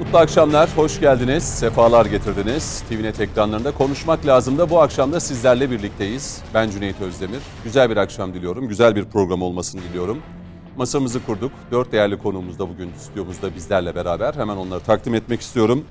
[0.00, 2.84] Mutlu akşamlar, hoş geldiniz, sefalar getirdiniz.
[2.88, 6.42] TVNet ekranlarında konuşmak lazım da bu akşam da sizlerle birlikteyiz.
[6.54, 7.40] Ben Cüneyt Özdemir.
[7.64, 10.22] Güzel bir akşam diliyorum, güzel bir program olmasını diliyorum.
[10.76, 11.52] Masamızı kurduk.
[11.70, 14.34] Dört değerli konuğumuz da bugün stüdyomuzda bizlerle beraber.
[14.34, 15.84] Hemen onları takdim etmek istiyorum.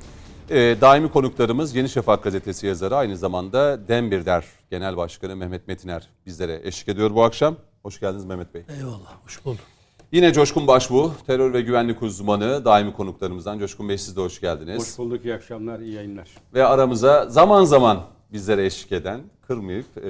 [0.49, 6.61] Ee, daimi konuklarımız Yeni Şafak gazetesi yazarı aynı zamanda Dembirder Genel Başkanı Mehmet Metiner bizlere
[6.63, 7.55] eşlik ediyor bu akşam.
[7.83, 8.63] Hoş geldiniz Mehmet Bey.
[8.77, 9.78] Eyvallah, hoş bulduk.
[10.11, 13.59] Yine Coşkun Başbuğ, terör ve güvenlik uzmanı, daimi konuklarımızdan.
[13.59, 14.79] Coşkun Bey siz de hoş geldiniz.
[14.79, 16.29] Hoş bulduk, iyi akşamlar, iyi yayınlar.
[16.53, 18.01] Ve aramıza zaman zaman
[18.31, 20.01] bizlere eşlik eden, kırmayıp e,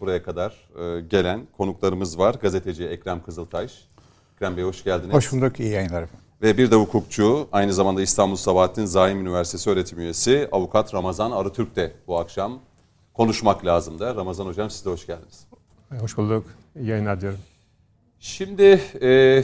[0.00, 2.34] buraya kadar e, gelen konuklarımız var.
[2.42, 3.88] Gazeteci Ekrem Kızıltaş.
[4.34, 5.14] Ekrem Bey hoş geldiniz.
[5.14, 6.24] Hoş bulduk, iyi yayınlar efendim.
[6.42, 11.76] Ve bir de hukukçu, aynı zamanda İstanbul Sabahattin Zaim Üniversitesi öğretim üyesi avukat Ramazan Arıtürk
[11.76, 12.58] de bu akşam
[13.14, 14.14] konuşmak lazım da.
[14.14, 15.46] Ramazan Hocam siz de hoş geldiniz.
[16.00, 17.38] Hoş bulduk, iyi yayınlar diyorum.
[18.26, 19.42] Şimdi e,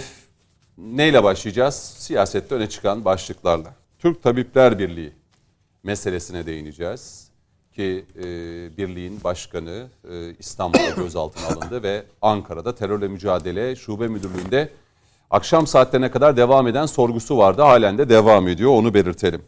[0.79, 1.75] neyle başlayacağız?
[1.99, 3.75] Siyasette öne çıkan başlıklarla.
[3.99, 5.13] Türk Tabipler Birliği
[5.83, 7.29] meselesine değineceğiz.
[7.73, 8.25] Ki e,
[8.77, 14.69] birliğin başkanı e, İstanbul'da gözaltına alındı ve Ankara'da terörle mücadele şube müdürlüğünde
[15.31, 17.63] akşam saatlerine kadar devam eden sorgusu vardı.
[17.63, 19.43] Halen de devam ediyor onu belirtelim.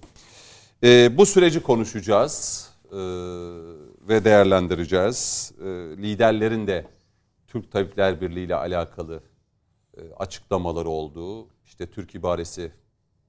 [0.83, 2.99] E, bu süreci konuşacağız e,
[4.09, 5.53] ve değerlendireceğiz.
[5.61, 5.67] E,
[6.03, 6.94] liderlerin de
[7.55, 9.23] Türk Tabipler Birliği ile alakalı
[9.97, 11.49] e, açıklamaları oldu.
[11.65, 12.73] İşte Türk ibaresi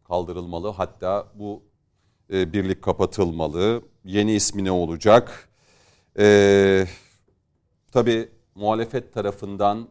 [0.04, 0.70] kaldırılmalı.
[0.70, 1.64] Hatta bu
[2.34, 3.82] e, birlik kapatılmalı.
[4.06, 5.50] Yeni ismi ne olacak?
[6.20, 6.86] Ee,
[7.92, 9.88] tabii muhalefet tarafından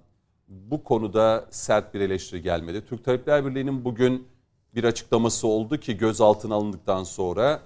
[0.48, 2.86] bu konuda sert bir eleştiri gelmedi.
[2.86, 4.28] Türk Tabipler Birliği'nin bugün
[4.74, 7.60] bir açıklaması oldu ki gözaltına alındıktan sonra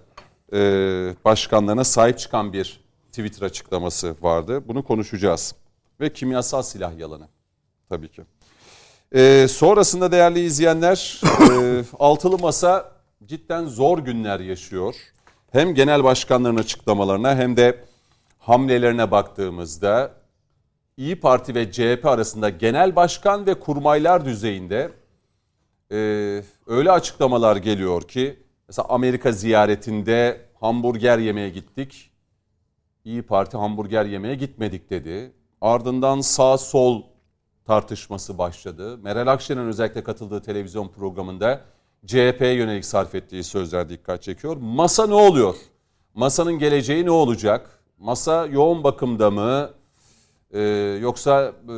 [0.53, 0.59] e,
[1.25, 4.69] başkanlarına sahip çıkan bir Twitter açıklaması vardı.
[4.69, 5.54] Bunu konuşacağız.
[6.00, 7.28] Ve kimyasal silah yalanı
[7.88, 8.22] tabii ki.
[9.14, 11.20] Ee, sonrasında değerli izleyenler
[11.50, 12.92] e, altılı masa
[13.25, 14.94] cidden zor günler yaşıyor.
[15.53, 17.84] Hem genel başkanların açıklamalarına hem de
[18.38, 20.19] hamlelerine baktığımızda
[20.97, 24.91] İyi Parti ve CHP arasında genel başkan ve kurmaylar düzeyinde
[25.92, 25.97] e,
[26.66, 32.10] öyle açıklamalar geliyor ki mesela Amerika ziyaretinde hamburger yemeye gittik.
[33.04, 35.32] İyi Parti hamburger yemeye gitmedik dedi.
[35.60, 37.02] Ardından sağ sol
[37.64, 38.98] tartışması başladı.
[38.98, 41.60] Meral Akşener'in özellikle katıldığı televizyon programında
[42.06, 44.56] CHP'ye yönelik sarf ettiği sözler dikkat çekiyor.
[44.56, 45.54] Masa ne oluyor?
[46.14, 47.78] Masanın geleceği ne olacak?
[47.98, 49.70] Masa yoğun bakımda mı?
[50.52, 50.60] Ee,
[51.00, 51.74] yoksa e,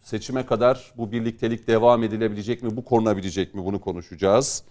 [0.00, 2.76] seçime kadar bu birliktelik devam edilebilecek mi?
[2.76, 3.64] Bu korunabilecek mi?
[3.64, 4.64] Bunu konuşacağız.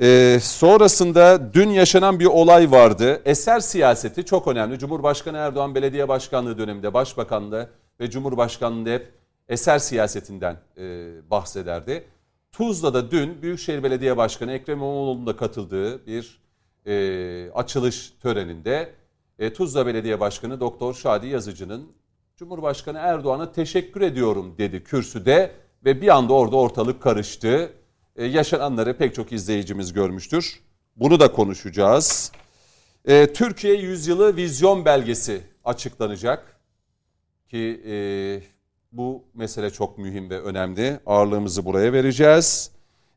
[0.00, 3.22] Ee, sonrasında dün yaşanan bir olay vardı.
[3.24, 4.78] Eser siyaseti çok önemli.
[4.78, 7.70] Cumhurbaşkanı Erdoğan belediye başkanlığı döneminde başbakanlığı
[8.00, 9.12] ve Cumhurbaşkanlığı hep
[9.48, 12.04] eser siyasetinden e, bahsederdi.
[12.52, 16.42] Tuzla'da dün Büyükşehir Belediye Başkanı Ekrem İmamoğlu'nun da katıldığı bir
[16.86, 18.90] e, açılış töreninde
[19.38, 21.92] e, Tuzla Belediye Başkanı Doktor Şadi Yazıcı'nın
[22.36, 25.50] Cumhurbaşkanı Erdoğan'a teşekkür ediyorum dedi kürsüde
[25.84, 27.72] ve bir anda orada ortalık karıştı.
[28.16, 30.60] E, yaşananları pek çok izleyicimiz görmüştür.
[30.96, 32.32] Bunu da konuşacağız.
[33.04, 36.60] E, Türkiye Yüzyılı Vizyon Belgesi açıklanacak
[37.48, 37.94] ki e,
[38.92, 41.00] bu mesele çok mühim ve önemli.
[41.06, 42.70] Ağırlığımızı buraya vereceğiz.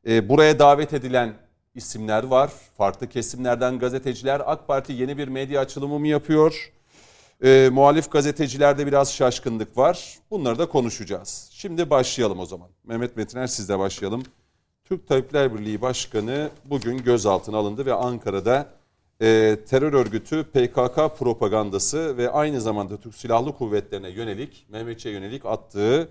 [0.05, 1.33] Buraya davet edilen
[1.75, 2.51] isimler var.
[2.77, 4.41] Farklı kesimlerden gazeteciler.
[4.45, 6.71] AK Parti yeni bir medya açılımı mı yapıyor?
[7.43, 10.19] E, muhalif gazetecilerde biraz şaşkınlık var.
[10.31, 11.49] Bunları da konuşacağız.
[11.53, 12.69] Şimdi başlayalım o zaman.
[12.83, 14.23] Mehmet Metiner sizle başlayalım.
[14.85, 18.69] Türk Tabipler Birliği Başkanı bugün gözaltına alındı ve Ankara'da
[19.21, 26.09] e, terör örgütü PKK propagandası ve aynı zamanda Türk Silahlı Kuvvetlerine yönelik, Mehmetçe yönelik attığı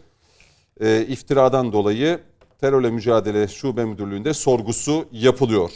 [0.80, 2.20] e, iftiradan dolayı
[2.60, 5.70] terörle mücadele şube müdürlüğünde sorgusu yapılıyor.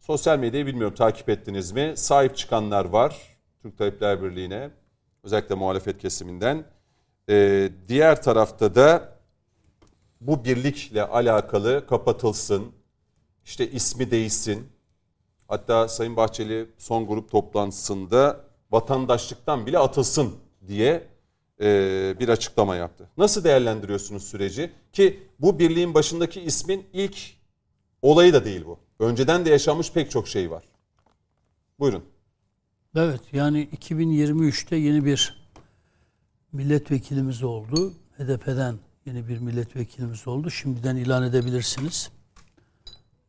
[0.00, 1.92] Sosyal medyayı bilmiyorum takip ettiniz mi?
[1.96, 3.16] Sahip çıkanlar var
[3.62, 4.70] Türk Tabipler Birliği'ne
[5.24, 6.64] özellikle muhalefet kesiminden.
[7.28, 9.15] E, diğer tarafta da
[10.20, 12.72] bu birlikle alakalı kapatılsın,
[13.44, 14.66] işte ismi değişsin,
[15.48, 20.34] Hatta Sayın Bahçeli son grup toplantısında vatandaşlıktan bile atılsın
[20.68, 21.06] diye
[21.60, 23.08] e, bir açıklama yaptı.
[23.16, 24.70] Nasıl değerlendiriyorsunuz süreci?
[24.92, 27.18] Ki bu birliğin başındaki ismin ilk
[28.02, 28.78] olayı da değil bu.
[28.98, 30.64] Önceden de yaşanmış pek çok şey var.
[31.78, 32.04] Buyurun.
[32.96, 35.46] Evet yani 2023'te yeni bir
[36.52, 37.92] milletvekilimiz oldu.
[38.18, 40.50] HDP'den yeni bir milletvekilimiz oldu.
[40.50, 42.10] Şimdiden ilan edebilirsiniz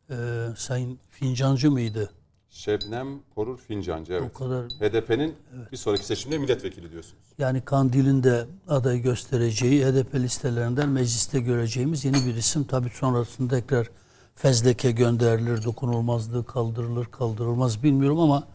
[0.09, 0.15] e,
[0.57, 2.11] Sayın Fincancı mıydı?
[2.49, 4.31] Şebnem Korur Fincancı evet.
[4.35, 4.65] O kadar.
[4.65, 5.71] HDP'nin evet.
[5.71, 7.23] bir sonraki seçimde milletvekili diyorsunuz.
[7.37, 12.63] Yani Kandil'in de aday göstereceği HDP listelerinden mecliste göreceğimiz yeni bir isim.
[12.63, 13.89] Tabii sonrasında tekrar
[14.35, 18.47] fezleke gönderilir, dokunulmazlığı kaldırılır, kaldırılmaz bilmiyorum ama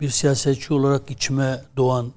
[0.00, 2.12] bir siyasetçi olarak içime doğan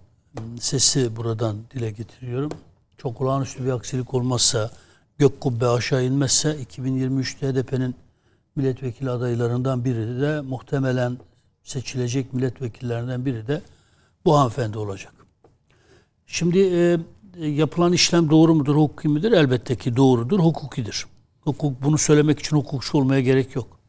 [0.60, 2.52] sesi buradan dile getiriyorum.
[2.98, 4.72] Çok olağanüstü bir aksilik olmazsa,
[5.18, 7.96] gök kubbe aşağı inmezse 2023'te HDP'nin
[8.56, 11.18] milletvekili adaylarından biri de muhtemelen
[11.64, 13.62] seçilecek milletvekillerinden biri de
[14.26, 15.14] bu hanımefendi olacak.
[16.28, 17.00] Şimdi e,
[17.48, 19.32] yapılan işlem doğru mudur, hukuki midir?
[19.32, 21.06] Elbette ki doğrudur, hukukidir.
[21.42, 23.80] Hukuk bunu söylemek için hukukçu olmaya gerek yok.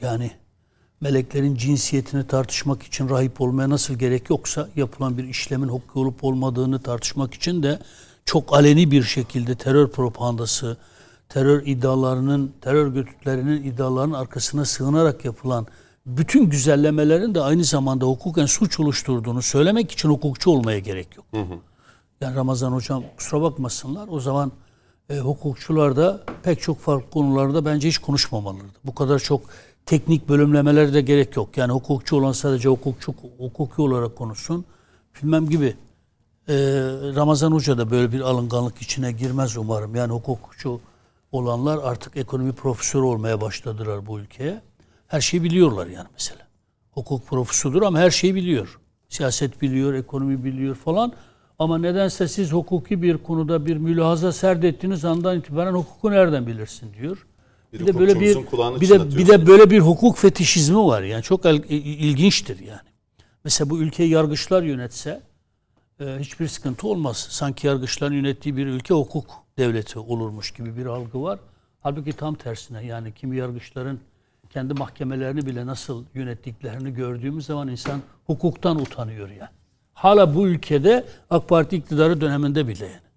[0.00, 0.30] Yani
[1.00, 6.82] meleklerin cinsiyetini tartışmak için rahip olmaya nasıl gerek yoksa yapılan bir işlemin hukuki olup olmadığını
[6.82, 7.78] tartışmak için de
[8.24, 10.76] çok aleni bir şekilde terör propagandası,
[11.28, 15.66] terör iddialarının, terör örgütlerinin iddialarının arkasına sığınarak yapılan
[16.06, 21.26] bütün güzellemelerin de aynı zamanda hukuken suç oluşturduğunu söylemek için hukukçu olmaya gerek yok.
[21.30, 21.58] Hı hı.
[22.20, 24.52] Yani Ramazan hocam kusura bakmasınlar o zaman
[25.10, 28.66] e, hukukçular da pek çok farklı konularda bence hiç konuşmamalıdır.
[28.84, 29.40] Bu kadar çok
[29.88, 31.56] teknik bölümlemelere de gerek yok.
[31.56, 34.64] Yani hukukçu olan sadece hukukçu hukuki olarak konuşsun.
[35.14, 35.76] Bilmem gibi.
[36.48, 36.54] Ee,
[37.16, 39.94] Ramazan Hoca da böyle bir alınganlık içine girmez umarım.
[39.94, 40.80] Yani hukukçu
[41.32, 44.60] olanlar artık ekonomi profesörü olmaya başladılar bu ülkeye.
[45.06, 46.46] Her şeyi biliyorlar yani mesela.
[46.90, 48.80] Hukuk profesörüdür ama her şeyi biliyor.
[49.08, 51.12] Siyaset biliyor, ekonomi biliyor falan.
[51.58, 57.26] Ama nedense siz hukuki bir konuda bir mülahaza serdettiğiniz andan itibaren hukuku nereden bilirsin diyor.
[57.72, 58.36] Bir, bir de böyle bir
[58.80, 61.02] bir de bir de böyle bir hukuk fetişizmi var.
[61.02, 62.88] Yani çok ilginçtir yani.
[63.44, 65.20] Mesela bu ülkeyi yargıçlar yönetse
[66.00, 67.16] e, hiçbir sıkıntı olmaz.
[67.30, 69.26] Sanki yargıçların yönettiği bir ülke hukuk
[69.58, 71.38] devleti olurmuş gibi bir algı var.
[71.80, 74.00] Halbuki tam tersine yani kimi yargıçların
[74.50, 79.50] kendi mahkemelerini bile nasıl yönettiklerini gördüğümüz zaman insan hukuktan utanıyor yani.
[79.94, 83.08] Hala bu ülkede AK Parti iktidarı döneminde bile yani.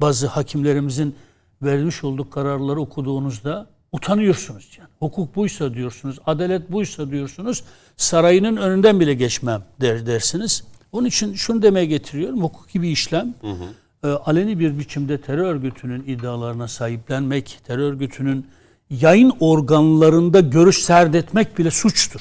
[0.00, 1.14] Bazı hakimlerimizin
[1.62, 4.88] vermiş olduğu kararları okuduğunuzda utanıyorsunuz yani.
[4.98, 7.64] Hukuk buysa diyorsunuz, adalet buysa diyorsunuz,
[7.96, 10.64] sarayının önünden bile geçmem der dersiniz.
[10.92, 13.34] Onun için şunu demeye getiriyorum, hukuki bir işlem.
[13.40, 14.08] Hı hı.
[14.08, 18.46] E, aleni bir biçimde terör örgütünün iddialarına sahiplenmek, terör örgütünün
[18.90, 22.20] yayın organlarında görüş serdetmek bile suçtur.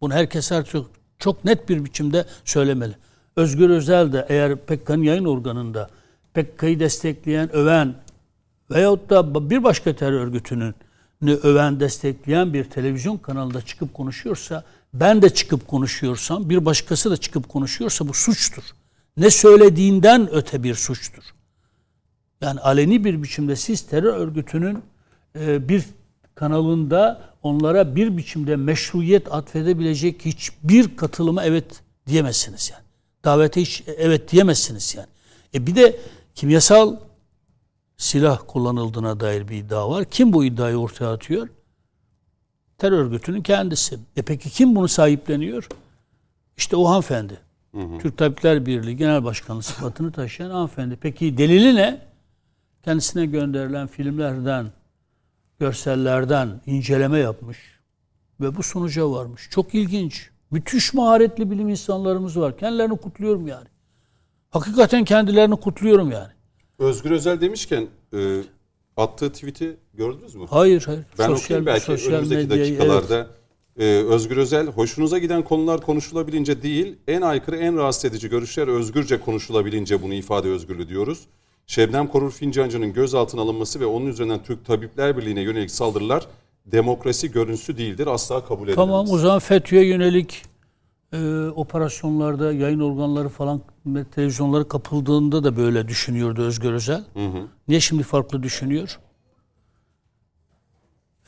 [0.00, 0.86] Bunu herkes artık
[1.18, 2.94] çok net bir biçimde söylemeli.
[3.36, 5.90] Özgür Özel de eğer PKK'nın yayın organında
[6.34, 7.94] PKK'yı destekleyen, öven
[8.70, 10.74] veyahut da bir başka terör örgütünün
[11.22, 14.64] öven, destekleyen bir televizyon kanalında çıkıp konuşuyorsa,
[14.94, 18.62] ben de çıkıp konuşuyorsam, bir başkası da çıkıp konuşuyorsa bu suçtur.
[19.16, 21.22] Ne söylediğinden öte bir suçtur.
[22.40, 24.82] Yani aleni bir biçimde siz terör örgütünün
[25.38, 25.84] e, bir
[26.34, 31.64] kanalında onlara bir biçimde meşruiyet atfedebilecek hiçbir katılıma evet
[32.06, 32.84] diyemezsiniz yani.
[33.24, 35.08] Davete hiç evet diyemezsiniz yani.
[35.54, 36.00] E bir de
[36.34, 36.96] kimyasal
[38.00, 40.04] silah kullanıldığına dair bir iddia var.
[40.04, 41.48] Kim bu iddiayı ortaya atıyor?
[42.78, 43.98] Terör örgütünün kendisi.
[44.16, 45.68] E peki kim bunu sahipleniyor?
[46.56, 47.40] İşte o hanımefendi.
[47.74, 47.98] Hı hı.
[47.98, 50.98] Türk Tabipler Birliği Genel Başkanlığı sıfatını taşıyan hanımefendi.
[51.00, 52.00] Peki delili ne?
[52.84, 54.66] Kendisine gönderilen filmlerden,
[55.58, 57.58] görsellerden inceleme yapmış
[58.40, 59.48] ve bu sonuca varmış.
[59.50, 60.30] Çok ilginç.
[60.50, 62.58] Müthiş maharetli bilim insanlarımız var.
[62.58, 63.66] Kendilerini kutluyorum yani.
[64.50, 66.32] Hakikaten kendilerini kutluyorum yani.
[66.78, 68.40] Özgür Özel demişken e,
[68.96, 70.46] attığı tweet'i gördünüz mü?
[70.50, 71.02] Hayır hayır.
[71.18, 73.16] Ben sosyal, okuyayım belki sosyal önümüzdeki medyayı, dakikalarda.
[73.16, 73.40] Evet.
[73.78, 79.20] Ee, Özgür Özel, hoşunuza giden konular konuşulabilince değil, en aykırı, en rahatsız edici görüşler özgürce
[79.20, 81.26] konuşulabilince bunu ifade özgürlüğü diyoruz.
[81.66, 86.26] Şebnem Korur Fincancı'nın gözaltına alınması ve onun üzerinden Türk Tabipler Birliği'ne yönelik saldırılar
[86.66, 88.06] demokrasi görüntüsü değildir.
[88.06, 88.74] Asla kabul edilemez.
[88.74, 90.42] Tamam o zaman FETÖ'ye yönelik
[91.12, 93.60] e, operasyonlarda yayın organları falan
[94.14, 97.04] televizyonları kapıldığında da böyle düşünüyordu Özgür Özel.
[97.14, 97.46] Hı hı.
[97.68, 98.98] Niye şimdi farklı düşünüyor?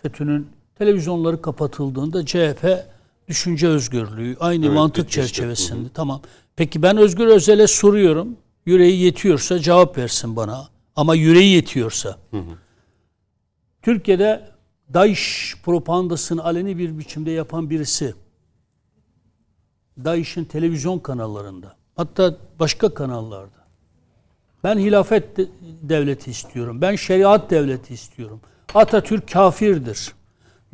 [0.03, 2.87] FETÖ'nün televizyonları kapatıldığında CHP
[3.29, 5.81] düşünce özgürlüğü aynı evet, mantık çerçevesinde.
[5.81, 5.91] Hı hı.
[5.95, 6.21] Tamam.
[6.57, 8.37] Peki ben Özgür Özel'e soruyorum.
[8.67, 10.69] Yüreği yetiyorsa cevap versin bana.
[10.97, 12.17] Ama yüreği yetiyorsa.
[12.31, 12.59] Hı hı.
[13.83, 14.51] Türkiye'de
[14.95, 18.15] DAEŞ propagandasını aleni bir biçimde yapan birisi
[20.05, 23.63] DAEŞ'in televizyon kanallarında hatta başka kanallarda
[24.65, 25.25] ben hilafet
[25.83, 26.81] devleti istiyorum.
[26.81, 28.41] Ben şeriat devleti istiyorum.
[28.75, 30.13] Atatürk kafirdir.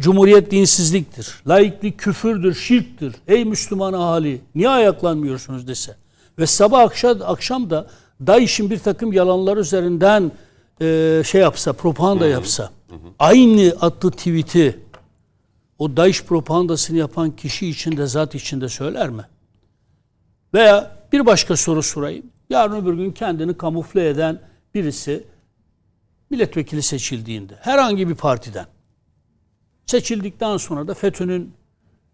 [0.00, 1.42] Cumhuriyet dinsizliktir.
[1.46, 3.14] Laiklik küfürdür, şirktir.
[3.28, 5.96] Ey Müslüman ahali niye ayaklanmıyorsunuz dese.
[6.38, 7.86] Ve sabah akşam, akşam da
[8.26, 10.32] DAEŞ'in bir takım yalanlar üzerinden
[10.80, 12.70] e, şey yapsa, propaganda yapsa.
[13.18, 14.78] Aynı attığı tweet'i
[15.78, 19.24] o DAEŞ propagandasını yapan kişi için de zat içinde söyler mi?
[20.54, 22.26] Veya bir başka soru sorayım.
[22.50, 24.40] Yarın öbür gün kendini kamufle eden
[24.74, 25.24] birisi
[26.30, 28.66] milletvekili seçildiğinde herhangi bir partiden
[29.88, 31.52] Seçildikten sonra da FETÖ'nün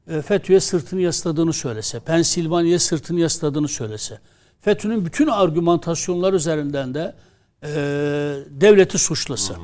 [0.09, 4.21] e, FETÖ'ye sırtını yasladığını söylese, Pensilvanya'ya sırtını yasladığını söylese,
[4.61, 7.15] FETÖ'nün bütün argümantasyonlar üzerinden de
[7.63, 7.69] e,
[8.51, 9.55] devleti suçlasa,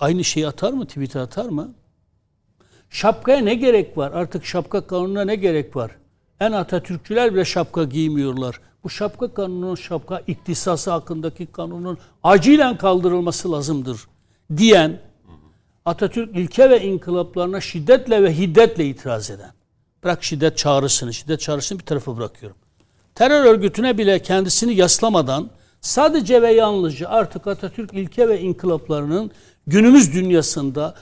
[0.00, 1.74] aynı şeyi atar mı, tweet'e atar mı?
[2.90, 4.12] Şapkaya ne gerek var?
[4.12, 5.90] Artık şapka kanununa ne gerek var?
[6.40, 8.60] En Atatürkçüler bile şapka giymiyorlar.
[8.84, 14.06] Bu şapka kanunun, şapka iktisası hakkındaki kanunun acilen kaldırılması lazımdır
[14.56, 15.00] diyen
[15.84, 19.50] Atatürk ilke ve inkılaplarına şiddetle ve hiddetle itiraz eden.
[20.04, 22.56] Bırak şiddet çağrısını, şiddet çağrısını bir tarafa bırakıyorum.
[23.14, 25.50] Terör örgütüne bile kendisini yaslamadan
[25.80, 29.30] sadece ve yalnızca artık Atatürk ilke ve inkılaplarının
[29.66, 30.94] günümüz dünyasında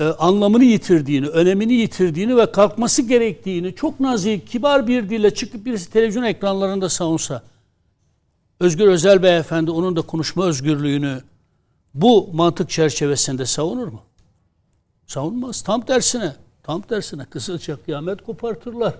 [0.00, 5.90] e, anlamını yitirdiğini, önemini yitirdiğini ve kalkması gerektiğini çok nazik, kibar bir dille çıkıp birisi
[5.90, 7.42] televizyon ekranlarında savunsa,
[8.60, 11.22] Özgür Özel Beyefendi onun da konuşma özgürlüğünü
[11.94, 14.02] bu mantık çerçevesinde savunur mu?
[15.06, 15.62] Savunmaz.
[15.62, 18.94] Tam tersine, tam tersine kısılca kıyamet kopartırlar.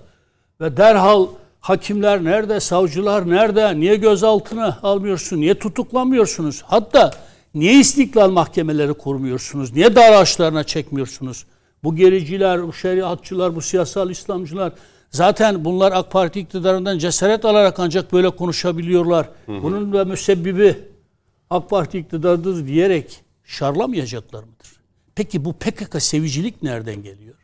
[0.61, 1.26] Ve derhal
[1.61, 6.62] hakimler nerede, savcılar nerede, niye gözaltına almıyorsun, niye tutuklamıyorsunuz?
[6.66, 7.11] Hatta
[7.54, 9.73] Niye istiklal mahkemeleri kurmuyorsunuz?
[9.73, 11.47] Niye dar ağaçlarına çekmiyorsunuz?
[11.85, 14.73] Bu gericiler, bu şeriatçılar, bu siyasal İslamcılar
[15.11, 19.28] zaten bunlar AK Parti iktidarından cesaret alarak ancak böyle konuşabiliyorlar.
[19.47, 19.62] Hı hı.
[19.62, 20.78] Bunun da müsebbibi
[21.50, 24.80] AK Parti iktidarıdır diyerek şarlamayacaklar mıdır?
[25.14, 27.35] Peki bu PKK sevicilik nereden geliyor?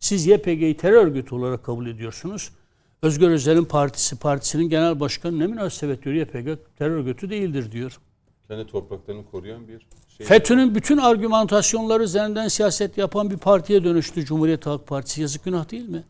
[0.00, 2.50] Siz YPG'yi terör örgütü olarak kabul ediyorsunuz.
[3.02, 7.98] Özgür Özel'in partisi, partisinin genel başkanı ne münasebet diyor YPG terör örgütü değildir diyor
[8.52, 10.26] kendi topraklarını koruyan bir şey.
[10.26, 15.20] FETÖ'nün bütün argümantasyonları üzerinden siyaset yapan bir partiye dönüştü Cumhuriyet Halk Partisi.
[15.20, 16.04] Yazık günah değil mi?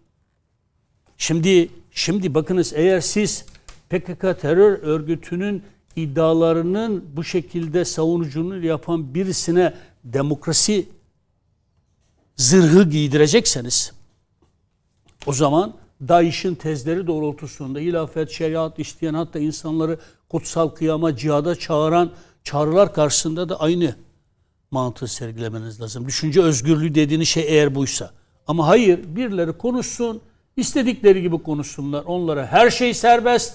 [1.16, 3.46] Şimdi şimdi bakınız eğer siz
[3.90, 5.62] PKK terör örgütünün
[5.96, 10.88] iddialarının bu şekilde savunucunu yapan birisine demokrasi
[12.36, 13.92] zırhı giydirecekseniz
[15.26, 15.74] o zaman
[16.08, 22.12] DAEŞ'in tezleri doğrultusunda hilafet, şeriat isteyen hatta insanları kutsal kıyama, cihada çağıran
[22.44, 23.96] çağrılar karşısında da aynı
[24.70, 26.06] mantığı sergilemeniz lazım.
[26.06, 28.10] Düşünce özgürlüğü dediğiniz şey eğer buysa.
[28.46, 30.20] Ama hayır birileri konuşsun,
[30.56, 32.04] istedikleri gibi konuşsunlar.
[32.04, 33.54] Onlara her şey serbest.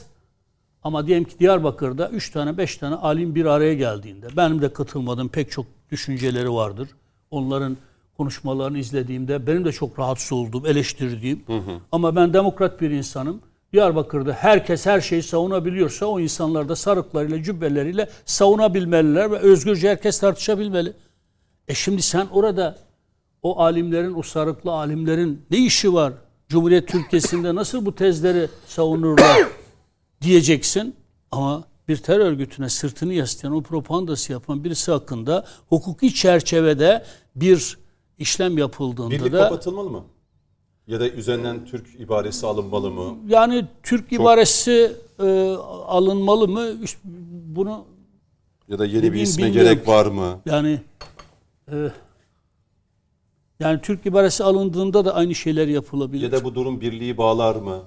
[0.84, 5.29] Ama diyelim ki Diyarbakır'da 3 tane 5 tane alim bir araya geldiğinde benim de katılmadığım
[5.29, 6.89] pek çok düşünceleri vardır.
[7.32, 7.77] Onların
[8.17, 11.79] konuşmalarını izlediğimde benim de çok rahatsız olduğum, eleştirdiğim hı hı.
[11.91, 13.41] ama ben demokrat bir insanım.
[13.74, 20.94] Diyarbakır'da herkes her şeyi savunabiliyorsa o insanlar da sarıklarıyla, cübbeleriyle savunabilmeliler ve özgürce herkes tartışabilmeli.
[21.68, 22.78] E şimdi sen orada
[23.42, 26.14] o alimlerin, o sarıklı alimlerin ne işi var?
[26.50, 29.48] Cumhuriyet Türkiye'sinde nasıl bu tezleri savunurlar
[30.22, 30.96] diyeceksin.
[31.32, 37.06] Ama bir terör örgütüne sırtını yaslayan, o propagandası yapan birisi hakkında hukuki çerçevede
[37.36, 37.78] bir
[38.18, 39.44] işlem yapıldığında Birlik da...
[39.44, 40.04] kapatılmalı mı?
[40.88, 43.17] Ya da üzerinden Türk ibaresi alınmalı mı?
[43.27, 44.20] Yani Türk Çok...
[44.22, 45.56] ibaresi e,
[45.88, 46.67] alınmalı mı?
[47.34, 47.86] Bunu
[48.67, 50.39] ya da yeni bir isme gerek var mı?
[50.46, 50.79] Yani
[51.72, 51.75] e,
[53.60, 56.24] yani Türk ibaresi alındığında da aynı şeyler yapılabilir.
[56.24, 57.84] Ya da bu durum birliği bağlar mı?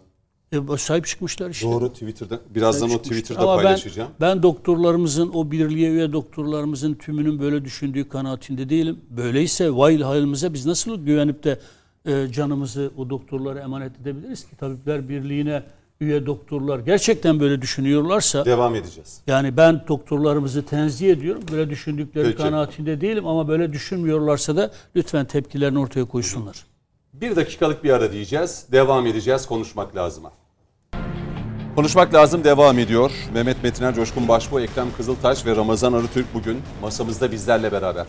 [0.52, 1.66] E, sahip çıkmışlar işte.
[1.66, 2.40] Doğru Twitter'da.
[2.54, 4.11] Birazdan sahip o Twitter'da Ama paylaşacağım.
[4.21, 9.00] Ben, ben doktorlarımızın o birliğe üye doktorlarımızın tümünün böyle düşündüğü kanaatinde değilim.
[9.11, 11.59] Böyleyse vay halimize biz nasıl güvenip de
[12.07, 14.57] e, canımızı o doktorlara emanet edebiliriz ki?
[14.57, 15.62] Tabipler Birliği'ne
[16.00, 19.21] üye doktorlar gerçekten böyle düşünüyorlarsa devam edeceğiz.
[19.26, 21.42] Yani ben doktorlarımızı tenzih ediyorum.
[21.52, 22.37] Böyle düşündükleri Peki.
[22.37, 26.66] kanaatinde değilim ama böyle düşünmüyorlarsa da lütfen tepkilerini ortaya koysunlar.
[27.12, 28.66] Bir dakikalık bir ara diyeceğiz.
[28.73, 30.25] Devam edeceğiz konuşmak lazım.
[31.76, 33.11] Konuşmak lazım devam ediyor.
[33.35, 38.07] Mehmet Metiner, Coşkun Başbuğ, Ekrem Kızıltaş ve Ramazan Arıtürk bugün masamızda bizlerle beraber.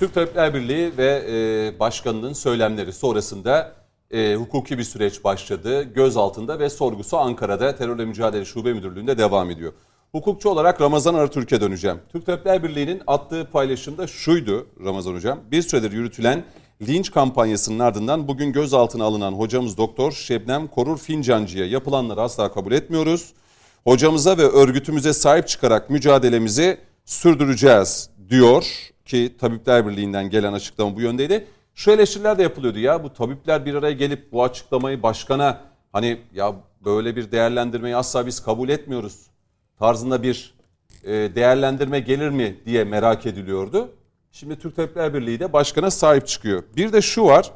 [0.00, 3.72] Türk Tabipler Birliği ve e, başkanının söylemleri sonrasında
[4.10, 5.82] e, hukuki bir süreç başladı.
[5.82, 9.72] Göz altında ve sorgusu Ankara'da Terörle Mücadele Şube Müdürlüğü'nde devam ediyor.
[10.12, 11.98] Hukukçu olarak Ramazan Arıtürk'e döneceğim.
[12.12, 15.38] Türk Tabipler Birliği'nin attığı paylaşımda şuydu Ramazan Hocam.
[15.50, 16.44] Bir süredir yürütülen
[16.82, 23.32] linç kampanyasının ardından bugün gözaltına alınan hocamız Doktor Şebnem Korur Fincancı'ya yapılanları asla kabul etmiyoruz.
[23.84, 31.46] Hocamıza ve örgütümüze sahip çıkarak mücadelemizi sürdüreceğiz diyor ki Tabipler Birliği'nden gelen açıklama bu yöndeydi.
[31.74, 35.60] Şu eleştiriler de yapılıyordu ya bu tabipler bir araya gelip bu açıklamayı başkana
[35.92, 36.54] hani ya
[36.84, 39.26] böyle bir değerlendirmeyi asla biz kabul etmiyoruz
[39.78, 40.54] tarzında bir
[41.04, 43.92] e, değerlendirme gelir mi diye merak ediliyordu.
[44.32, 46.62] Şimdi Türk Tabipler Birliği de başkana sahip çıkıyor.
[46.76, 47.52] Bir de şu var.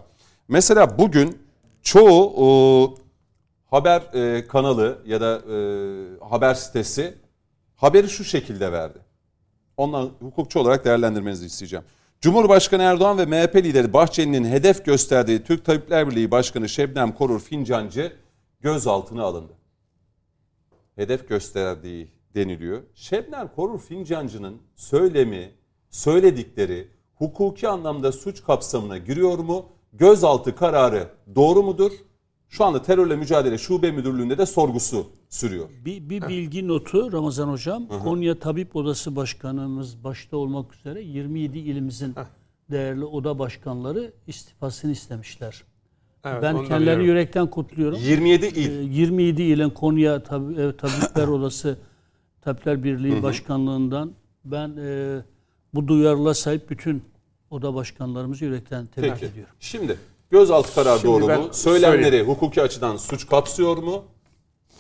[0.48, 1.38] Mesela bugün
[1.82, 2.94] çoğu o,
[3.70, 5.56] haber e, kanalı ya da e,
[6.30, 7.14] haber sitesi
[7.76, 8.98] haberi şu şekilde verdi.
[9.76, 11.84] Ondan hukukçu olarak değerlendirmenizi isteyeceğim.
[12.20, 18.12] Cumhurbaşkanı Erdoğan ve MHP lideri Bahçeli'nin hedef gösterdiği Türk Tabipler Birliği Başkanı Şebnem Korur Fincancı
[18.60, 19.52] gözaltına alındı.
[20.96, 22.82] Hedef gösterdiği deniliyor.
[22.94, 25.50] Şebnem Korur Fincancı'nın söylemi,
[25.90, 29.66] söyledikleri hukuki anlamda suç kapsamına giriyor mu?
[29.92, 31.92] Gözaltı kararı doğru mudur?
[32.54, 35.68] Şu anda terörle mücadele şube müdürlüğünde de sorgusu sürüyor.
[35.84, 37.88] Bir, bir bilgi notu Ramazan Hocam.
[37.88, 42.14] Konya Tabip Odası Başkanımız başta olmak üzere 27 ilimizin
[42.70, 45.62] değerli oda başkanları istifasını istemişler.
[46.25, 47.04] Evet, ben kendilerini biliyorum.
[47.06, 47.99] yürekten kutluyorum.
[48.02, 48.90] 27 Ee, il.
[48.92, 51.78] 27 ilin Konya Tab- e, Tabipler Odası
[52.40, 54.12] Tabipler Birliği Başkanlığından
[54.44, 55.18] ben e,
[55.75, 57.02] bu duyarlılığa sahip bütün
[57.50, 59.26] oda başkanlarımızı yürekten tebrik Peki.
[59.26, 59.54] ediyorum.
[59.61, 59.99] Şimdi
[60.38, 61.48] gözaltı kararı Şimdi doğru ben mu?
[61.52, 62.26] Söylemleri söyleyeyim.
[62.26, 64.04] hukuki açıdan suç kapsıyor mu?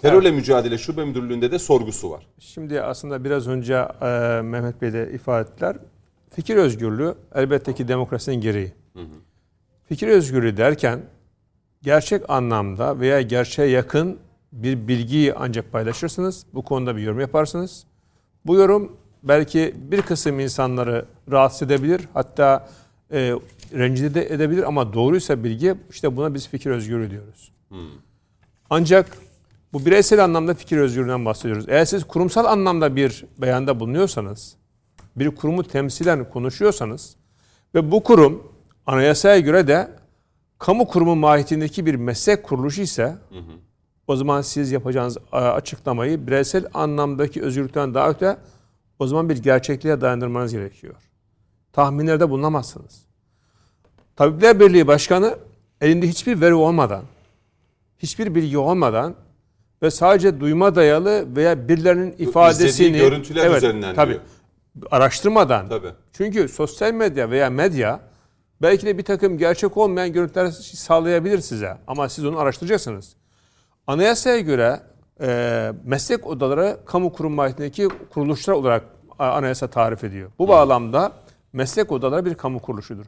[0.02, 2.26] Terörle mücadele şube müdürlüğünde de sorgusu var.
[2.38, 4.06] Şimdi aslında biraz önce e,
[4.42, 5.76] Mehmet Bey de ifade ettiler.
[6.30, 8.72] Fikir özgürlüğü elbette ki demokrasinin gereği.
[9.88, 11.00] Fikir özgürlüğü derken
[11.82, 14.18] gerçek anlamda veya gerçeğe yakın
[14.52, 16.46] bir bilgiyi ancak paylaşırsınız.
[16.54, 17.84] Bu konuda bir yorum yaparsınız.
[18.46, 22.00] Bu yorum belki bir kısım insanları rahatsız edebilir.
[22.14, 22.68] Hatta
[23.14, 23.34] e,
[23.72, 27.52] rencide de edebilir ama doğruysa bilgi işte buna biz fikir özgürlüğü diyoruz.
[28.70, 29.18] Ancak
[29.72, 31.64] bu bireysel anlamda fikir özgürlüğünden bahsediyoruz.
[31.68, 34.56] Eğer siz kurumsal anlamda bir beyanda bulunuyorsanız,
[35.16, 37.16] bir kurumu temsilen konuşuyorsanız
[37.74, 38.52] ve bu kurum
[38.86, 39.90] anayasaya göre de
[40.58, 43.16] kamu kurumu mahiyetindeki bir meslek kuruluşu ise
[44.06, 48.36] o zaman siz yapacağınız açıklamayı bireysel anlamdaki özgürlükten daha öte
[48.98, 50.94] o zaman bir gerçekliğe dayandırmanız gerekiyor.
[51.74, 53.02] Tahminlerde bulunamazsınız.
[54.16, 55.38] Tabipler Birliği Başkanı
[55.80, 57.02] elinde hiçbir veri olmadan,
[57.98, 59.14] hiçbir bilgi olmadan
[59.82, 64.22] ve sadece duyma dayalı veya birilerinin ifadesini İzlediği görüntüler üzerinden tabii, diyor.
[64.90, 65.90] araştırmadan Tabii.
[66.12, 68.00] çünkü sosyal medya veya medya
[68.62, 73.16] belki de bir takım gerçek olmayan görüntüler sağlayabilir size ama siz onu araştıracaksınız.
[73.86, 74.80] Anayasaya göre
[75.20, 78.84] e, meslek odaları kamu kurum mahiyetindeki kuruluşlar olarak
[79.18, 80.30] anayasa tarif ediyor.
[80.38, 81.12] Bu bağlamda
[81.54, 83.06] meslek odaları bir kamu kuruluşudur.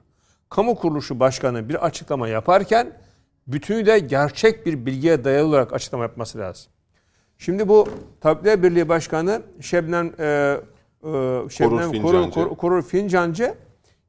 [0.49, 2.93] Kamu kuruluşu başkanı bir açıklama yaparken
[3.47, 6.73] bütünüyle gerçek bir bilgiye dayalı olarak açıklama yapması lazım.
[7.39, 7.89] Şimdi bu
[8.21, 12.03] Tabipler Birliği Başkanı Şebnem e, e, Şebnem Fincancı.
[12.03, 13.55] Korur, Korur, Korur Fincancı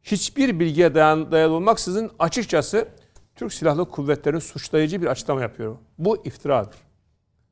[0.04, 2.88] hiçbir bilgiye dayan, dayalı olmaksızın açıkçası
[3.36, 5.76] Türk Silahlı Kuvvetleri'nin suçlayıcı bir açıklama yapıyor.
[5.98, 6.76] Bu iftiradır.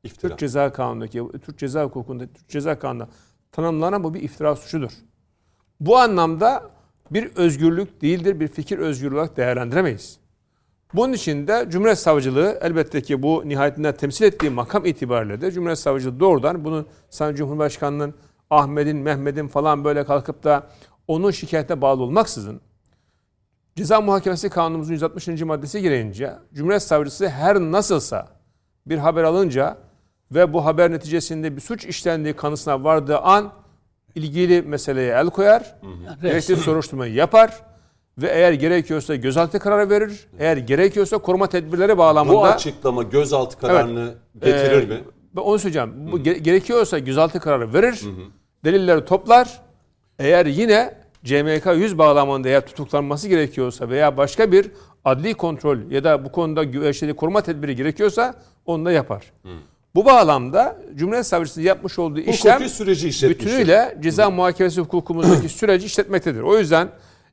[0.04, 0.28] İftira.
[0.28, 3.08] Türk Ceza Kanunu'ndaki, Türk Ceza Hukuku'nda, Türk Ceza Kanunu'nda
[3.52, 4.92] tanımlanan bu bir iftira suçudur.
[5.80, 6.70] Bu anlamda
[7.10, 10.18] bir özgürlük değildir, bir fikir özgürlüğü olarak değerlendiremeyiz.
[10.94, 15.78] Bunun için de Cumhuriyet Savcılığı elbette ki bu nihayetinde temsil ettiği makam itibariyle de Cumhuriyet
[15.78, 18.14] Savcılığı doğrudan bunu Sayın Cumhurbaşkanı'nın
[18.50, 20.66] Ahmet'in, Mehmet'in falan böyle kalkıp da
[21.08, 22.60] onun şikayetine bağlı olmaksızın
[23.76, 25.28] Ceza Muhakemesi Kanunumuzun 160.
[25.28, 28.28] maddesi gereğince Cumhuriyet Savcısı her nasılsa
[28.86, 29.78] bir haber alınca
[30.30, 33.52] ve bu haber neticesinde bir suç işlendiği kanısına vardığı an
[34.16, 35.76] ilgili meseleye el koyar,
[36.22, 37.62] gerekli soruşturmayı yapar
[38.18, 44.14] ve eğer gerekiyorsa gözaltı kararı verir, eğer gerekiyorsa koruma tedbirleri bağlamında Bu açıklama gözaltı kararını
[44.34, 45.00] getirir ee, mi?
[45.36, 46.12] Ben onu söyleyeceğim.
[46.12, 48.00] Bu ge- gerekiyorsa gözaltı kararı verir.
[48.64, 49.60] Delilleri toplar.
[50.18, 54.70] Eğer yine CMK 100 bağlamında eğer tutuklanması gerekiyorsa veya başka bir
[55.04, 58.34] adli kontrol ya da bu konuda güvençli koruma tedbiri gerekiyorsa
[58.66, 59.32] onu da yapar.
[59.96, 63.46] Bu bağlamda Cumhuriyet Savcısı yapmış olduğu işlem Hukuki süreci işletmiştir.
[63.46, 66.40] bütünüyle ceza muhakemesi hukukumuzdaki süreci işletmektedir.
[66.40, 66.88] O yüzden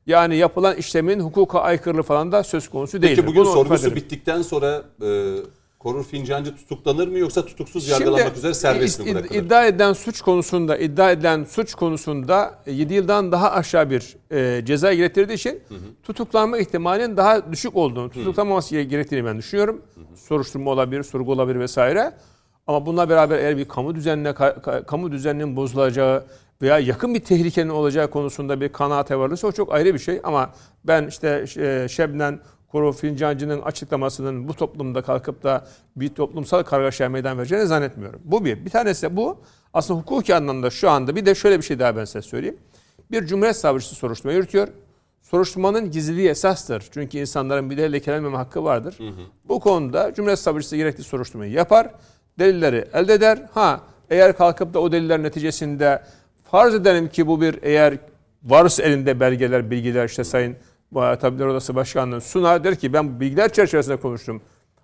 [0.06, 3.16] yani yapılan işlemin hukuka aykırılığı falan da söz konusu değildir.
[3.16, 5.36] Peki bugün Bunu sorgusu bittikten sonra e,
[5.78, 9.40] Korur Fincancı tutuklanır mı yoksa tutuksuz yargılanmak üzere serbest mi bırakılır?
[9.40, 14.94] iddia edilen suç konusunda iddia edilen suç konusunda 7 yıldan daha aşağı bir e, ceza
[14.94, 15.60] gerektirdiği için
[16.02, 19.82] tutuklanma ihtimalinin daha düşük olduğunu, tutuklanmaması gerektiğini ben düşünüyorum.
[20.16, 22.12] Soruşturma olabilir, sorgu olabilir vesaire.
[22.66, 26.24] Ama bununla beraber eğer bir kamu düzenine ka- ka- kamu düzeninin bozulacağı
[26.62, 30.20] veya yakın bir tehlikenin olacağı konusunda bir kanaate varırsa o çok ayrı bir şey.
[30.24, 30.50] Ama
[30.84, 37.38] ben işte e, Şebnem Koro Fincancı'nın açıklamasının bu toplumda kalkıp da bir toplumsal kargaşaya meydan
[37.38, 38.20] vereceğini zannetmiyorum.
[38.24, 38.64] Bu bir.
[38.64, 39.38] Bir tanesi de bu.
[39.74, 42.56] Aslında hukuki anlamda şu anda bir de şöyle bir şey daha ben size söyleyeyim.
[43.10, 44.68] Bir Cumhuriyet Savcısı soruşturma yürütüyor.
[45.22, 46.84] Soruşturmanın gizliliği esastır.
[46.90, 48.96] Çünkü insanların bir de lekelenmeme hakkı vardır.
[49.48, 51.90] Bu konuda Cumhuriyet Savcısı gerekli soruşturmayı yapar.
[52.38, 53.42] Delilleri elde eder.
[53.52, 56.02] Ha eğer kalkıp da o deliller neticesinde
[56.44, 57.98] farz edelim ki bu bir eğer
[58.44, 60.56] varsa elinde belgeler, bilgiler işte Sayın
[60.94, 64.42] Tabipler Odası Başkanı'nın sunar der ki ben bu bilgiler çerçevesinde konuştum.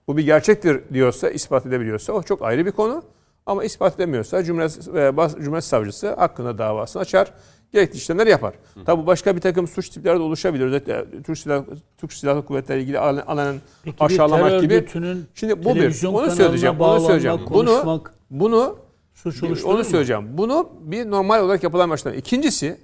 [0.09, 3.03] Bu bir gerçektir diyorsa, ispat edebiliyorsa o çok ayrı bir konu.
[3.47, 7.33] Ama ispat edemiyorsa Cumhuriyet, e, Cumhuriyet Savcısı hakkında davasını açar.
[7.73, 8.55] Gerekli işlemler yapar.
[8.87, 10.65] Tabi başka bir takım suç tipleri de oluşabilir.
[10.65, 11.65] Özellikle Türk Silahlı,
[11.99, 14.87] Türk Silahlı Kuvvetleri ilgili alanın Peki aşağılamak bir gibi.
[15.35, 16.05] Şimdi bu bir.
[16.05, 16.81] Onu söyleyeceğim.
[16.81, 17.41] Onu söyleyeceğim.
[17.51, 18.77] Bunu bunu
[19.15, 20.25] suç onu söyleyeceğim.
[20.39, 22.17] Bunu bir normal olarak yapılan başlama.
[22.17, 22.77] İkincisi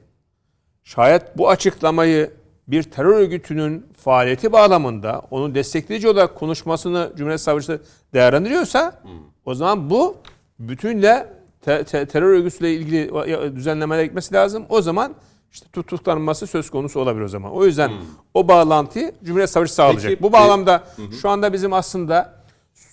[0.85, 2.31] şayet bu açıklamayı
[2.69, 7.81] bir terör örgütünün faaliyeti bağlamında onun destekleyici olarak konuşmasını Cumhuriyet Savcısı
[8.15, 9.03] değerlendiriyorsa
[9.45, 10.17] o zaman bu
[10.59, 11.36] bütünle
[11.67, 13.11] te- te- terör örgütüyle ilgili
[13.57, 14.65] düzenlemelere gitmesi lazım.
[14.69, 15.15] O zaman
[15.53, 17.53] işte tutuklanması söz konusu olabilir o zaman.
[17.53, 17.93] O yüzden
[18.35, 20.03] o bağlantıyı Cumhuriyet Savcısı sağlayacak.
[20.11, 20.85] Peki, bu bağlamda
[21.21, 22.35] şu anda bizim aslında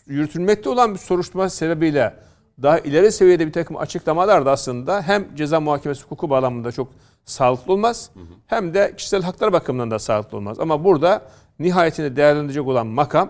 [0.08, 2.14] yürütülmekte olan bir soruşturma sebebiyle
[2.62, 6.88] daha ileri seviyede bir takım açıklamalar da aslında hem ceza muhakemesi hukuku bağlamında çok
[7.26, 8.10] sağlıklı olmaz
[8.48, 10.60] hem de kişisel haklar bakımından da sağlıklı olmaz.
[10.60, 11.22] Ama burada
[11.60, 13.30] nihayetinde değerlendirecek olan makam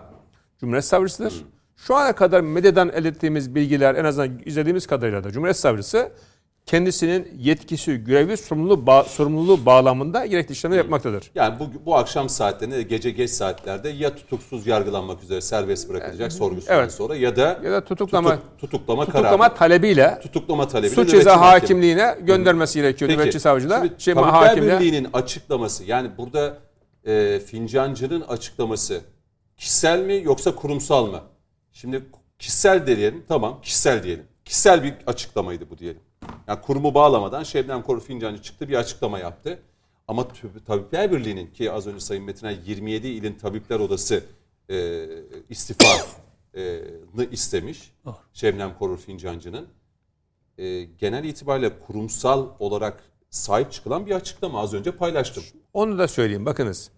[0.60, 1.44] Cumhuriyet Savcısıdır.
[1.76, 6.10] Şu ana kadar medyadan elde ettiğimiz bilgiler en azından izlediğimiz kadarıyla da Cumhuriyet Savcısı
[6.66, 11.30] kendisinin yetkisi, görevi, sorumluluğu, ba- sorumluluğu bağlamında gerekli işlemler yapmaktadır.
[11.34, 16.78] Yani bu, bu akşam saatlerinde gece geç saatlerde ya tutuksuz yargılanmak üzere serbest bırakılacak sorgusundan
[16.78, 16.92] Evet.
[16.92, 19.54] sonra ya da Ya da tutuklama tutuk- tutuklama, tutuklama kararı.
[19.58, 20.90] talebiyle Tutuklama talebi.
[20.94, 23.80] suç ceza hakimliğine göndermesi gerekiyor Peki, nöbetçi savcıda.
[23.80, 24.80] şimdi Şey, Tabipler.
[24.80, 26.56] Birliği'nin açıklaması yani burada
[27.06, 29.00] e, fincancının açıklaması
[29.56, 31.20] kişisel mi yoksa kurumsal mı?
[31.74, 32.04] Şimdi
[32.38, 34.26] kişisel diyelim tamam kişisel diyelim.
[34.44, 36.00] Kişisel bir açıklamaydı bu diyelim.
[36.46, 39.62] Yani kurumu bağlamadan Şebnem Korur Fincancı çıktı bir açıklama yaptı.
[40.08, 40.28] Ama
[40.66, 44.24] Tabipler Birliği'nin ki az önce Sayın Metiner 27 ilin Tabipler Odası
[44.70, 45.06] e,
[45.48, 46.00] istifanı
[47.30, 47.92] istemiş.
[48.04, 48.16] Doğru.
[48.32, 49.68] Şebnem Korur Fincancı'nın
[50.58, 55.44] e, genel itibariyle kurumsal olarak sahip çıkılan bir açıklama az önce paylaştım.
[55.72, 56.90] Onu da söyleyeyim bakınız.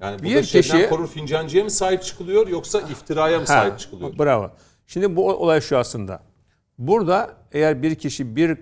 [0.00, 3.78] Yani Bir burada Şebnem kişi- Korur Fincancı'ya mı sahip çıkılıyor yoksa iftiraya mı Ha, sahip
[3.78, 4.18] çıkılıyor?
[4.18, 4.50] Bravo.
[4.86, 6.20] Şimdi bu olay şu aslında.
[6.78, 8.58] Burada eğer bir kişi bir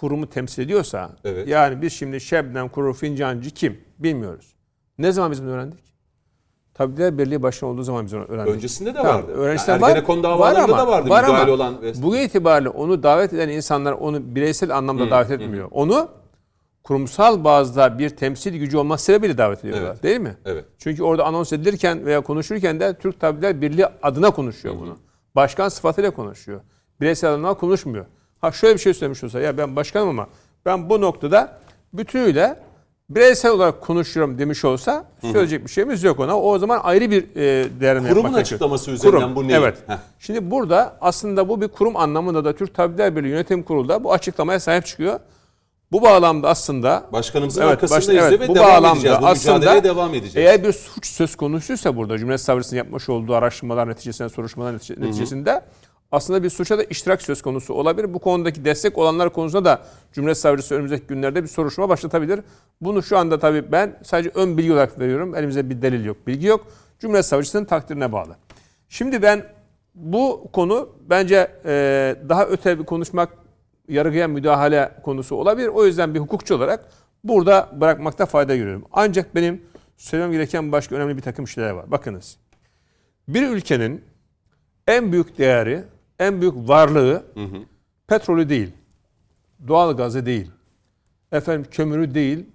[0.00, 1.48] kurumu temsil ediyorsa Evet.
[1.48, 4.54] yani biz şimdi Şebnem Kuru Fincancı kim bilmiyoruz.
[4.98, 5.84] Ne zaman biz bunu öğrendik?
[6.74, 8.54] Tabipler Birliği başkanı olduğu zaman biz onu öğrendik.
[8.54, 9.32] Öncesinde de Tamam, vardı.
[9.32, 9.88] öğrencisi Yani de var.
[9.90, 11.82] Ergenekon davalarında Var ama- da vardı var ama olan.
[11.82, 15.68] ve- Bugün itibariyle onu davet eden insanlar onu bireysel anlamda davet etmiyor.
[15.70, 16.08] Onu
[16.84, 19.90] kurumsal bazda bir temsil gücü olması sebebiyle davet ediyorlar.
[19.90, 20.02] Evet.
[20.02, 20.36] Değil mi?
[20.44, 20.64] Evet.
[20.78, 24.98] Çünkü orada anons edilirken veya konuşurken de Türk Tabipler Birliği adına konuşuyor bunu.
[25.34, 26.60] Başkan sıfatıyla konuşuyor.
[27.00, 28.06] Bireysel adına konuşmuyor.
[28.40, 30.26] Ha şöyle bir şey söylemiş olsa ya ben başkanım ama
[30.66, 31.58] ben bu noktada
[31.92, 32.56] bütünüyle
[33.10, 36.40] bireysel olarak konuşuyorum demiş olsa söyleyecek bir şeyimiz yok ona.
[36.40, 37.40] O zaman ayrı bir e,
[37.80, 39.12] değerlendirme Kurumun yapmak açıklaması gerekiyor.
[39.14, 39.52] üzerinden bu ne?
[39.52, 39.76] Evet.
[39.86, 39.94] Heh.
[40.18, 44.12] Şimdi burada aslında bu bir kurum anlamında da Türk Tabipler Birliği Yönetim Kurulu da bu
[44.12, 45.20] açıklamaya sahip çıkıyor.
[45.92, 49.18] Bu bağlamda aslında Başkanımızın Evet, arkasındayız baş- evet, ve bu devam bağlamda edeceğiz.
[49.22, 50.36] Bu aslında devam edeceğiz.
[50.36, 55.60] eğer bir suç söz konusuysa burada Cumhuriyet Savcısının yapmış olduğu araştırmalar neticesinde, soruşturmalar netice- neticesinde
[56.12, 58.14] aslında bir suça da iştirak söz konusu olabilir.
[58.14, 62.40] Bu konudaki destek olanlar konusunda da Cumhuriyet Savcısı önümüzdeki günlerde bir soruşturma başlatabilir.
[62.80, 65.34] Bunu şu anda tabii ben sadece ön bilgi olarak veriyorum.
[65.34, 66.66] Elimizde bir delil yok, bilgi yok.
[67.00, 68.36] Cumhuriyet Savcısının takdirine bağlı.
[68.88, 69.44] Şimdi ben
[69.94, 71.50] bu konu bence
[72.28, 73.28] daha öte bir konuşmak
[73.88, 75.68] yargıya müdahale konusu olabilir.
[75.68, 76.88] O yüzden bir hukukçu olarak
[77.24, 78.84] burada bırakmakta fayda görüyorum.
[78.92, 79.62] Ancak benim
[79.96, 81.90] söylemem gereken başka önemli bir takım şeyler var.
[81.90, 82.36] Bakınız.
[83.28, 84.04] Bir ülkenin
[84.86, 85.84] en büyük değeri,
[86.18, 87.24] en büyük varlığı
[88.06, 88.72] petrolü değil,
[89.68, 90.50] doğal gazı değil,
[91.32, 92.46] efendim kömürü değil,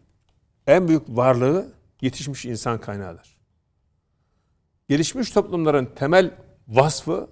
[0.68, 1.68] en büyük varlığı
[2.02, 3.38] yetişmiş insan kaynağıdır.
[4.90, 6.32] Gelişmiş toplumların temel
[6.68, 7.28] vasfı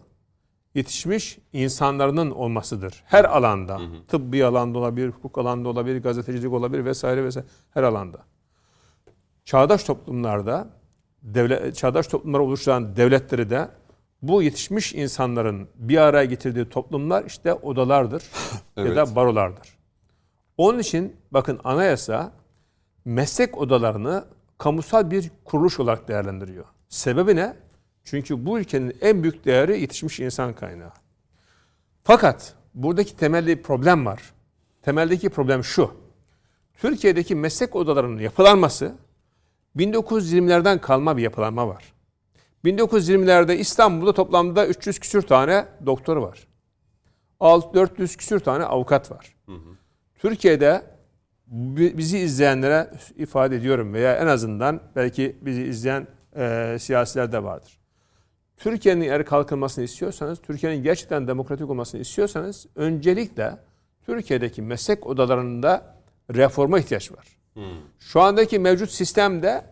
[0.78, 3.04] yetişmiş insanların olmasıdır.
[3.06, 3.80] Her alanda.
[4.08, 8.18] Tıbbi alanda olabilir, hukuk alanda olabilir, gazetecilik olabilir vesaire vesaire her alanda.
[9.46, 10.70] Çağdaş toplumlarda
[11.24, 13.70] devlet, çağdaş toplumları oluşturan devletleri de
[14.22, 18.22] bu yetişmiş insanların bir araya getirdiği toplumlar işte odalardır
[18.54, 18.96] ya Evet.
[18.96, 19.78] da barolardır.
[20.58, 22.32] Onun için bakın anayasa
[23.06, 24.26] meslek odalarını
[24.58, 26.66] kamusal bir kuruluş olarak değerlendiriyor.
[26.90, 27.56] Sebebi ne?
[28.10, 30.92] Çünkü bu ülkenin en büyük değeri yetişmiş insan kaynağı.
[32.04, 34.34] Fakat buradaki temelde bir problem var.
[34.82, 35.92] Temeldeki problem şu.
[36.74, 38.96] Türkiye'deki meslek odalarının yapılanması
[39.76, 41.94] 1920'lerden kalma bir yapılanma var.
[42.66, 46.48] 1920'lerde İstanbul'da toplamda 300 küsür tane doktor var.
[47.42, 49.36] 400 küsür tane avukat var.
[50.20, 50.82] Türkiye'de
[51.48, 57.78] bi- bizi izleyenlere ifade ediyorum veya en azından belki bizi izleyen e, siyasiler de vardır.
[58.58, 63.58] Türkiye'nin eğer kalkınmasını istiyorsanız, Türkiye'nin gerçekten demokratik olmasını istiyorsanız öncelikle
[64.06, 65.96] Türkiye'deki meslek odalarında
[66.36, 67.28] reforma ihtiyaç var.
[68.00, 69.66] Şu andaki mevcut sistemde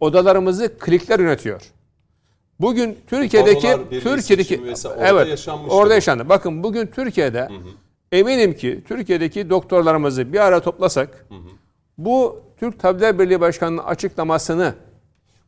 [0.00, 1.72] odalarımızı klikler yönetiyor.
[2.60, 6.28] Bugün Türkiye'deki Türkiye'deki orada evet orada yaşandı.
[6.28, 7.48] Bakın bugün Türkiye'de
[8.12, 11.26] eminim ki Türkiye'deki doktorlarımızı bir ara toplasak
[11.98, 14.74] bu Türk Tabipler Birliği Başkanı'nın açıklamasını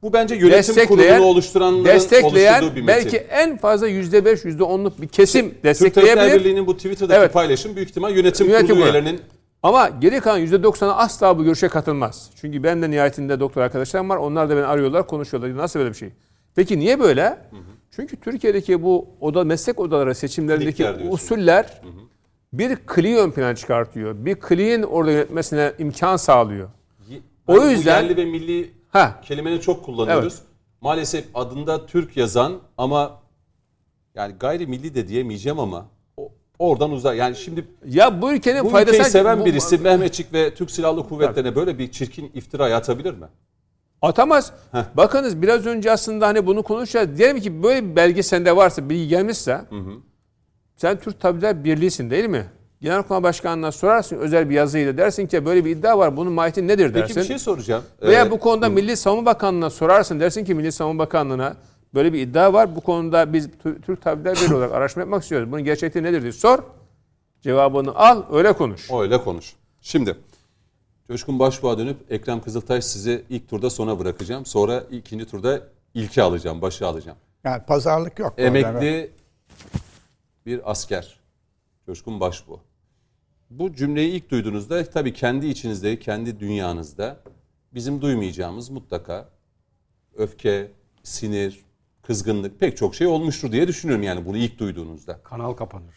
[0.06, 2.86] Bu bence yönetim kurulunu oluşturanların destekleyen bir metin.
[2.86, 6.40] belki en fazla %5, %10'luk bir kesim Türk Tabipler destekleyebilir.
[6.40, 7.32] Birliği'nin bu Twitter'daki Evet.
[7.32, 9.20] paylaşım büyük ihtimal yönetim, Yönetim kurulu üyelerinin
[9.62, 12.30] Ama geri kalan %90'ı asla bu görüşe katılmaz.
[12.40, 14.16] Çünkü benim de nihayetinde doktor arkadaşlarım var.
[14.16, 15.56] Onlar da beni arıyorlar, konuşuyorlar.
[15.56, 16.08] Nasıl böyle bir şey?
[16.56, 17.38] Peki niye böyle?
[17.90, 21.14] Çünkü Türkiye'deki bu oda meslek odaları seçimlerindeki Klikler diyorsun.
[21.14, 21.80] usuller
[22.52, 24.14] bir kliği ön plana çıkartıyor.
[24.24, 26.68] Bir kliğin orada yönetmesine imkan sağlıyor.
[27.48, 29.20] O Hani bu yüzden- yerli ve milli Ha.
[29.24, 30.34] kelimeni çok kullanıyoruz.
[30.34, 30.42] Evet.
[30.80, 33.18] Maalesef adında Türk yazan ama
[34.14, 35.86] yani gayrimilli de diyemeyeceğim ama
[36.58, 37.16] oradan uzak.
[37.16, 41.56] Yani şimdi Ya bu ülkenin bu faydası seven bu- birisi Mehmetçik ve Türk Silahlı Kuvvetleri'ne
[41.56, 43.26] böyle bir çirkin iftira atabilir mi?
[44.02, 44.52] Atamaz.
[44.94, 47.18] Bakınız biraz önce aslında hani bunu konuşacağız.
[47.18, 49.60] Diyelim ki böyle bir belge sende varsa, bilgi gelmişse
[50.76, 52.46] sen Türk Tabipler Birliği'sin değil mi?
[52.86, 56.94] Genelkurmay Başkanı'na sorarsın özel bir yazıyla dersin ki böyle bir iddia var bunun mahiyeti nedir
[56.94, 57.14] dersin.
[57.14, 57.84] Peki bir şey soracağım.
[58.02, 61.56] Veya Ee, bu konuda Milli Savunma Bakanlığı'na sorarsın dersin ki Milli Savunma Bakanlığı'na
[61.94, 62.76] böyle bir iddia var.
[62.76, 65.52] Bu konuda biz Tü- Türk Tabipler Birliği olarak araştırma yapmak istiyoruz.
[65.52, 66.58] Bunun gerçekliği nedir diye sor.
[67.42, 68.90] Cevabını al öyle konuş.
[68.92, 69.52] Öyle konuş.
[69.80, 70.16] Şimdi
[71.10, 74.46] Coşkun Başbuğ'a dönüp Ekrem Kızıltaş sizi ilk turda sona bırakacağım.
[74.46, 75.60] Sonra ikinci turda
[75.94, 77.18] ilki alacağım, başı alacağım.
[77.44, 78.32] Yani pazarlık yok.
[78.38, 78.42] orada.
[78.42, 79.10] Emekli
[80.46, 81.16] bir asker.
[81.86, 82.60] Coşkun Başbuğ.
[83.50, 87.20] Bu cümleyi ilk duyduğunuzda tabii kendi içinizde, kendi dünyanızda
[87.74, 89.28] bizim duymayacağımız mutlaka
[90.16, 91.64] öfke, sinir,
[92.02, 95.22] kızgınlık pek çok şey olmuştur diye düşünüyorum yani bunu ilk duyduğunuzda.
[95.22, 95.94] Kanal kapanır.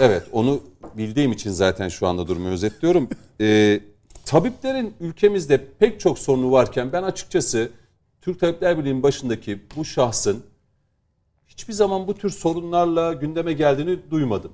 [0.00, 0.60] Evet onu
[0.96, 3.08] bildiğim için zaten şu anda durumu özetliyorum.
[3.40, 3.80] Ee,
[4.24, 7.70] tabiplerin ülkemizde pek çok sorunu varken ben açıkçası
[8.20, 10.44] Türk Tabipler Birliği'nin başındaki bu şahsın
[11.48, 14.52] hiçbir zaman bu tür sorunlarla gündeme geldiğini duymadım.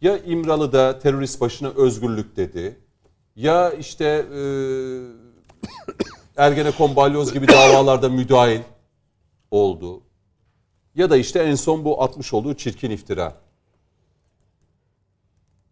[0.00, 2.76] Ya İmralı'da terörist başına özgürlük dedi.
[3.36, 4.40] Ya işte e,
[6.36, 8.60] Ergenekon balyoz gibi davalarda müdahil
[9.50, 10.00] oldu.
[10.94, 13.34] Ya da işte en son bu atmış olduğu çirkin iftira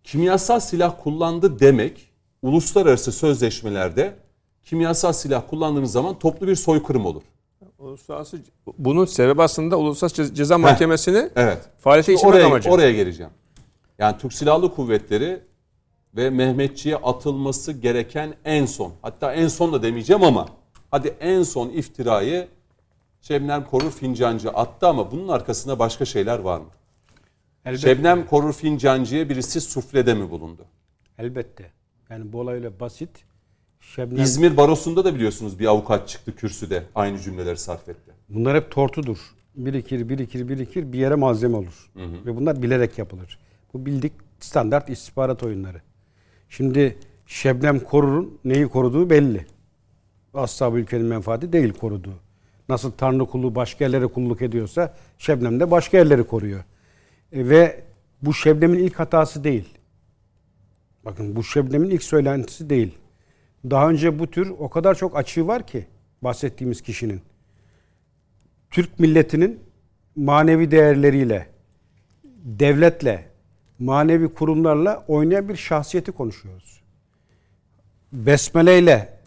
[0.05, 2.09] kimyasal silah kullandı demek
[2.43, 4.15] uluslararası sözleşmelerde
[4.65, 7.23] kimyasal silah kullandığınız zaman toplu bir soykırım olur.
[7.79, 8.39] Uluslararası
[8.79, 11.59] bunun sebebi aslında Uluslararası Ce- Ceza Mahkemesi'ni Evet.
[11.79, 12.71] faaliyete geçirmek Oraya, amacı.
[12.71, 13.33] oraya geleceğim.
[13.99, 15.41] Yani Türk Silahlı Kuvvetleri
[16.17, 20.49] ve Mehmetçiğe atılması gereken en son hatta en son da demeyeceğim ama
[20.91, 22.49] hadi en son iftirayı
[23.23, 26.67] Şebnem Korur Fincancı attı ama bunun arkasında başka şeyler var mı?
[27.65, 27.81] Elbette.
[27.81, 30.65] Şebnem Korur Fincancı'ya birisi suflede mi bulundu?
[31.19, 31.71] Elbette.
[32.11, 33.11] Yani bu olay öyle basit.
[33.81, 38.13] Şebnem, İzmir Barosu'nda da biliyorsunuz bir avukat çıktı kürsüde aynı cümleleri sarf etti.
[38.29, 39.19] bunlar hep tortudur.
[39.55, 41.91] Birikir, birikir, birikir bir yere malzeme olur.
[41.97, 43.39] Ve bunlar bilerek yapılır.
[43.75, 45.83] Bu bildik standart istihbarat oyunları.
[46.49, 49.47] Şimdi Şebnem Korur'un neyi koruduğu belli.
[50.35, 52.21] Asla bu ülkenin menfaati değil koruduğu.
[52.69, 56.65] Nasıl Tanrı kulu başka yerlere kulluk ediyorsa Şebnem de başka yerleri koruyor.
[57.33, 57.85] E, ve
[58.23, 59.79] bu Şebnem'in ilk hatası değil.
[61.05, 62.99] Bakın bu Şebnem'in ilk söylentisi değil.
[63.71, 65.87] Daha önce bu tür o kadar çok açığı var ki
[66.23, 67.21] bahsettiğimiz kişinin.
[68.71, 69.61] Türk milletinin
[70.17, 71.47] manevi değerleriyle,
[72.45, 73.29] devletle,
[73.79, 76.81] manevi kurumlarla oynayan bir şahsiyeti konuşuyoruz.
[78.13, 79.19] Besmele ile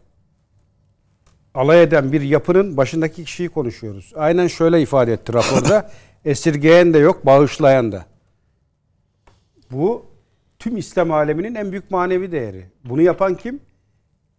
[1.53, 4.13] alay eden bir yapının başındaki kişiyi konuşuyoruz.
[4.15, 5.91] Aynen şöyle ifade etti raporda.
[6.25, 8.05] Esirgeyen de yok, bağışlayan da.
[9.71, 10.05] Bu
[10.59, 12.65] tüm İslam aleminin en büyük manevi değeri.
[12.85, 13.59] Bunu yapan kim?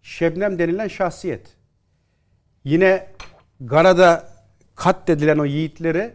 [0.02, 1.46] Şebnem denilen şahsiyet.
[2.64, 3.06] Yine
[3.60, 4.28] Gara'da
[4.74, 6.14] katledilen o yiğitlere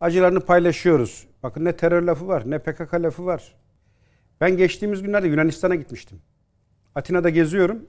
[0.00, 1.26] acılarını paylaşıyoruz.
[1.46, 3.54] Bakın ne terör lafı var, ne PKK lafı var.
[4.40, 6.18] Ben geçtiğimiz günlerde Yunanistan'a gitmiştim.
[6.94, 7.86] Atina'da geziyorum.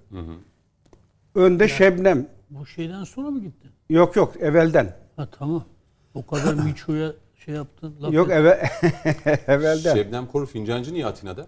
[1.35, 2.27] Önde Şebnem.
[2.49, 3.71] Bu şeyden sonra mı gittin?
[3.89, 4.95] Yok yok evvelden.
[5.15, 5.63] Ha tamam.
[6.13, 7.13] O kadar Miço'ya
[7.45, 7.95] şey yaptın.
[8.01, 8.49] Laf Yok eve
[9.47, 9.95] evvelden.
[9.95, 11.47] Şebnem Korur Fincancı niye Atina'da?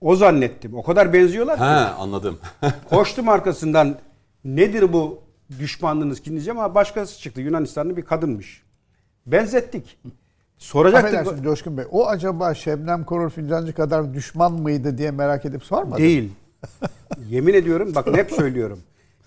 [0.00, 0.74] O zannettim.
[0.74, 1.64] O kadar benziyorlar ki.
[1.64, 2.38] He anladım.
[2.90, 3.98] Koştum arkasından.
[4.44, 5.22] Nedir bu
[5.58, 7.40] düşmanlığınız ki diyeceğim ama başkası çıktı.
[7.40, 8.62] Yunanistanlı bir kadınmış.
[9.26, 9.98] Benzettik.
[10.62, 11.04] Soracaktık.
[11.04, 11.84] Affedersiniz Coşkun Bey.
[11.90, 16.00] O acaba Şebnem Korur Fincancı kadar düşman mıydı diye merak edip sormadı.
[16.00, 16.32] Değil.
[17.28, 18.78] Yemin ediyorum bakın hep söylüyorum.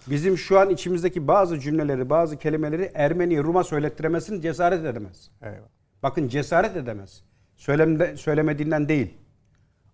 [0.08, 5.30] Bizim şu an içimizdeki bazı cümleleri, bazı kelimeleri Ermeni, Rum'a söylettiremezsin, cesaret edemez.
[5.42, 5.68] Eyvallah.
[6.04, 7.24] Bakın cesaret edemez.
[7.56, 9.14] Söylemde, söylemediğinden değil.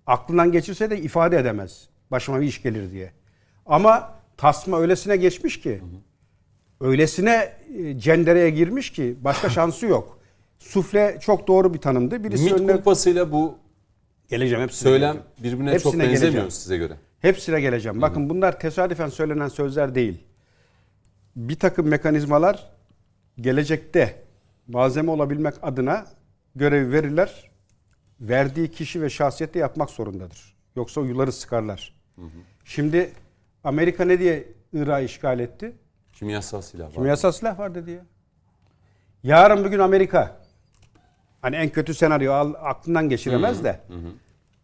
[0.07, 1.89] Aklından geçirse de ifade edemez.
[2.11, 3.11] Başıma bir iş gelir diye.
[3.65, 5.81] Ama tasma öylesine geçmiş ki,
[6.81, 10.20] öylesine e, cendereye girmiş ki başka şansı yok.
[10.61, 12.23] Sufle çok doğru bir tanımdı.
[12.23, 12.71] Birisi MİT önüne...
[12.71, 13.57] kumpasıyla bu
[14.29, 14.89] Geleceğim hepsine.
[14.89, 15.27] Söylem geleceğim.
[15.43, 16.51] birbirine Hepsine çok benzemiyor geleceğim.
[16.51, 16.93] size göre.
[17.19, 18.01] Hepsine geleceğim.
[18.01, 20.23] Bakın bunlar tesadüfen söylenen sözler değil.
[21.35, 22.69] Bir takım mekanizmalar
[23.39, 24.23] gelecekte
[24.67, 26.05] malzeme olabilmek adına
[26.55, 27.51] görevi verirler.
[28.21, 30.55] Verdiği kişi ve şahsiyette yapmak zorundadır.
[30.75, 31.95] Yoksa yuları sıkarlar.
[32.65, 33.13] Şimdi
[33.63, 35.75] Amerika ne diye Irak'ı işgal etti?
[36.13, 36.93] Kimyasal silah var.
[36.93, 38.05] Kimyasal silah var dedi ya.
[39.23, 40.40] Yarın bugün Amerika
[41.41, 43.79] hani en kötü senaryo al- aklından geçiremez de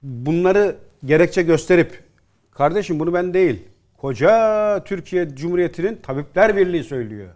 [0.04, 2.04] bunları gerekçe gösterip
[2.52, 3.63] kardeşim bunu ben değil
[3.98, 7.30] koca Türkiye Cumhuriyeti'nin Tabipler Birliği söylüyor.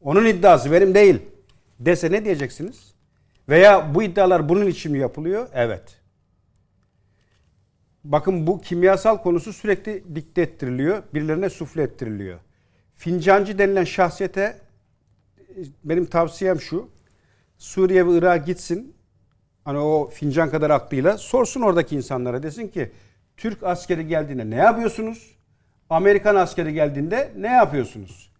[0.00, 1.18] Onun iddiası benim değil
[1.80, 2.94] dese ne diyeceksiniz?
[3.48, 5.48] Veya bu iddialar bunun için mi yapılıyor?
[5.54, 5.82] Evet.
[8.04, 11.02] Bakın bu kimyasal konusu sürekli dikte ettiriliyor.
[11.14, 12.38] Birilerine sufle ettiriliyor.
[12.96, 14.42] Fincancı denilen şahsiyete
[15.38, 16.88] e, benim tavsiyem şu.
[17.60, 18.94] Suriye ve Irak'a gitsin.
[19.64, 22.92] Hani o fincan kadar aklıyla sorsun oradaki insanlara desin ki
[23.36, 25.36] Türk askeri geldiğinde ne yapıyorsunuz?
[25.90, 28.30] Amerikan askeri geldiğinde ne yapıyorsunuz?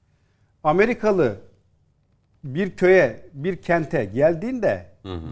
[0.64, 1.37] Amerikalı
[2.44, 4.87] bir köye, bir kente geldiğinde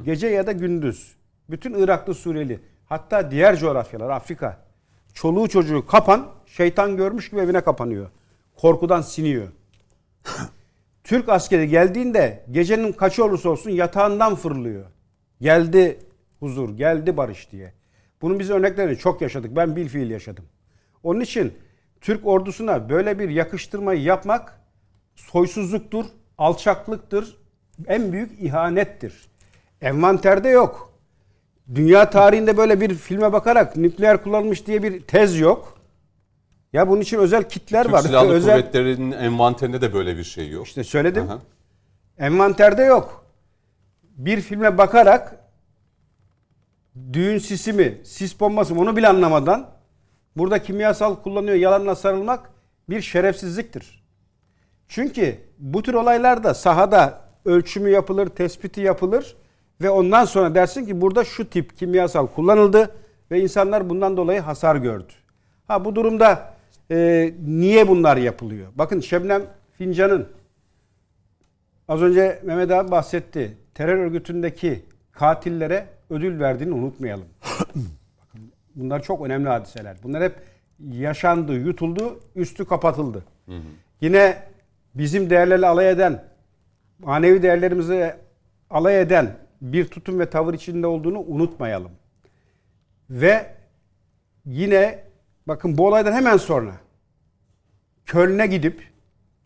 [0.05, 1.14] gece ya da gündüz
[1.51, 4.59] bütün Iraklı Suriyeli hatta diğer coğrafyalar Afrika
[5.14, 8.11] çoluğu çocuğu kapan şeytan görmüş gibi evine kapanıyor.
[8.57, 9.48] Korkudan siniyor.
[11.09, 14.85] Türk askeri geldiğinde gecenin kaçı olursa olsun yatağından fırlıyor.
[15.40, 15.99] Geldi
[16.40, 17.73] huzur, geldi barış diye.
[18.23, 19.57] Bunun biz örneklerini çok yaşadık.
[19.57, 20.44] Ben bilfiil yaşadım.
[21.03, 21.55] Onun için
[22.01, 24.61] Türk ordusuna böyle bir yakıştırmayı yapmak
[25.14, 26.05] soysuzluktur,
[26.38, 27.37] alçaklıktır,
[27.87, 29.29] en büyük ihanettir.
[29.81, 30.92] Envanterde yok.
[31.75, 35.78] Dünya tarihinde böyle bir filme bakarak nükleer kullanılmış diye bir tez yok.
[36.72, 38.02] Ya bunun için özel kitler Türk var.
[38.02, 40.66] Silahlı özel Kuvvetleri'nin envanterinde de böyle bir şey yok.
[40.66, 41.31] işte söyledim.
[41.31, 41.38] Aha.
[42.18, 43.24] Envanterde yok.
[44.02, 45.37] Bir filme bakarak
[47.12, 49.70] düğün sisi mi, sis bombası mı onu bile anlamadan
[50.37, 52.50] burada kimyasal kullanıyor yalanla sarılmak
[52.90, 54.04] bir şerefsizliktir.
[54.88, 59.37] Çünkü bu tür olaylarda sahada ölçümü yapılır, tespiti yapılır
[59.81, 62.94] ve ondan sonra dersin ki burada şu tip kimyasal kullanıldı
[63.31, 65.12] ve insanlar bundan dolayı hasar gördü.
[65.68, 66.54] Ha bu durumda
[66.90, 68.68] e, niye bunlar yapılıyor?
[68.74, 69.42] Bakın Şebnem
[69.79, 70.29] Fincan'ın
[71.88, 73.57] Az önce Mehmet abi bahsetti.
[73.74, 77.27] Terör örgütündeki katillere ödül verdiğini unutmayalım.
[78.20, 79.96] Bakın Bunlar çok önemli hadiseler.
[80.03, 80.35] Bunlar hep
[80.90, 83.24] yaşandı, yutuldu, üstü kapatıldı.
[84.01, 84.42] Yine
[84.94, 86.24] bizim değerlerle alay eden,
[86.98, 88.14] manevi değerlerimizi
[88.70, 91.92] alay eden bir tutum ve tavır içinde olduğunu unutmayalım.
[93.11, 93.46] Ve
[94.44, 95.05] yine
[95.48, 96.74] bakın bu olaydan hemen sonra
[98.06, 98.88] Köln'e gidip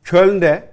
[0.05, 0.73] Köln'de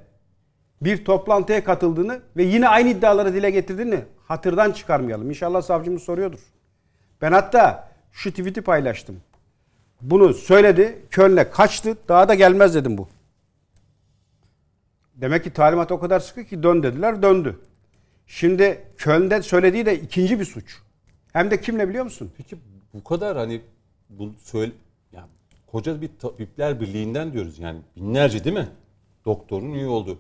[0.81, 5.29] bir toplantıya katıldığını ve yine aynı iddiaları dile getirdiğini hatırdan çıkarmayalım.
[5.29, 6.39] İnşallah savcımız soruyordur.
[7.21, 9.21] Ben hatta şu tweet'i paylaştım.
[10.01, 13.07] Bunu söyledi, Köln'e kaçtı, daha da gelmez dedim bu.
[15.15, 17.59] Demek ki talimat o kadar sıkı ki dön dediler, döndü.
[18.27, 20.77] Şimdi Köln'de söylediği de ikinci bir suç.
[21.33, 22.31] Hem de kimle biliyor musun?
[22.37, 22.57] Peki
[22.93, 23.61] bu kadar hani
[24.09, 24.71] bu söyle
[25.71, 28.67] koca bir tabipler birliğinden diyoruz yani binlerce değil mi?
[29.25, 30.17] Doktorun üye olduğu.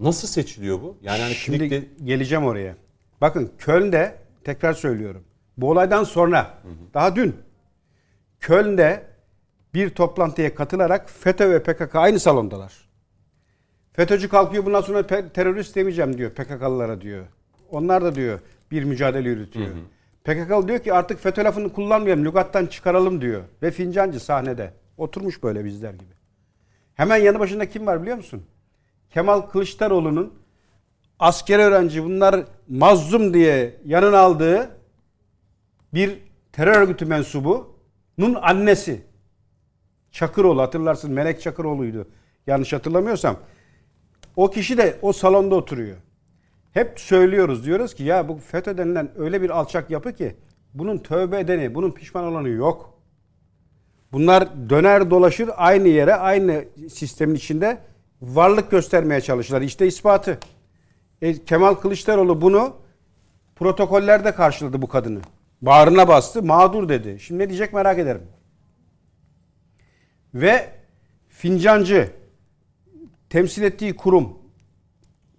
[0.00, 0.96] Nasıl seçiliyor bu?
[1.02, 2.76] Yani hani Şimdi klinikte geleceğim oraya.
[3.20, 5.24] Bakın Köln'de tekrar söylüyorum.
[5.56, 6.54] Bu olaydan sonra
[6.94, 7.36] daha dün
[8.40, 9.04] Köln'de
[9.74, 12.88] bir toplantıya katılarak FETÖ ve PKK aynı salondalar.
[13.92, 17.26] FETÖ'cü kalkıyor bundan sonra terörist demeyeceğim diyor PKK'lılara diyor.
[17.70, 19.68] Onlar da diyor bir mücadele yürütüyor.
[20.24, 23.42] PKK'lı diyor ki artık FETÖ lafını kullanmayalım, lügattan çıkaralım diyor.
[23.62, 24.72] Ve fincancı sahnede.
[24.98, 26.12] Oturmuş böyle bizler gibi.
[26.94, 28.46] Hemen yanı başında kim var biliyor musun?
[29.10, 30.34] Kemal Kılıçdaroğlu'nun
[31.18, 34.70] asker öğrenci bunlar mazlum diye yanına aldığı
[35.94, 36.18] bir
[36.52, 39.00] terör örgütü mensubunun annesi.
[40.12, 42.08] Çakıroğlu hatırlarsın Melek Çakıroğlu'ydu.
[42.46, 43.36] Yanlış hatırlamıyorsam.
[44.36, 45.96] O kişi de o salonda oturuyor.
[46.72, 50.36] Hep söylüyoruz diyoruz ki ya bu FETÖ denilen öyle bir alçak yapı ki
[50.74, 52.97] bunun tövbe edeni, bunun pişman olanı yok.
[54.12, 57.78] Bunlar döner dolaşır aynı yere, aynı sistemin içinde
[58.22, 59.62] varlık göstermeye çalışırlar.
[59.62, 60.38] İşte ispatı.
[61.22, 62.76] E, Kemal Kılıçdaroğlu bunu
[63.56, 65.20] protokollerde karşıladı bu kadını.
[65.62, 67.20] Bağrına bastı, mağdur dedi.
[67.20, 68.22] Şimdi ne diyecek merak ederim.
[70.34, 70.70] Ve
[71.28, 72.10] fincancı
[73.30, 74.38] temsil ettiği kurum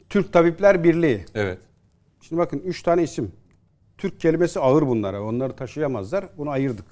[0.09, 1.25] Türk Tabipler Birliği.
[1.35, 1.57] evet.
[2.21, 3.31] Şimdi bakın üç tane isim.
[3.97, 5.23] Türk kelimesi ağır bunlara.
[5.23, 6.25] Onları taşıyamazlar.
[6.37, 6.85] Bunu ayırdık.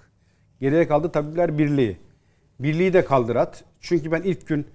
[0.61, 1.97] Geriye kaldı Tabipler Birliği.
[2.59, 3.63] Birliği de kaldırat.
[3.81, 4.67] Çünkü ben ilk gün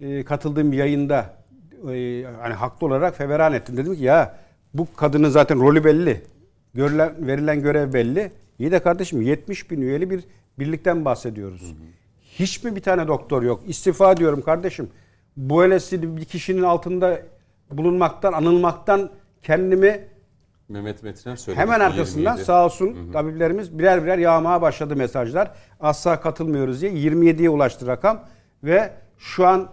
[0.00, 1.36] e, katıldığım bir yayında
[1.92, 3.76] e, hani haklı olarak feveran ettim.
[3.76, 4.38] Dedim ki ya
[4.74, 6.22] bu kadının zaten rolü belli.
[6.74, 8.32] Görülen, verilen görev belli.
[8.58, 10.24] İyi de kardeşim 70 bin üyeli bir
[10.58, 11.74] birlikten bahsediyoruz.
[12.22, 13.62] Hiç mi bir tane doktor yok?
[13.66, 14.88] İstifa diyorum kardeşim.
[15.36, 17.20] Böylesi bir kişinin altında
[17.70, 19.10] bulunmaktan, anılmaktan
[19.42, 20.00] kendimi
[20.68, 21.60] Mehmet Metinen söyledi.
[21.62, 22.44] Hemen arkasından 27.
[22.44, 25.50] sağ olsun tabiplerimiz birer birer yağmaya başladı mesajlar.
[25.80, 28.24] Asla katılmıyoruz diye 27'ye ulaştı rakam
[28.64, 29.68] ve şu an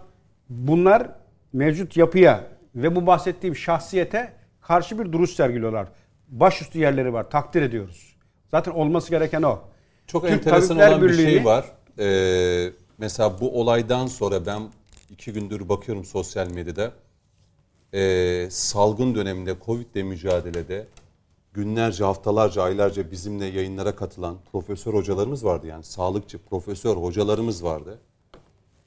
[0.48, 1.08] bunlar
[1.52, 5.88] mevcut yapıya ve bu bahsettiğim şahsiyete karşı bir duruş sergiliyorlar.
[6.28, 7.30] Başüstü yerleri var.
[7.30, 8.16] Takdir ediyoruz.
[8.50, 9.58] Zaten olması gereken o.
[10.06, 11.64] Çok Türk enteresan Tabipler olan bir şey Birliği'ni- var.
[11.98, 14.62] Ee, mesela bu olaydan sonra ben
[15.10, 16.92] iki gündür bakıyorum sosyal medyada.
[17.94, 20.86] Ee, salgın döneminde Covid'le mücadelede
[21.52, 25.66] günlerce, haftalarca, aylarca bizimle yayınlara katılan profesör hocalarımız vardı.
[25.66, 27.98] Yani sağlıkçı, profesör hocalarımız vardı.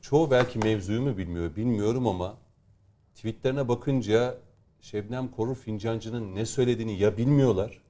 [0.01, 2.37] Çoğu belki mevzuyu mu bilmiyor, bilmiyorum ama
[3.15, 4.37] tweetlerine bakınca
[4.81, 7.81] Şebnem Korur Fincancı'nın ne söylediğini ya bilmiyorlar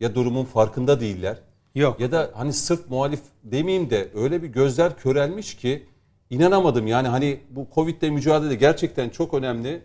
[0.00, 1.38] ya durumun farkında değiller.
[1.74, 2.00] Yok.
[2.00, 5.86] Ya da hani sırf muhalif demeyeyim de öyle bir gözler körelmiş ki
[6.30, 6.86] inanamadım.
[6.86, 9.82] Yani hani bu Covid'le mücadele gerçekten çok önemli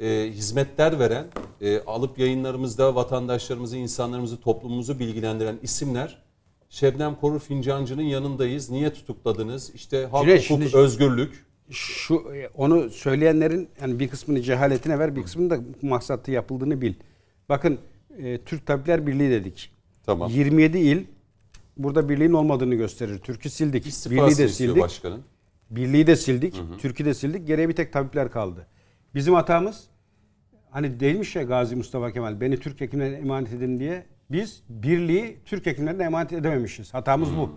[0.00, 1.26] e, hizmetler veren,
[1.60, 6.22] e, alıp yayınlarımızda vatandaşlarımızı, insanlarımızı, toplumumuzu bilgilendiren isimler.
[6.70, 8.70] Şebnem Korur Fincancı'nın yanındayız.
[8.70, 9.70] Niye tutukladınız?
[9.74, 11.46] İşte hak, Cüneyt, hukuk, şimdi- özgürlük.
[11.70, 16.94] şu e, onu söyleyenlerin yani bir kısmını cehaletine ver, bir kısmını da maksatlı yapıldığını bil.
[17.48, 17.78] Bakın
[18.18, 19.70] e, Türk Tabipler Birliği dedik.
[20.06, 20.30] Tamam.
[20.30, 21.04] 27 il
[21.76, 23.18] burada birliğin olmadığını gösterir.
[23.18, 23.74] Türk'ü sildik.
[23.74, 24.82] Birliği İstifasını de istiyor sildik.
[24.82, 25.20] başkanın.
[25.70, 26.54] Birliği de sildik.
[26.78, 27.46] Türk'ü de sildik.
[27.46, 28.66] Geriye bir tek tabipler kaldı.
[29.14, 29.84] Bizim hatamız
[30.70, 35.66] hani değilmiş ya Gazi Mustafa Kemal beni Türk hekimlerine emanet edin diye biz birliği Türk
[35.66, 36.94] hekimlerine emanet edememişiz.
[36.94, 37.50] Hatamız bu.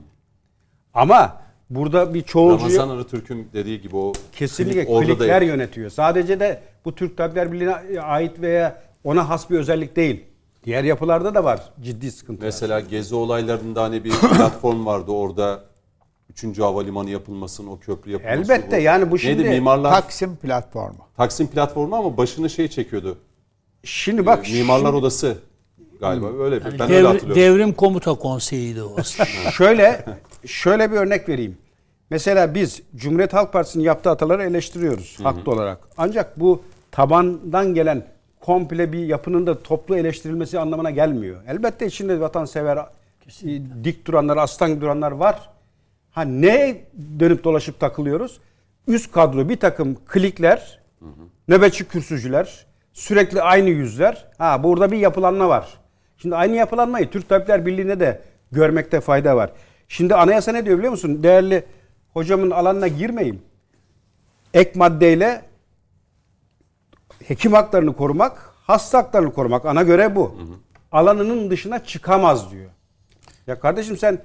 [0.94, 5.90] Ama burada bir çoğulcu Ramazan Arıtürk'ün dediği gibi o Kesinlikle klinik orada da klikler yönetiyor.
[5.90, 10.24] Sadece de bu Türk Tabipler Birliği'ne ait veya ona has bir özellik değil.
[10.64, 12.46] Diğer yapılarda da var ciddi sıkıntılar.
[12.48, 15.64] Mesela gezi olaylarında hani bir platform vardı orada
[16.32, 16.60] 3.
[16.60, 18.54] havalimanı yapılmasın, o köprü yapılması.
[18.54, 19.92] Elbette, yani bu şimdi- Neydi mimarlar?
[19.92, 21.08] Taksim platformu.
[21.18, 23.18] Taksim platformu ama başını şey çekiyordu.
[23.84, 25.38] Şimdi bak Mimarlar şimdi Odası
[26.00, 26.66] galiba öyle bir.
[26.66, 27.42] Yani ben öyle devri- hatırlıyorum.
[27.44, 29.30] devrim komuta konseyiydi o aslında.
[29.52, 30.06] şöyle
[30.46, 31.58] şöyle bir örnek vereyim.
[32.10, 35.80] Mesela biz Cumhuriyet Halk Partisi'nin yaptığı hataları eleştiriyoruz haklı olarak.
[35.98, 36.62] Ancak bu
[36.92, 38.06] tabandan gelen
[38.40, 41.42] komple bir yapının da toplu eleştirilmesi anlamına gelmiyor.
[41.48, 42.84] Elbette içinde vatansever, e,
[43.84, 45.50] dik duranlar, aslan duranlar var.
[46.12, 46.86] Ha ne
[47.20, 48.40] dönüp dolaşıp takılıyoruz?
[48.88, 50.80] Üst kadro bir takım klikler,
[51.48, 54.28] nöbetçi kürsücüler, sürekli aynı yüzler.
[54.38, 55.80] Ha burada bir yapılanma var.
[56.18, 59.52] Şimdi aynı yapılanmayı Türk Tabipler Birliği'ne de görmekte fayda var.
[59.88, 61.24] Şimdi anayasa ne diyor biliyor musun?
[61.24, 61.66] Değerli
[62.14, 63.42] hocamın alanına girmeyeyim.
[64.54, 65.42] Ek maddeyle
[67.28, 70.38] hekim haklarını korumak, hasta haklarını korumak ana göre bu.
[70.92, 72.70] Alanının dışına çıkamaz diyor.
[73.48, 74.22] Ya kardeşim sen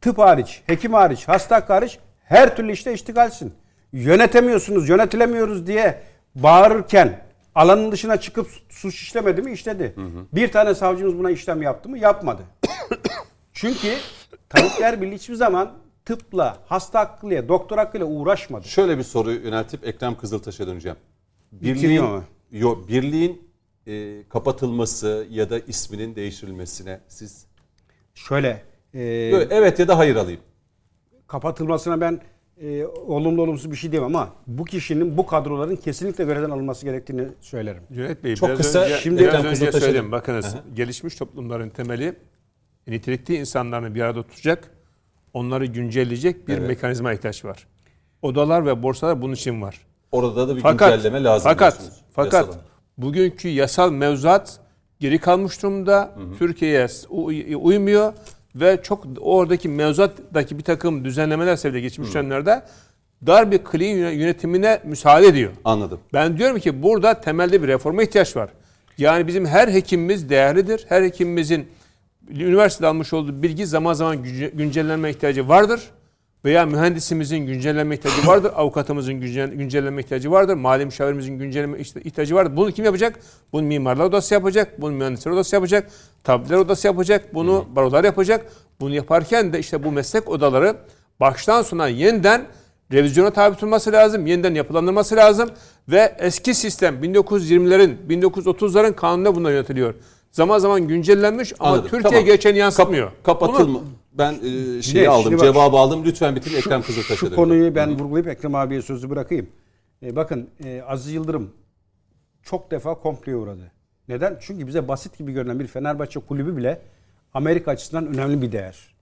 [0.00, 3.54] tıp hariç, hekim hariç, hasta hariç her türlü işte iştigalsin.
[3.92, 6.02] Yönetemiyorsunuz, yönetilemiyoruz diye
[6.34, 7.20] bağırırken
[7.54, 9.52] alanın dışına çıkıp suç işlemedi mi?
[9.52, 9.94] İşledi.
[10.32, 11.98] Bir tane savcımız buna işlem yaptı mı?
[11.98, 12.42] Yapmadı.
[13.52, 13.96] Çünkü
[14.48, 15.72] Tabipler Birliği hiçbir zaman
[16.04, 18.68] tıpla, hasta hakkıyla, doktor hakkıyla uğraşmadı.
[18.68, 20.96] Şöyle bir soru yöneltip Ekrem Kızıltaş'a döneceğim.
[21.52, 22.22] Birliğin,
[22.52, 23.50] yo, birliğin
[23.86, 27.46] e, kapatılması ya da isminin değiştirilmesine siz
[28.14, 28.62] Şöyle
[29.00, 30.40] e, evet ya da hayır alayım.
[31.26, 32.20] kapatılmasına ben
[32.60, 37.28] e, olumlu olumsuz bir şey diyemem ama bu kişinin bu kadroların kesinlikle görevden alınması gerektiğini
[37.40, 37.82] söylerim.
[37.92, 40.12] Cüneyt Bey Çok biraz kısa, önce, şimdi biraz Ekrem önce Kızıltaş'a- söyledim.
[40.12, 42.14] Bakınız gelişmiş toplumların temeli
[42.86, 44.70] nitelikli insanlarını bir arada tutacak,
[45.34, 46.68] onları güncelleyecek bir Evet.
[46.68, 47.66] mekanizma ihtiyaç var.
[48.22, 49.80] Odalar ve borsalar bunun için var.
[50.12, 52.58] Orada da bir Fakat güncelleme lazım fakat diyorsunuz fakat
[52.98, 54.60] bugünkü yasal mevzuat
[55.00, 56.14] geri kalmış durumda.
[56.38, 58.12] Türkiye'ye uy- uymuyor
[58.60, 62.62] ve çok oradaki mevzuattaki bir takım düzenlemeler sebebiyle geçmiş dönemlerde
[63.26, 65.52] dar bir kliğin yönetimine müsaade ediyor.
[65.64, 66.00] Anladım.
[66.12, 68.50] Ben diyorum ki burada temelde bir reforma ihtiyaç var.
[68.98, 70.84] Yani bizim her hekimimiz değerlidir.
[70.88, 71.68] Her hekimimizin
[72.30, 75.80] üniversitede almış olduğu bilgi zaman zaman günce- güncellenme ihtiyacı vardır.
[76.46, 78.52] Veya mühendisimizin güncellenme ihtiyacı vardır.
[78.56, 80.54] Avukatımızın güncel- güncellenme ihtiyacı vardır.
[80.54, 82.56] Mali müşavirimizin güncellenme işte- ihtiyacı vardır.
[82.56, 83.18] Bunu kim yapacak?
[83.52, 84.80] Bunu mimarlar odası yapacak.
[84.80, 85.90] Bunu mühendisler odası yapacak.
[86.24, 87.34] Tabipler odası yapacak.
[87.34, 88.46] Bunu barolar yapacak.
[88.80, 90.76] Bunu yaparken de işte bu meslek odaları
[91.20, 92.44] baştan sona yeniden
[92.92, 94.26] revizyona tabi tutulması lazım.
[94.26, 95.50] Yeniden yapılandırması lazım.
[95.88, 99.94] Ve eski sistem 1920'lerin, 1930'ların kanununda bunlar yönetiliyor.
[100.32, 101.90] Zaman zaman güncellenmiş ama Anladım.
[101.90, 102.24] Türkiye Tamam.
[102.24, 103.06] geçeni yansıtmıyor.
[103.08, 103.78] Kap- kapatılma.
[103.80, 103.82] Bunu-
[104.18, 106.04] Ben e, şeyi aldım, bak- cevabı aldım.
[106.04, 109.48] Lütfen bitirin Ekrem Kızıltaş'a Şu konuyu ben vurgulayıp Ekrem abiye sözü bırakayım.
[110.02, 111.50] E, bakın e, Aziz Yıldırım
[112.42, 113.72] çok defa kompleye uğradı.
[114.08, 114.36] Neden?
[114.40, 116.80] Çünkü bize basit gibi görünen bir Fenerbahçe kulübü bile
[117.34, 118.94] Amerika açısından önemli bir değer.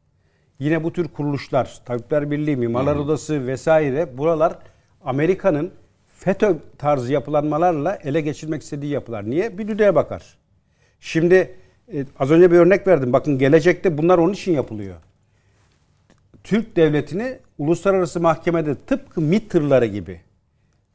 [0.58, 4.58] Yine bu tür kuruluşlar, Tabipler Birliği, Mimarlar Odası vesaire buralar
[5.04, 5.70] Amerika'nın
[6.08, 9.30] FETÖ tarzı yapılanmalarla ele geçirmek istediği yapılar.
[9.30, 9.58] Niye?
[9.58, 10.38] Bir düdüğe bakar.
[11.00, 11.54] Şimdi
[11.94, 13.12] e, az önce bir örnek verdim.
[13.12, 14.96] Bakın gelecekte bunlar onun için yapılıyor.
[16.44, 20.20] Türk devletini uluslararası mahkemede tıpkı MİT tırları gibi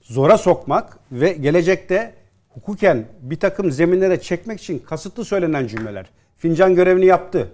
[0.01, 2.13] zora sokmak ve gelecekte
[2.49, 6.09] hukuken bir takım zeminlere çekmek için kasıtlı söylenen cümleler.
[6.37, 7.51] Fincan görevini yaptı.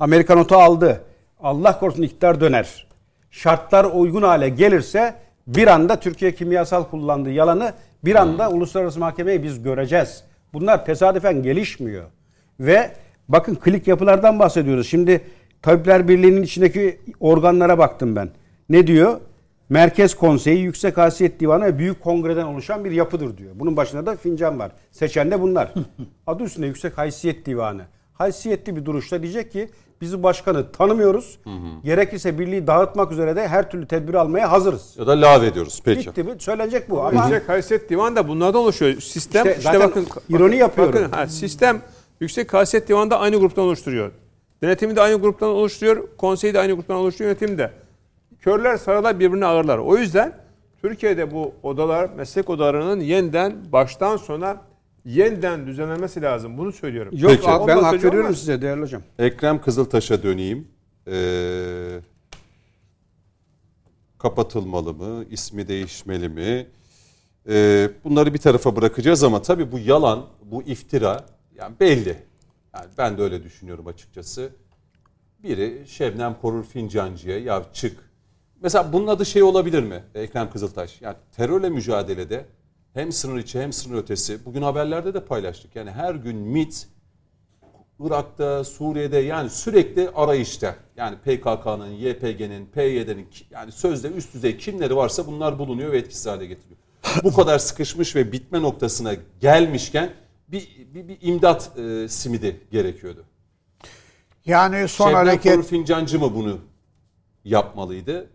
[0.00, 1.04] Amerika notu aldı.
[1.40, 2.86] Allah korusun iktidar döner.
[3.30, 5.14] Şartlar uygun hale gelirse
[5.46, 7.72] bir anda Türkiye kimyasal kullandığı yalanı
[8.04, 10.24] bir anda uluslararası mahkemeyi biz göreceğiz.
[10.52, 12.04] Bunlar tesadüfen gelişmiyor.
[12.60, 12.92] Ve
[13.28, 14.88] bakın klik yapılardan bahsediyoruz.
[14.88, 15.20] Şimdi
[15.62, 18.30] Tabipler Birliği'nin içindeki organlara baktım ben.
[18.68, 19.20] Ne diyor?
[19.68, 23.52] Merkez Konseyi, Yüksek Haysiyet Divanı ve Büyük Kongre'den oluşan bir yapıdır diyor.
[23.54, 24.72] Bunun başında da fincan var.
[24.92, 25.74] Seçen de bunlar.
[26.26, 27.82] Adı üstünde Yüksek Haysiyet Divanı.
[28.12, 31.38] Haysiyetli bir duruşta diyecek ki bizi başkanı tanımıyoruz.
[31.84, 34.94] Gerekirse birliği dağıtmak üzere de her türlü tedbir almaya hazırız.
[34.98, 35.82] Ya da lav ediyoruz.
[35.84, 36.08] Peki.
[36.08, 36.30] Bitti mi?
[36.38, 37.02] Söylenecek bu.
[37.02, 39.00] Ama Yüksek Haysiyet Divanı da bunlardan oluşuyor.
[39.00, 40.94] Sistem İşte işte, zaten bakın ironi bakın, yapıyorum.
[40.94, 41.82] Bakın, ha, sistem
[42.20, 44.12] Yüksek Haysiyet Divanı da aynı gruptan oluşturuyor.
[44.62, 46.08] Denetimi de aynı gruptan oluşturuyor.
[46.16, 47.30] Konseyi de aynı gruptan oluşturuyor.
[47.30, 47.72] Yönetim de.
[48.40, 49.78] Körler sarılar birbirine ağırlar.
[49.78, 50.32] O yüzden
[50.82, 54.62] Türkiye'de bu odalar, meslek odalarının yeniden baştan sona
[55.04, 56.58] yeniden düzenlenmesi lazım.
[56.58, 57.12] Bunu söylüyorum.
[57.16, 57.50] yok Peki.
[57.50, 59.02] abi, ben hak veriyorum size değerli hocam.
[59.18, 60.68] Ekrem Kızıltaş'a döneyim.
[61.10, 62.00] Ee,
[64.18, 65.24] kapatılmalı mı?
[65.30, 66.66] İsmi değişmeli mi?
[67.48, 71.24] Ee, bunları bir tarafa bırakacağız ama tabii bu yalan, bu iftira
[71.58, 72.16] yani belli.
[72.74, 74.50] Yani ben de öyle düşünüyorum açıkçası.
[75.42, 78.10] Biri Şebnem Korur Fincancı'ya ya çık.
[78.62, 81.02] Mesela bunun adı şey olabilir mi Ekrem Kızıltaş?
[81.02, 82.44] Yani terörle mücadelede
[82.94, 84.44] hem sınır içi hem sınır ötesi.
[84.44, 85.76] Bugün haberlerde de paylaştık.
[85.76, 86.88] Yani her gün MIT
[88.00, 90.76] Irak'ta, Suriye'de yani sürekli arayışta.
[90.96, 96.46] Yani PKK'nın, YPG'nin, PYD'nin yani sözde üst düzey kimleri varsa bunlar bulunuyor ve etkisiz hale
[96.46, 96.78] getiriyor.
[97.24, 100.10] Bu kadar sıkışmış ve bitme noktasına gelmişken
[100.48, 103.24] bir, bir, bir imdat e, simidi gerekiyordu.
[104.46, 106.58] Yani son Şebnem hareket Korur Fincancı mı bunu
[107.44, 108.30] yapmalıydı?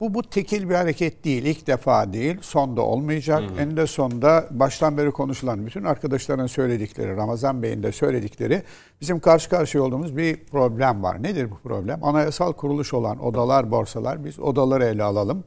[0.00, 1.44] Bu bu tekil bir hareket değil.
[1.44, 2.36] İlk defa değil.
[2.40, 3.42] Son da olmayacak.
[3.58, 8.62] En de sonda baştan beri konuşulan bütün arkadaşların söyledikleri, Ramazan Bey'in de söyledikleri
[9.00, 11.22] bizim karşı karşıya olduğumuz bir problem var.
[11.22, 12.04] Nedir bu problem?
[12.04, 14.24] Anayasal kuruluş olan odalar, borsalar.
[14.24, 15.44] Biz odaları ele alalım.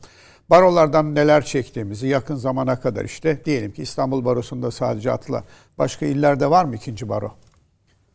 [0.50, 5.44] Barolardan neler çektiğimizi yakın zamana kadar işte diyelim ki İstanbul Barosu'nda sadece atla.
[5.78, 7.32] Başka illerde var mı ikinci baro?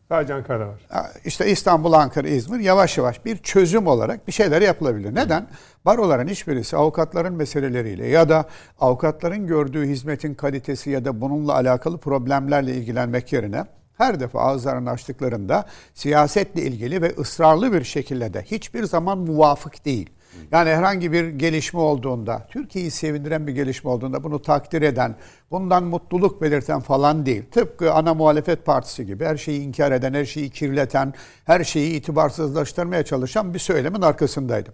[0.09, 0.81] Sadece Ankara'da var.
[1.25, 5.15] işte İstanbul, Ankara, İzmir yavaş yavaş bir çözüm olarak bir şeyler yapılabilir.
[5.15, 5.47] Neden?
[5.85, 8.45] Baroların hiçbirisi avukatların meseleleriyle ya da
[8.79, 13.65] avukatların gördüğü hizmetin kalitesi ya da bununla alakalı problemlerle ilgilenmek yerine
[13.97, 20.09] her defa ağızlarını açtıklarında siyasetle ilgili ve ısrarlı bir şekilde de hiçbir zaman muvafık değil.
[20.51, 25.15] Yani herhangi bir gelişme olduğunda, Türkiye'yi sevindiren bir gelişme olduğunda bunu takdir eden,
[25.51, 27.43] bundan mutluluk belirten falan değil.
[27.51, 31.13] Tıpkı ana muhalefet partisi gibi her şeyi inkar eden, her şeyi kirleten,
[31.45, 34.73] her şeyi itibarsızlaştırmaya çalışan bir söylemin arkasındaydı.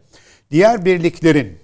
[0.52, 1.60] Diğer birliklerin,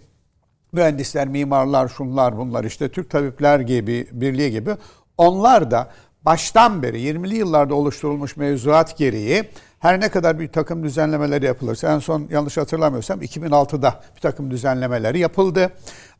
[0.71, 4.71] mühendisler, mimarlar, şunlar bunlar işte Türk Tabipler gibi, Birliği gibi
[5.17, 5.91] onlar da
[6.25, 9.43] baştan beri 20'li yıllarda oluşturulmuş mevzuat gereği
[9.83, 15.19] her ne kadar bir takım düzenlemeleri yapılırsa en son yanlış hatırlamıyorsam 2006'da bir takım düzenlemeleri
[15.19, 15.71] yapıldı.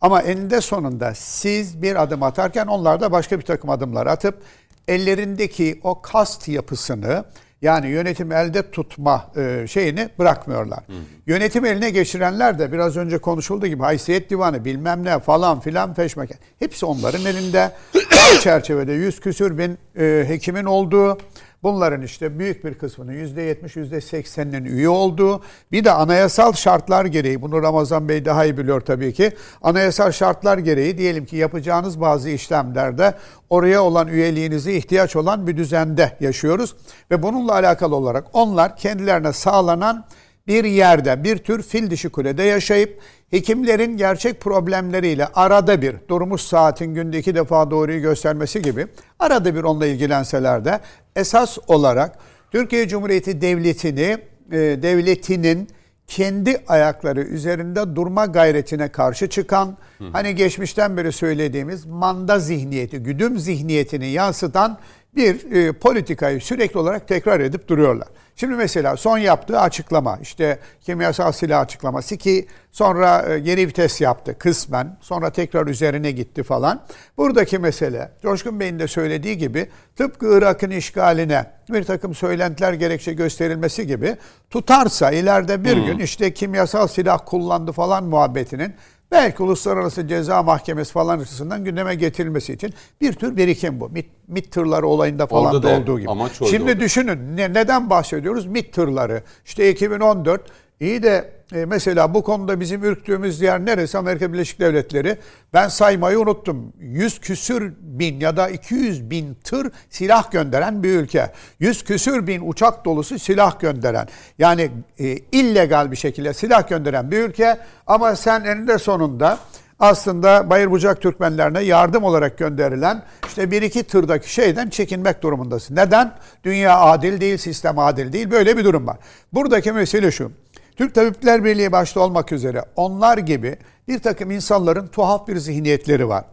[0.01, 4.41] Ama eninde sonunda siz bir adım atarken onlar da başka bir takım adımlar atıp
[4.87, 7.25] ellerindeki o kast yapısını
[7.61, 10.79] yani yönetim elde tutma e, şeyini bırakmıyorlar.
[11.27, 16.37] Yönetim eline geçirenler de biraz önce konuşulduğu gibi haysiyet divanı bilmem ne falan filan peşmeken.
[16.59, 17.71] Hepsi onların elinde.
[17.95, 21.17] Dar çerçevede yüz küsür bin e, hekimin olduğu
[21.63, 25.41] Bunların işte büyük bir kısmının %70, %80'inin üye olduğu,
[25.71, 30.57] bir de anayasal şartlar gereği, bunu Ramazan Bey daha iyi biliyor tabii ki, anayasal şartlar
[30.57, 33.13] gereği diyelim ki yapacağınız bazı işlemlerde
[33.49, 36.75] oraya olan üyeliğinize ihtiyaç olan bir düzende yaşıyoruz.
[37.11, 40.05] Ve bununla alakalı olarak onlar kendilerine sağlanan
[40.47, 46.93] bir yerde, bir tür fil dişi kulede yaşayıp hekimlerin gerçek problemleriyle arada bir durmuş saatin
[46.93, 48.87] günde iki defa doğruyu göstermesi gibi
[49.19, 50.79] arada bir onunla ilgilenseler de
[51.15, 52.17] esas olarak
[52.51, 54.17] Türkiye Cumhuriyeti Devleti'ni
[54.51, 55.67] e, devletinin
[56.07, 59.77] kendi ayakları üzerinde durma gayretine karşı çıkan,
[60.13, 64.77] hani geçmişten beri söylediğimiz manda zihniyeti, güdüm zihniyetini yansıtan
[65.15, 68.07] bir e, politikayı sürekli olarak tekrar edip duruyorlar.
[68.35, 74.97] Şimdi mesela son yaptığı açıklama işte kimyasal silah açıklaması ki sonra geri vites yaptı kısmen.
[75.01, 76.81] Sonra tekrar üzerine gitti falan.
[77.17, 83.87] Buradaki mesele Coşkun Bey'in de söylediği gibi tıpkı Irak'ın işgaline bir takım söylentiler gerekçe gösterilmesi
[83.87, 84.17] gibi
[84.49, 88.75] tutarsa ileride bir gün işte kimyasal silah kullandı falan muhabbetinin
[89.13, 93.89] belki uluslararası ceza mahkemesi falan açısından gündeme getirilmesi için bir tür birikim bu.
[93.89, 96.09] MİT, MİT tırları olayında falan Orada da da olduğu gibi.
[96.09, 96.79] amaç Şimdi orada.
[96.79, 98.45] düşünün ne, neden bahsediyoruz?
[98.45, 99.23] MİT tırları.
[99.45, 100.41] İşte 2014
[100.83, 103.97] iyi de e, mesela bu konuda bizim ürktüğümüz yer neresi?
[103.97, 105.17] Amerika Birleşik Devletleri.
[105.53, 106.73] Ben saymayı unuttum.
[106.79, 111.31] 100 küsür bin ya da 200 bin tır silah gönderen bir ülke.
[111.59, 114.07] 100 küsür bin uçak dolusu silah gönderen.
[114.37, 117.57] Yani e, illegal bir şekilde silah gönderen bir ülke.
[117.87, 119.39] Ama sen eninde sonunda
[119.79, 125.75] aslında Bayır Bucak Türkmenlerine yardım olarak gönderilen işte bir iki tırdaki şeyden çekinmek durumundasın.
[125.75, 126.11] Neden?
[126.43, 128.31] Dünya adil değil, sistem adil değil.
[128.31, 128.97] Böyle bir durum var.
[129.33, 130.31] Buradaki mesele şu.
[130.75, 133.57] Türk Tabipler Birliği başta olmak üzere onlar gibi
[133.87, 136.25] bir takım insanların tuhaf bir zihniyetleri var.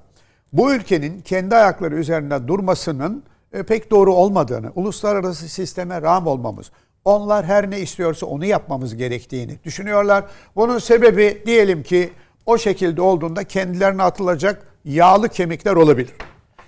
[0.52, 3.22] Bu ülkenin kendi ayakları üzerinde durmasının
[3.52, 6.70] e, pek doğru olmadığını, uluslararası sisteme rağm olmamız,
[7.04, 10.24] onlar her ne istiyorsa onu yapmamız gerektiğini düşünüyorlar.
[10.56, 12.10] Bunun sebebi diyelim ki
[12.46, 16.12] o şekilde olduğunda kendilerine atılacak yağlı kemikler olabilir.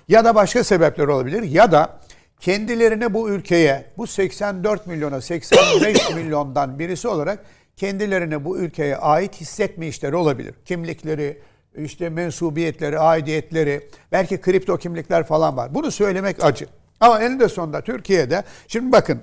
[0.09, 1.99] Ya da başka sebepler olabilir ya da
[2.41, 7.39] kendilerine bu ülkeye bu 84 milyona 85 milyondan birisi olarak
[7.83, 10.55] kendilerine bu ülkeye ait hissetme işleri olabilir.
[10.65, 11.39] Kimlikleri,
[11.77, 15.75] işte mensubiyetleri, aidiyetleri, belki kripto kimlikler falan var.
[15.75, 16.67] Bunu söylemek acı.
[17.01, 19.21] Ama eninde sonunda Türkiye'de, şimdi bakın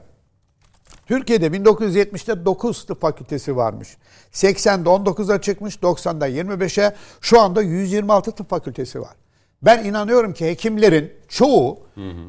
[1.06, 3.98] Türkiye'de 1970'te 9 tıp fakültesi varmış.
[4.34, 9.14] 80'de 19'a çıkmış, 90'da 25'e, şu anda 126 tıp fakültesi var.
[9.62, 11.80] Ben inanıyorum ki hekimlerin çoğu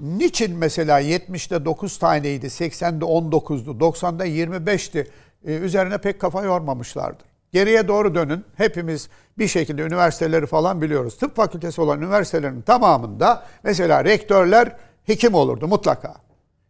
[0.03, 5.07] niçin mesela 70'te 9 taneydi, 80'de 19'du, 90'da 25'ti e,
[5.45, 7.27] üzerine pek kafa yormamışlardır.
[7.53, 8.45] Geriye doğru dönün.
[8.57, 11.19] Hepimiz bir şekilde üniversiteleri falan biliyoruz.
[11.19, 16.15] Tıp fakültesi olan üniversitelerin tamamında mesela rektörler hekim olurdu mutlaka.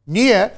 [0.07, 0.51] Niye?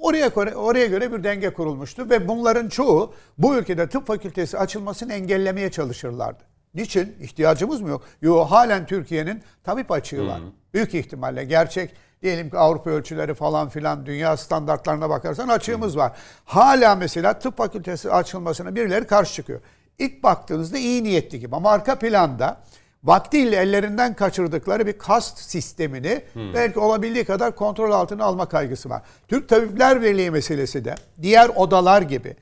[0.00, 5.12] Oraya göre, oraya göre bir denge kurulmuştu ve bunların çoğu bu ülkede tıp fakültesi açılmasını
[5.12, 6.44] engellemeye çalışırlardı.
[6.74, 7.16] Niçin?
[7.20, 8.02] İhtiyacımız mı yok?
[8.22, 10.40] Yok halen Türkiye'nin tabip açığı var.
[10.74, 11.90] Büyük ihtimalle gerçek
[12.22, 16.12] diyelim ki Avrupa ölçüleri falan filan dünya standartlarına bakarsan açığımız var.
[16.44, 19.60] Hala mesela tıp fakültesi açılmasına birileri karşı çıkıyor.
[19.98, 22.60] İlk baktığınızda iyi niyetli gibi ama arka planda
[23.04, 26.22] vaktiyle ellerinden kaçırdıkları bir kast sistemini
[26.54, 29.02] belki olabildiği kadar kontrol altına alma kaygısı var.
[29.28, 32.36] Türk Tabipler Birliği meselesi de diğer odalar gibi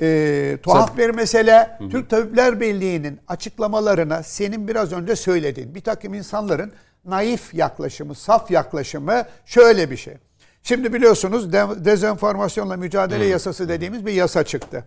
[0.00, 1.78] e, tuhaf bir mesele.
[1.90, 6.72] Türk Tabipler Birliği'nin açıklamalarına senin biraz önce söylediğin bir takım insanların
[7.06, 10.14] naif yaklaşımı, saf yaklaşımı şöyle bir şey.
[10.62, 14.84] Şimdi biliyorsunuz de- dezenformasyonla mücadele yasası dediğimiz bir yasa çıktı.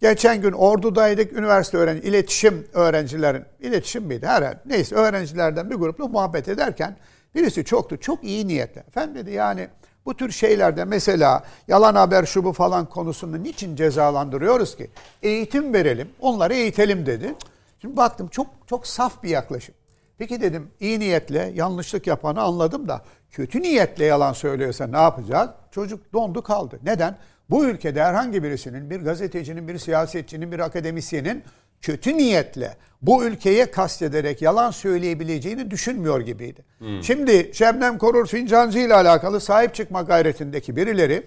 [0.00, 1.32] Geçen gün Ordu'daydık.
[1.32, 4.26] Üniversite öğrenci, iletişim öğrencilerin, iletişim miydi?
[4.26, 4.58] Herhalde.
[4.66, 6.96] Neyse öğrencilerden bir grupla muhabbet ederken
[7.34, 7.96] birisi çoktu.
[8.00, 8.80] Çok iyi niyetle.
[8.88, 9.68] Efendim dedi yani
[10.06, 14.90] bu tür şeylerde mesela yalan haber şu bu falan konusunu niçin cezalandırıyoruz ki?
[15.22, 17.34] Eğitim verelim, onları eğitelim dedi.
[17.80, 19.74] Şimdi baktım çok çok saf bir yaklaşım.
[20.20, 25.50] Peki dedim iyi niyetle yanlışlık yapanı anladım da kötü niyetle yalan söylüyorsa ne yapacağız?
[25.70, 26.78] Çocuk dondu kaldı.
[26.82, 27.16] Neden?
[27.50, 31.42] Bu ülkede herhangi birisinin, bir gazetecinin, bir siyasetçinin, bir akademisyenin
[31.80, 36.64] kötü niyetle bu ülkeye kastederek yalan söyleyebileceğini düşünmüyor gibiydi.
[37.02, 41.22] Şimdi Şebnem Korur Fincancı ile alakalı sahip çıkma gayretindeki birileri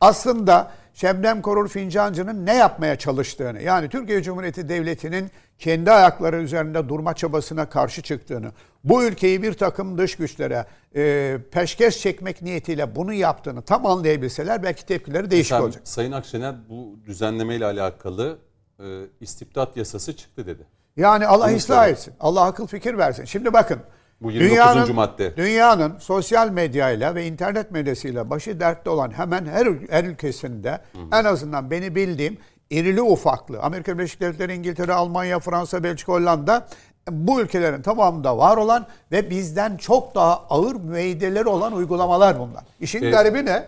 [0.00, 7.14] aslında Şebnem Korur Fincancı'nın ne yapmaya çalıştığını yani Türkiye Cumhuriyeti Devleti'nin kendi ayakları üzerinde durma
[7.14, 8.52] çabasına karşı çıktığını,
[8.84, 10.66] bu ülkeyi bir takım dış güçlere
[10.96, 15.82] e, peşkeş çekmek niyetiyle bunu yaptığını tam anlayabilseler belki tepkileri değişik Sen, olacak.
[15.84, 18.38] Sayın Akşener bu düzenlemeyle alakalı
[18.80, 18.84] e,
[19.20, 20.66] istibdat yasası çıktı dedi.
[20.96, 22.14] Yani Allah Bunu ıslah etsin.
[22.20, 23.24] Allah akıl fikir versin.
[23.24, 23.80] Şimdi bakın.
[24.24, 24.90] Bu 29.
[24.90, 25.36] madde.
[25.36, 30.80] Dünyanın sosyal medyayla ve internet medyasıyla başı dertte olan hemen her, her ülkesinde
[31.12, 32.38] en azından beni bildiğim
[32.70, 36.66] irili ufaklı Amerika Birleşik Devletleri, İngiltere, Almanya, Fransa, Belçika, Hollanda
[37.10, 42.64] bu ülkelerin tamamında var olan ve bizden çok daha ağır müeyyideleri olan uygulamalar bunlar.
[42.80, 43.14] İşin Evet.
[43.14, 43.64] garibi ne?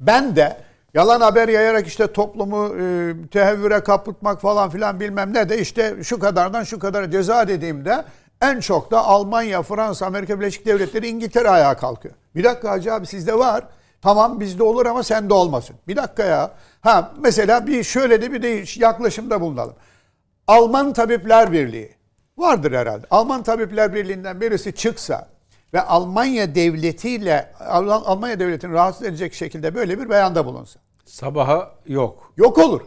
[0.00, 0.56] Ben de
[0.94, 6.18] yalan haber yayarak işte toplumu e, tehevvüre kapatmak falan filan bilmem ne de işte şu
[6.18, 8.04] kadardan şu kadar ceza dediğimde
[8.42, 12.14] en çok da Almanya, Fransa, Amerika Birleşik Devletleri, İngiltere ayağa kalkıyor.
[12.34, 13.64] Bir dakika Hacı abi sizde var.
[14.02, 15.76] Tamam bizde olur ama sende olmasın.
[15.88, 16.50] Bir dakika ya.
[16.80, 19.74] Ha mesela bir şöyle de bir değiş yaklaşımda bulunalım.
[20.46, 21.94] Alman Tabipler Birliği
[22.38, 23.06] vardır herhalde.
[23.10, 25.28] Alman Tabipler Birliği'nden birisi çıksa
[25.74, 30.80] ve Almanya devletiyle Al- Almanya devletini rahatsız edecek şekilde böyle bir beyanda bulunsa.
[31.04, 32.32] Sabaha yok.
[32.36, 32.80] Yok olur.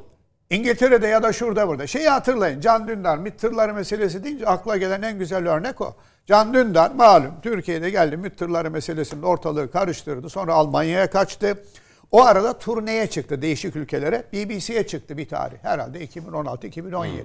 [0.49, 1.87] İngiltere'de ya da şurada burada.
[1.87, 2.61] Şeyi hatırlayın.
[2.61, 5.95] Can Dündar MİT tırları meselesi deyince akla gelen en güzel örnek o.
[6.25, 10.29] Can Dündar malum Türkiye'de geldi MİT tırları meselesinde ortalığı karıştırdı.
[10.29, 11.63] Sonra Almanya'ya kaçtı.
[12.11, 14.23] O arada turneye çıktı değişik ülkelere.
[14.33, 15.57] BBC'ye çıktı bir tarih.
[15.61, 17.23] Herhalde 2016-2017.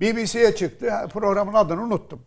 [0.00, 0.92] BBC'ye çıktı.
[1.12, 2.20] Programın adını unuttum.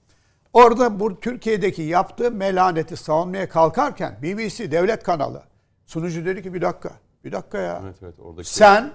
[0.53, 5.43] Orada bu Türkiye'deki yaptığı melaneti savunmaya kalkarken BBC devlet kanalı
[5.85, 6.91] sunucu dedi ki bir dakika.
[7.23, 7.81] Bir dakika ya.
[7.83, 8.91] Evet evet oradaki Sen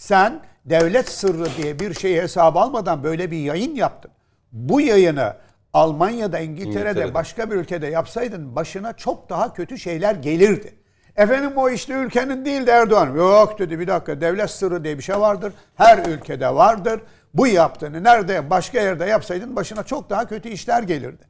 [0.00, 4.10] sen devlet sırrı diye bir şeyi hesaba almadan böyle bir yayın yaptın.
[4.52, 5.36] Bu yayını
[5.72, 7.14] Almanya'da, İngiltere'de, İngiltere'de.
[7.14, 10.74] başka bir ülkede yapsaydın başına çok daha kötü şeyler gelirdi.
[11.16, 13.14] Efendim o işte ülkenin değil de Erdoğan.
[13.14, 15.52] Yok dedi bir dakika devlet sırrı diye bir şey vardır.
[15.74, 17.00] Her ülkede vardır.
[17.34, 21.24] Bu yaptığını nerede başka yerde yapsaydın başına çok daha kötü işler gelirdi.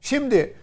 [0.00, 0.56] Şimdi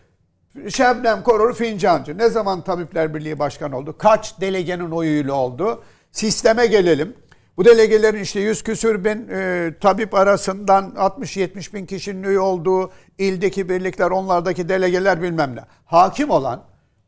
[0.70, 3.98] Şebnem Korur Fincancı ne zaman Tabipler Birliği Başkanı oldu?
[3.98, 5.84] Kaç delegenin oyuyla oldu?
[6.12, 7.16] Sisteme gelelim.
[7.58, 13.70] Bu delegelerin işte yüz küsür bin e, tabip arasından 60-70 bin kişinin üye olduğu ildeki
[13.70, 15.62] birlikler, onlardaki delegeler bilmem ne.
[15.86, 16.64] Hakim olan,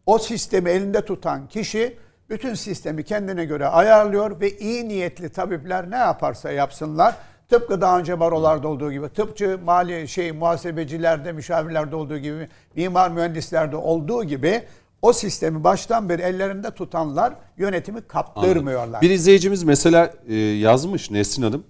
[0.06, 1.98] o sistemi elinde tutan kişi
[2.30, 7.16] bütün sistemi kendine göre ayarlıyor ve iyi niyetli tabipler ne yaparsa yapsınlar
[7.50, 13.76] Tıpkı daha önce barolarda olduğu gibi, tıpçı, mali şey muhasebecilerde, müşavirlerde olduğu gibi, mimar mühendislerde
[13.76, 14.64] olduğu gibi
[15.02, 19.02] o sistemi baştan beri ellerinde tutanlar yönetimi kaptırmıyorlar.
[19.02, 21.64] Bir izleyicimiz mesela e, yazmış Nesrin Hanım.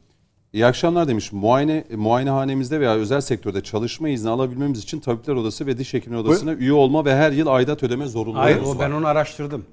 [0.54, 1.32] İyi akşamlar demiş.
[1.32, 6.54] Muayene muayenehanemizde veya özel sektörde çalışma izni alabilmemiz için Tabipler Odası ve Diş Hekimleri Odası'na
[6.54, 8.76] üye olma ve her yıl aidat ödeme zorunluluğumuz Hayır var.
[8.76, 9.66] o ben onu araştırdım.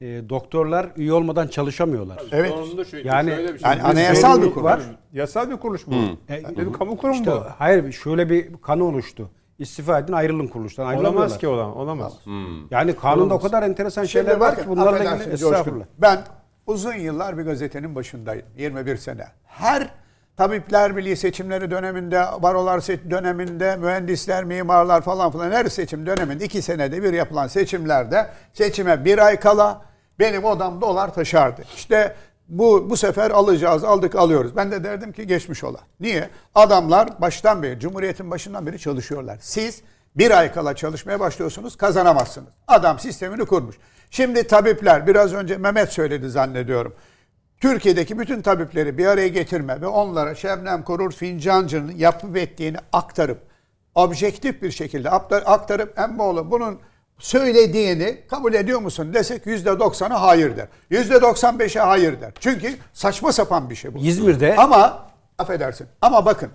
[0.00, 2.18] E, doktorlar üye olmadan çalışamıyorlar.
[2.32, 2.52] Evet.
[2.90, 3.70] Şu- Yani- şöyle bir şey.
[3.70, 4.64] Yani anayasal bir kurum.
[4.64, 4.80] var.
[5.12, 5.94] Yasal bir kuruluş bu.
[6.32, 7.42] E, Bir kamu kurumu İşte bu.
[7.58, 9.30] hayır şöyle bir kanı oluştu.
[9.58, 10.86] İstifa edin ayrılın kuruluştan.
[10.86, 11.20] Ayrılamıyorlar.
[11.20, 12.12] Olamaz ki olan, olamaz.
[12.70, 15.84] Yani kanunda o kadar enteresan şeyler Şimdi var bakın, ki bunlarla ilgili estağfurullah.
[15.98, 16.18] Ben
[16.66, 18.46] uzun yıllar bir gazetenin başındayım.
[18.56, 19.26] 21 sene.
[19.44, 19.90] Her
[20.36, 27.02] Tabipler Birliği seçimleri döneminde, barolar döneminde, mühendisler, mimarlar falan filan her seçim döneminde iki senede
[27.02, 29.82] bir yapılan seçimlerde seçime bir ay kala
[30.18, 31.62] benim odam dolar taşardı.
[31.76, 32.16] İşte
[32.48, 34.56] bu bu sefer alacağız, aldık alıyoruz.
[34.56, 35.78] Ben de derdim ki geçmiş ola.
[36.00, 36.30] Niye?
[36.54, 39.38] Adamlar baştan beri, Cumhuriyet'in başından beri çalışıyorlar.
[39.40, 39.82] Siz
[40.16, 42.48] bir ay kala çalışmaya başlıyorsunuz, kazanamazsınız.
[42.68, 43.76] Adam sistemini kurmuş.
[44.10, 46.94] Şimdi tabipler, biraz önce Mehmet söyledi zannediyorum.
[47.60, 53.38] Türkiye'deki bütün tabipleri bir araya getirme ve onlara Şebnem Korur Fincancı'nın yapıp ettiğini aktarıp,
[53.94, 56.78] objektif bir şekilde aktar- aktarıp Emmoğlu bunun
[57.18, 60.68] söylediğini kabul ediyor musun desek %90'ı hayır der.
[60.90, 62.32] %95'e hayır der.
[62.40, 63.98] Çünkü saçma sapan bir şey bu.
[63.98, 65.06] İzmir'de- Ama
[65.38, 66.50] affedersin ama bakın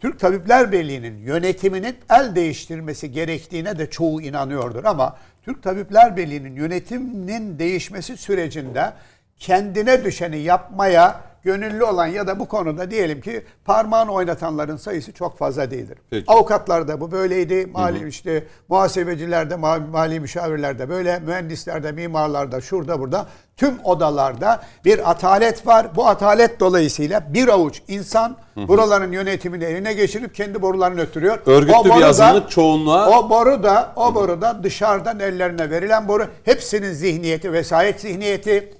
[0.00, 7.58] Türk Tabipler Birliği'nin yönetiminin el değiştirmesi gerektiğine de çoğu inanıyordur ama Türk Tabipler Birliği'nin yönetiminin
[7.58, 8.92] değişmesi sürecinde
[9.38, 15.38] kendine düşeni yapmaya gönüllü olan ya da bu konuda diyelim ki parmağını oynatanların sayısı çok
[15.38, 15.98] fazla değildir.
[16.10, 16.24] Peki.
[16.26, 23.26] Avukatlarda bu böyleydi, mali işte muhasebecilerde, ma- mali müşavirlerde böyle, mühendislerde, mimarlarda, şurada burada
[23.56, 25.86] tüm odalarda bir atalet var.
[25.96, 31.38] Bu atalet dolayısıyla bir avuç insan buraların yönetimini eline geçirip kendi borularını öttürüyor.
[31.46, 36.08] Örgütlü O bir boru azınlık çoğunluğa- o boru da o boru da dışarıdan ellerine verilen
[36.08, 36.26] boru.
[36.44, 38.74] Hepsinin zihniyeti, vesayet zihniyeti.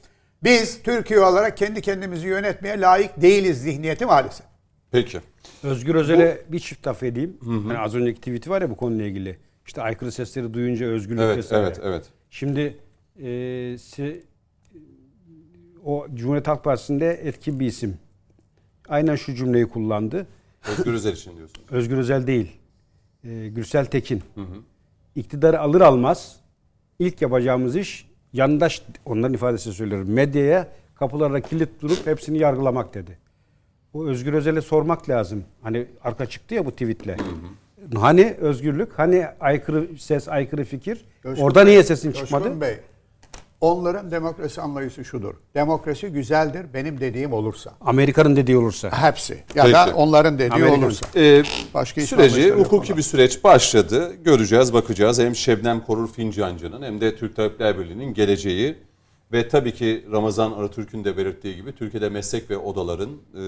[0.44, 4.46] Biz Türkiye olarak kendi kendimizi yönetmeye layık değiliz zihniyeti maalesef.
[4.90, 5.20] Peki.
[5.62, 7.36] Özgür Özel'e bir çift laf edeyim.
[7.44, 9.38] Hani az önceki tweet'i var ya bu konuyla ilgili.
[9.66, 11.66] İşte aykırı sesleri duyunca özgürlük Evet, vesaire.
[11.66, 12.04] evet, evet.
[12.30, 12.76] Şimdi
[13.22, 14.24] e, si-
[15.84, 17.98] o Cumhuriyet Halk Partisi'nde etkin bir isim.
[18.88, 20.26] Aynen şu cümleyi kullandı.
[20.68, 21.66] Özgür Özel için diyorsunuz.
[21.70, 22.52] Özgür Özel değil.
[23.24, 24.22] E, Gürsel Tekin.
[25.16, 26.36] İktidarı alır almaz
[26.98, 30.10] ilk yapacağımız iş yandaş onların ifadesi söylüyorum.
[30.10, 33.18] Medyaya kapılarda kilit durup hepsini yargılamak dedi.
[33.94, 35.44] Bu Özgür Özel'e sormak lazım.
[35.62, 37.16] Hani arka çıktı ya bu tweetle.
[37.94, 41.04] Hani özgürlük, hani aykırı ses, aykırı fikir.
[41.22, 42.60] Coşkun Orada niye sesin Coşkun çıkmadı?
[42.60, 42.76] Bey,
[43.62, 45.34] onların demokrasi anlayışı şudur.
[45.54, 47.72] Demokrasi güzeldir benim dediğim olursa.
[47.80, 48.90] Amerika'nın dediği olursa.
[49.02, 49.34] Hepsi.
[49.54, 49.72] Ya Peki.
[49.72, 50.78] da onların dediği Amerikan.
[50.82, 51.06] olursa.
[51.16, 51.42] Ee,
[51.74, 54.12] Başka süreci hukuki bir süreç başladı.
[54.24, 55.18] Göreceğiz, bakacağız.
[55.18, 58.74] Hem Şebnem Korur Fincancı'nın hem de Türk Tabipler Birliği'nin geleceği
[59.32, 63.42] ve tabii ki Ramazan Aratürk'ün de belirttiği gibi Türkiye'de meslek ve odaların e,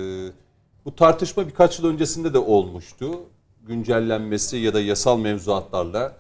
[0.85, 3.21] bu tartışma birkaç yıl öncesinde de olmuştu.
[3.67, 6.17] Güncellenmesi ya da yasal mevzuatlarla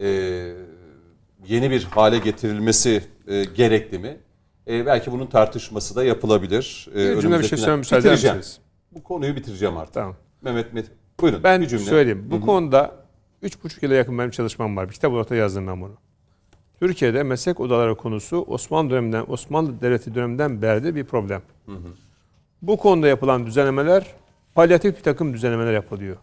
[0.00, 0.06] e,
[1.48, 4.16] yeni bir hale getirilmesi e, gerekli mi?
[4.68, 6.88] E, belki bunun tartışması da yapılabilir.
[6.90, 8.58] E, Bir cümle bir şey önümüzdeki- söylemem müsaade misiniz?
[8.92, 9.94] Bu konuyu bitireceğim artık.
[9.94, 10.16] Tamam.
[10.42, 10.86] Mehmet Met
[11.20, 11.40] buyurun.
[11.42, 11.84] Ben bir cümle.
[11.84, 12.26] söyleyeyim.
[12.30, 12.92] Bu konuda
[13.42, 14.88] üç buçuk yıla yakın benim çalışmam var.
[14.88, 15.92] Bir kitap orta yazdım ben bunu.
[16.80, 21.42] Türkiye'de meslek odaları konusu Osmanlı döneminden, Osmanlı Devleti döneminden beri bir problem.
[22.62, 24.06] Bu konuda yapılan düzenlemeler
[24.54, 26.16] palyatif bir takım düzenlemeler yapılıyor.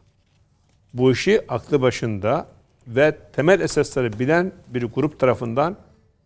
[0.93, 2.47] Bu işi aklı başında
[2.88, 5.77] ve temel esasları bilen bir grup tarafından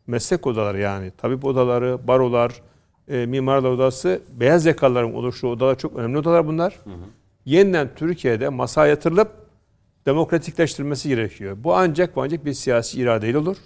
[0.08, 2.62] meslek odaları yani tabip odaları, barolar,
[3.08, 6.80] e, mimarlar odası, beyaz yakalıların oluştuğu odalar çok önemli odalar bunlar.
[7.46, 9.32] Yeniden Türkiye'de masaya yatırılıp
[10.06, 11.58] demokratikleştirilmesi gerekiyor.
[11.64, 13.58] Bu ancak bu ancak bir siyasi iradeyle olur.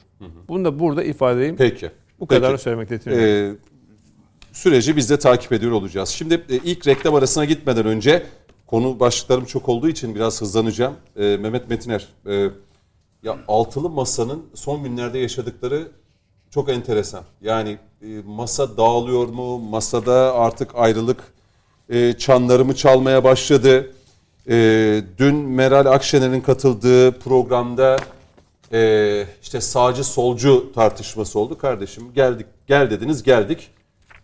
[0.47, 1.55] Bunu da burada ifade edeyim.
[1.57, 1.91] Peki.
[2.19, 2.63] Bu kadarını Peki.
[2.63, 3.27] söylemek yetiniyorum.
[3.27, 3.55] Ee,
[4.51, 6.09] süreci biz de takip ediyor olacağız.
[6.09, 8.23] Şimdi e, ilk reklam arasına gitmeden önce
[8.67, 10.93] konu başlıklarım çok olduğu için biraz hızlanacağım.
[11.17, 12.49] Ee, Mehmet Metiner, e,
[13.23, 15.91] ya altılı masanın son günlerde yaşadıkları
[16.51, 17.23] çok enteresan.
[17.41, 19.59] Yani e, masa dağılıyor mu?
[19.59, 21.33] Masada artık ayrılık
[21.89, 23.91] e, çanları mı çalmaya başladı?
[24.49, 24.55] E,
[25.17, 27.97] dün Meral Akşener'in katıldığı programda
[28.71, 31.57] e, işte sağcı solcu tartışması oldu.
[31.57, 33.69] Kardeşim geldik gel dediniz geldik.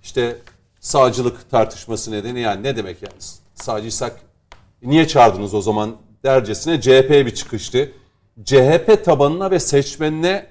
[0.04, 0.38] İşte
[0.80, 3.16] sağcılık tartışması nedeni yani ne demek yani
[3.56, 4.20] sağcıysak
[4.84, 7.92] niye çağırdınız o zaman dercesine CHP bir çıkıştı.
[8.44, 10.48] CHP tabanına ve seçmenine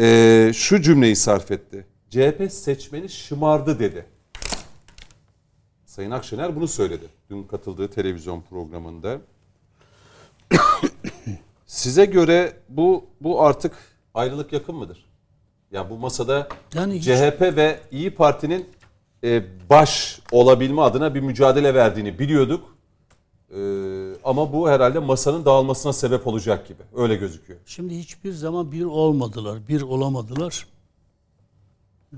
[0.00, 1.86] e, şu cümleyi sarf etti.
[2.10, 4.06] CHP seçmeni şımardı dedi.
[5.86, 7.04] Sayın Akşener bunu söyledi.
[7.30, 9.18] Dün katıldığı televizyon programında.
[11.66, 13.72] Size göre bu bu artık
[14.14, 15.04] ayrılık yakın mıdır?
[15.72, 18.66] Ya bu masada Yani hiç- CHP ve İyi Parti'nin
[19.24, 22.73] e, baş olabilme adına bir mücadele verdiğini biliyorduk.
[23.54, 23.60] E,
[24.24, 26.82] ama bu herhalde masanın dağılmasına sebep olacak gibi.
[26.96, 27.60] Öyle gözüküyor.
[27.66, 30.66] Şimdi hiçbir zaman bir olmadılar, bir olamadılar.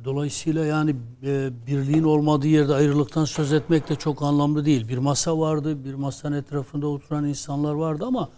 [0.05, 4.89] Dolayısıyla yani e, birliğin olmadığı yerde ayrılıktan söz etmek de çok anlamlı değil.
[4.89, 8.29] Bir masa vardı, bir masanın etrafında oturan insanlar vardı ama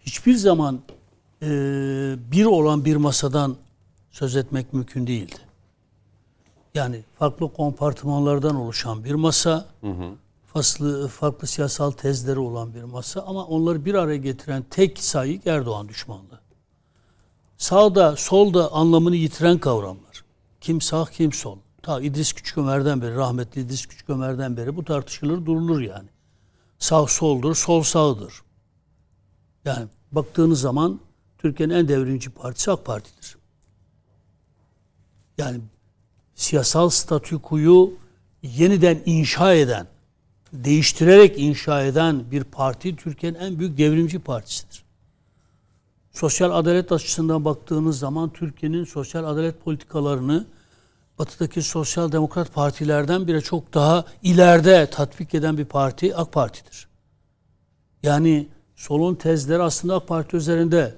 [0.00, 0.80] hiçbir zaman
[1.42, 1.48] e,
[2.32, 3.56] bir olan bir masadan
[4.10, 5.36] söz etmek mümkün değildi.
[6.74, 9.66] Yani farklı kompartımanlardan oluşan bir masa,
[10.62, 15.88] farklı, farklı siyasal tezleri olan bir masa ama onları bir araya getiren tek sayık Erdoğan
[15.88, 16.40] düşmanlığı.
[17.58, 20.24] Sağda, solda anlamını yitiren kavramlar.
[20.60, 21.58] Kim sağ, kim sol.
[21.82, 26.08] Ta İdris Küçükömer'den beri, rahmetli İdris Küçükömer'den beri bu tartışılır durulur yani.
[26.78, 28.42] Sağ soldur, sol sağdır.
[29.64, 31.00] Yani baktığınız zaman
[31.38, 33.36] Türkiye'nin en devrimci partisi AK Parti'dir.
[35.38, 35.60] Yani
[36.34, 37.92] siyasal statükoyu
[38.42, 39.86] yeniden inşa eden,
[40.52, 44.84] değiştirerek inşa eden bir parti Türkiye'nin en büyük devrimci partisidir.
[46.12, 50.46] Sosyal adalet açısından baktığınız zaman Türkiye'nin sosyal adalet politikalarını
[51.18, 56.88] batıdaki sosyal demokrat partilerden bile çok daha ileride tatbik eden bir parti AK Parti'dir.
[58.02, 60.94] Yani solun tezleri aslında AK Parti üzerinde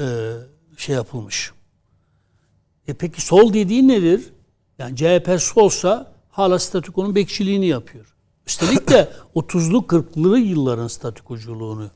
[0.00, 0.32] e,
[0.76, 1.52] şey yapılmış.
[2.88, 4.32] E peki sol dediğin nedir?
[4.78, 8.11] Yani CHP solsa hala statükonun bekçiliğini yapıyor.
[8.46, 11.90] Üstelik de 30'lu 40'lı yılların statükoculuğunu.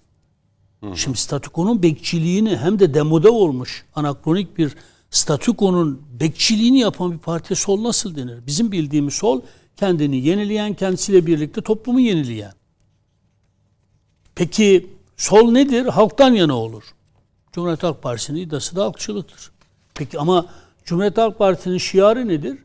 [0.94, 4.76] Şimdi statükonun bekçiliğini hem de demode olmuş anakronik bir
[5.10, 8.46] statükonun bekçiliğini yapan bir partiye sol nasıl denir?
[8.46, 9.40] Bizim bildiğimiz sol
[9.76, 12.52] kendini yenileyen, kendisiyle birlikte toplumu yenileyen.
[14.34, 15.86] Peki sol nedir?
[15.86, 16.82] Halktan yana olur.
[17.52, 19.50] Cumhuriyet Halk Partisi'nin iddiası da halkçılıktır.
[19.94, 20.46] Peki ama
[20.84, 22.58] Cumhuriyet Halk Partisi'nin şiarı nedir?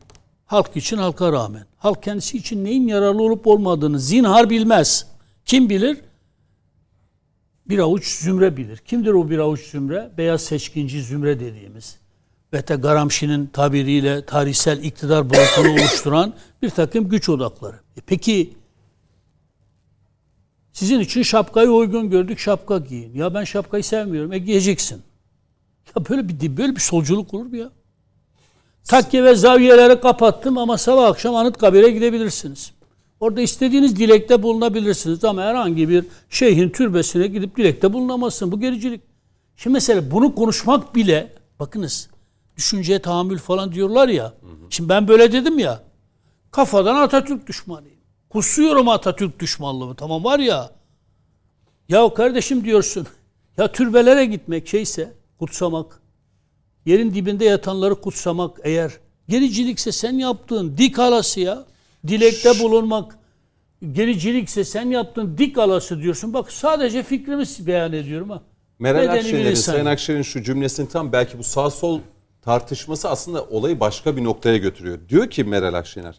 [0.52, 1.66] Halk için halka rağmen.
[1.78, 5.06] Halk kendisi için neyin yararlı olup olmadığını zinhar bilmez.
[5.44, 6.00] Kim bilir?
[7.68, 8.76] Bir avuç zümre bilir.
[8.76, 10.10] Kimdir o bir avuç zümre?
[10.18, 11.98] Beyaz seçkinci zümre dediğimiz.
[12.52, 17.76] Ve de Garamşi'nin tabiriyle tarihsel iktidar blokunu oluşturan bir takım güç odakları.
[17.96, 18.54] E peki
[20.72, 23.14] sizin için şapkayı uygun gördük şapka giyin.
[23.14, 24.32] Ya ben şapkayı sevmiyorum.
[24.32, 25.02] E giyeceksin.
[25.96, 27.70] Ya böyle bir böyle bir solculuk olur mu ya?
[28.88, 32.72] Takke ve zaviyeleri kapattım ama sabah akşam Anıtkabir'e gidebilirsiniz.
[33.20, 38.52] Orada istediğiniz dilekte bulunabilirsiniz ama herhangi bir şeyhin türbesine gidip dilekte bulunamazsın.
[38.52, 39.00] Bu gericilik.
[39.56, 42.08] Şimdi mesela bunu konuşmak bile bakınız
[42.56, 44.32] düşünceye tahammül falan diyorlar ya.
[44.70, 45.82] Şimdi ben böyle dedim ya.
[46.50, 47.98] Kafadan Atatürk düşmanıyım.
[48.30, 49.94] Kusuyorum Atatürk düşmanlığımı.
[49.94, 50.70] Tamam var ya.
[51.88, 53.06] Ya kardeşim diyorsun.
[53.56, 56.01] Ya türbelere gitmek şeyse kutsamak.
[56.86, 58.92] Yerin dibinde yatanları kutsamak eğer
[59.28, 61.64] gericilikse sen yaptığın dik alası ya.
[62.08, 63.18] Dilekte bulunmak
[63.92, 66.34] gericilikse sen yaptığın dik alası diyorsun.
[66.34, 68.42] Bak sadece fikrimi beyan ediyorum ha.
[68.78, 69.54] Meral Nedeni Akşener'in.
[69.54, 72.00] Sayın Akşener'in şu cümlesini tam belki bu sağ sol
[72.42, 74.98] tartışması aslında olayı başka bir noktaya götürüyor.
[75.08, 76.18] Diyor ki Meral Akşener,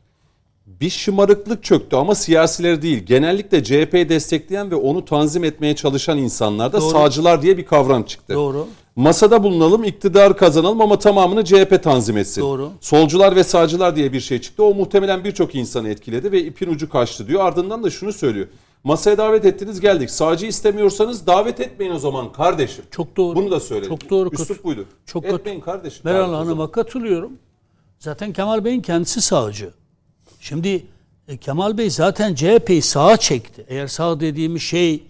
[0.65, 3.05] bir şımarıklık çöktü ama siyasiler değil.
[3.05, 6.89] Genellikle CHP'yi destekleyen ve onu tanzim etmeye çalışan insanlarda Doğru.
[6.89, 8.33] sağcılar diye bir kavram çıktı.
[8.33, 8.67] Doğru.
[8.95, 12.41] Masada bulunalım, iktidar kazanalım ama tamamını CHP tanzim etsin.
[12.41, 12.71] Doğru.
[12.81, 14.63] Solcular ve sağcılar diye bir şey çıktı.
[14.63, 17.45] O muhtemelen birçok insanı etkiledi ve ipin ucu kaçtı diyor.
[17.45, 18.47] Ardından da şunu söylüyor.
[18.83, 20.09] Masaya davet ettiniz geldik.
[20.09, 22.85] Sağcı istemiyorsanız davet etmeyin o zaman kardeşim.
[22.91, 23.35] Çok doğru.
[23.35, 23.89] Bunu da söyledim.
[23.89, 24.29] Çok doğru.
[24.31, 24.85] Üslup buydu.
[25.05, 26.01] Çok etmeyin kardeşim.
[26.03, 26.33] Meral.
[26.33, 27.31] Hanım'a katılıyorum.
[27.99, 29.73] Zaten Kemal Bey'in kendisi sağcı.
[30.43, 30.85] Şimdi
[31.27, 33.65] e, Kemal Bey zaten CHP'yi sağa çekti.
[33.67, 35.03] Eğer sağ dediğimiz şey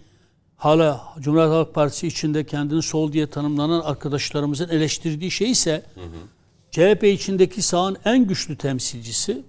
[0.57, 5.83] hala Cumhuriyet Halk Partisi içinde kendini sol diye tanımlanan arkadaşlarımızın eleştirdiği şey ise
[6.71, 9.41] CHP içindeki sağın en güçlü temsilcisi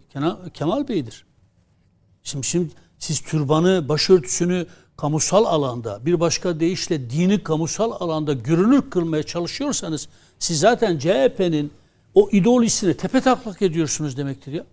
[0.55, 1.25] Kemal Bey'dir.
[2.23, 4.67] Şimdi, şimdi siz türbanı, başörtüsünü
[4.97, 10.09] kamusal alanda, bir başka deyişle dini kamusal alanda görünür kılmaya çalışıyorsanız
[10.39, 11.71] siz zaten CHP'nin
[12.15, 14.65] o ideolojisini tepe taklak ediyorsunuz demektir ya.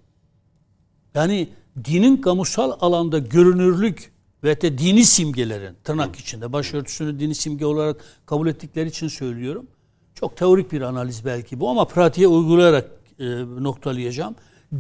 [1.16, 1.50] Yani
[1.86, 4.12] dinin kamusal alanda görünürlük
[4.44, 9.68] ve de dini simgelerin tırnak içinde başörtüsünü dini simge olarak kabul ettikleri için söylüyorum.
[10.16, 13.26] Çok teorik bir analiz belki bu ama pratiğe uygulayarak e,
[13.60, 14.36] noktalayacağım.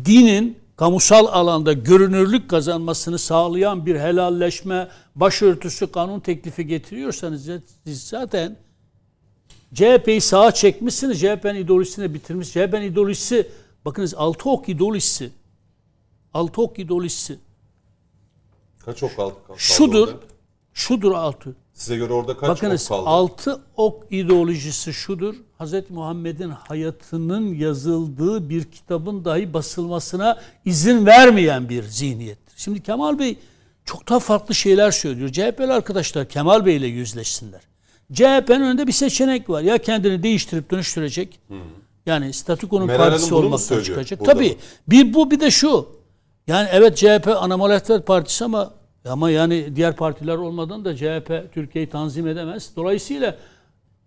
[0.06, 7.50] Dinin kamusal alanda görünürlük kazanmasını sağlayan bir helalleşme, başörtüsü kanun teklifi getiriyorsanız
[7.84, 8.58] siz zaten
[9.74, 11.20] CHP'yi sağa çekmişsiniz.
[11.20, 12.52] CHP'nin ideolojisini bitirmiş.
[12.52, 13.48] CHP'nin ideolojisi
[13.86, 15.30] bakınız altı ok ideolojisi.
[16.34, 17.40] Altı ok ideolojisi.
[18.86, 19.34] Kaç ok kaldı?
[19.48, 20.08] kaldı Şudur.
[20.08, 20.20] orada?
[20.74, 21.56] Şudur altı.
[21.74, 23.10] Size göre orada kaç Bakınız ok kaldı?
[23.10, 25.36] altı ok ideolojisi şudur.
[25.60, 25.74] Hz.
[25.90, 32.54] Muhammed'in hayatının yazıldığı bir kitabın dahi basılmasına izin vermeyen bir zihniyettir.
[32.58, 33.38] Şimdi Kemal Bey
[33.86, 35.30] çok daha farklı şeyler söylüyor.
[35.32, 37.62] CHP'li arkadaşlar Kemal Bey ile yüzleşsinler.
[38.14, 39.62] CHP'nin önünde bir seçenek var.
[39.62, 41.40] Ya kendini değiştirip dönüştürecek.
[42.06, 44.20] Yani statükonun Meral partisi olmaktan çıkacak.
[44.20, 44.58] burada Tabii.
[44.88, 46.01] Bir bu bir de şu.
[46.48, 48.74] Yani evet CHP ana muhalefet partisi ama
[49.06, 52.72] ama yani diğer partiler olmadan da CHP Türkiye'yi tanzim edemez.
[52.76, 53.38] Dolayısıyla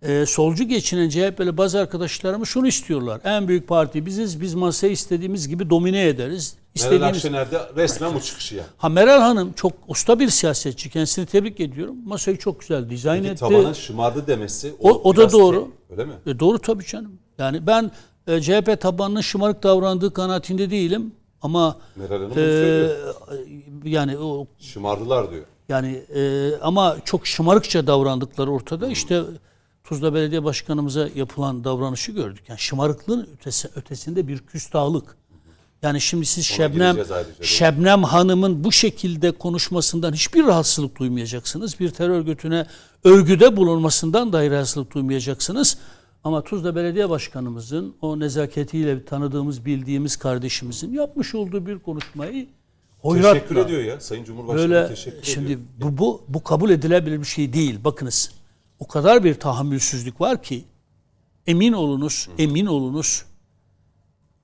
[0.01, 3.21] e, solcu geçinen CHP'li bazı arkadaşlarımız şunu istiyorlar.
[3.23, 4.41] En büyük parti biziz.
[4.41, 6.53] Biz masayı istediğimiz gibi domine ederiz.
[6.55, 8.67] Meral İstediğimiz Akşener'de resmen bu çıkışı yani.
[8.77, 10.89] Ha Meral Hanım çok usta bir siyasetçi.
[10.89, 11.95] Kendisini tebrik ediyorum.
[12.05, 13.39] Masayı çok güzel dizayn Peki etti.
[13.39, 15.63] tabana şımardı demesi O- o da biraz doğru.
[15.87, 16.13] te- öyle mi?
[16.27, 17.11] E, doğru tabii canım.
[17.37, 17.91] Yani ben
[18.27, 21.11] e, CHP tabanının şımarık davrandığı kanaatinde değilim.
[21.45, 25.43] Ama Meral Hanım e, yani o Şımardılar diyor.
[25.69, 28.87] yani e, ama çok şımarıkça davrandıkları ortada.
[28.87, 29.23] İşte
[29.83, 32.43] Tuzla Belediye Başkanımıza yapılan davranışı gördük.
[32.47, 35.17] Yani şımarıklığın ötesi, ötesinde bir küstahlık.
[35.81, 36.97] Yani şimdi siz Ona Şebnem.
[37.41, 41.79] Şebnem Hanım'ın bu şekilde konuşmasından hiçbir rahatsızlık duymayacaksınız.
[41.79, 42.65] Bir terör örgütüne
[43.03, 45.77] övgüde bulunmasından dahi rahatsızlık duymayacaksınız.
[46.25, 52.47] Ama Tuzla Belediye Başkanımızın o nezaketiyle tanıdığımız, bildiğimiz kardeşimizin yapmış olduğu bir konuşmayı
[53.01, 53.99] hoyratla, Teşekkür ediyor ya.
[53.99, 55.59] Sayın Cumhurbaşkanı Böyle teşekkür şimdi ediyor.
[55.81, 57.83] bu, bu bu kabul edilebilir bir şey değil.
[57.83, 58.31] Bakınız
[58.79, 60.63] o kadar bir tahammülsüzlük var ki
[61.47, 63.25] emin olunuz, emin olunuz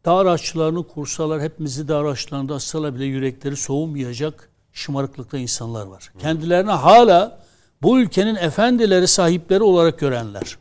[0.06, 6.12] dağ araçlarını kursalar, hepimizi dağ araçlarında assalar bile yürekleri soğumayacak şımarıklıkta insanlar var.
[6.20, 7.40] Kendilerine hala
[7.82, 10.58] bu ülkenin efendileri, sahipleri olarak görenler.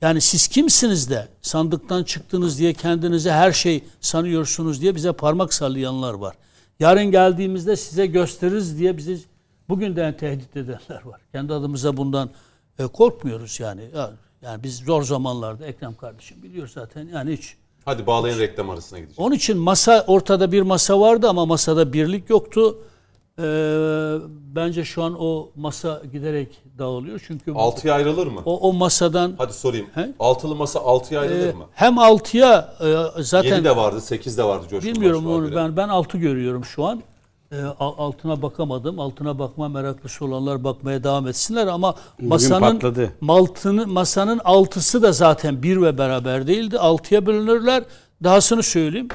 [0.00, 6.14] Yani siz kimsiniz de sandıktan çıktınız diye kendinize her şey sanıyorsunuz diye bize parmak sallayanlar
[6.14, 6.36] var.
[6.80, 9.18] Yarın geldiğimizde size gösteririz diye bizi
[9.68, 11.20] bugünden tehdit edenler var.
[11.32, 12.30] Kendi adımıza bundan
[12.78, 13.82] e, korkmuyoruz yani.
[13.94, 17.56] Ya- Yani biz zor zamanlarda Ekrem kardeşim biliyor zaten yani hiç.
[17.84, 19.18] Hadi bağlayın reklam arasına gideceğiz.
[19.18, 22.78] Onun için masa ortada bir masa vardı ama masada birlik yoktu.
[23.38, 23.42] Ee,
[24.54, 28.40] bence şu an o masa giderek dağılıyor çünkü Altıya ayrılır mı?
[28.44, 29.86] o, o masadan Hadi sorayım.
[29.94, 30.08] He?
[30.18, 31.64] Altılı masa altıya ayrılır e, mı?
[31.74, 32.74] hem altıya
[33.16, 35.56] e, zaten Yedi de vardı, sekiz de vardı Coşkun bilmiyorum onu göre.
[35.56, 37.02] ben ben altı görüyorum şu an.
[37.52, 39.00] E, al- altına bakamadım.
[39.00, 43.12] Altına bakma meraklısı olanlar bakmaya devam etsinler ama masanın patladı.
[43.20, 46.78] maltını masanın altısı da zaten bir ve beraber değildi.
[46.78, 47.84] Altıya bölünürler.
[48.24, 49.08] Dahasını söyleyeyim.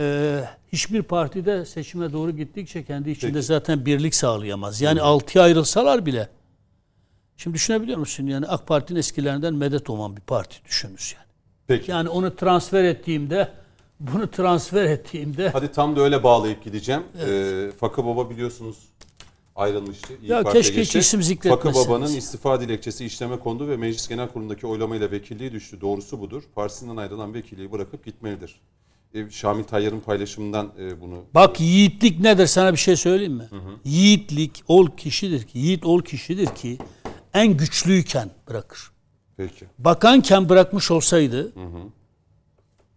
[0.00, 0.40] E,
[0.72, 3.42] hiçbir partide seçime doğru gittikçe kendi içinde Peki.
[3.46, 4.80] zaten birlik sağlayamaz.
[4.80, 6.28] Yani altıya ayrılsalar bile.
[7.36, 8.26] Şimdi düşünebiliyor musun?
[8.26, 11.26] Yani AK Parti'nin eskilerinden medet olan bir parti düşününüz yani.
[11.66, 11.90] Peki.
[11.90, 13.48] Yani onu transfer ettiğimde
[14.00, 17.02] bunu transfer ettiğimde Hadi tam da öyle bağlayıp gideceğim.
[17.28, 18.76] Ee, Fakı Baba biliyorsunuz
[19.56, 20.14] ayrılmıştı.
[20.22, 20.98] İYİ Ya keşke hiç geçti.
[20.98, 21.76] isim zikretmeseniz.
[21.76, 25.80] Fakı Baba'nın istifa dilekçesi işleme kondu ve Meclis Genel Kurulu'ndaki oylamayla vekilliği düştü.
[25.80, 26.42] Doğrusu budur.
[26.54, 28.60] Partisinden ayrılan vekilliği bırakıp gitmelidir.
[29.14, 33.48] Ee, Şamil Tayyar'ın paylaşımından e, bunu bak yiğitlik nedir sana bir şey söyleyeyim mi?
[33.84, 36.78] Yiğitlik ol kişidir ki yiğit ol kişidir ki
[37.36, 38.90] en güçlüyken bırakır.
[39.36, 39.66] peki.
[39.78, 41.52] Bakanken bırakmış olsaydı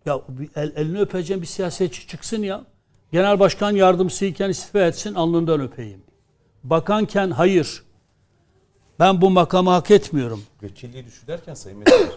[0.06, 2.64] ya bir el, elini öpeceğim bir siyasetçi çıksın ya.
[3.12, 6.02] Genel başkan yardımcısıyken istifa etsin alnından öpeyim.
[6.64, 7.84] Bakanken hayır.
[9.00, 10.44] Ben bu makamı hak etmiyorum.
[10.64, 11.96] Vekilliği düşürürken Sayın Metin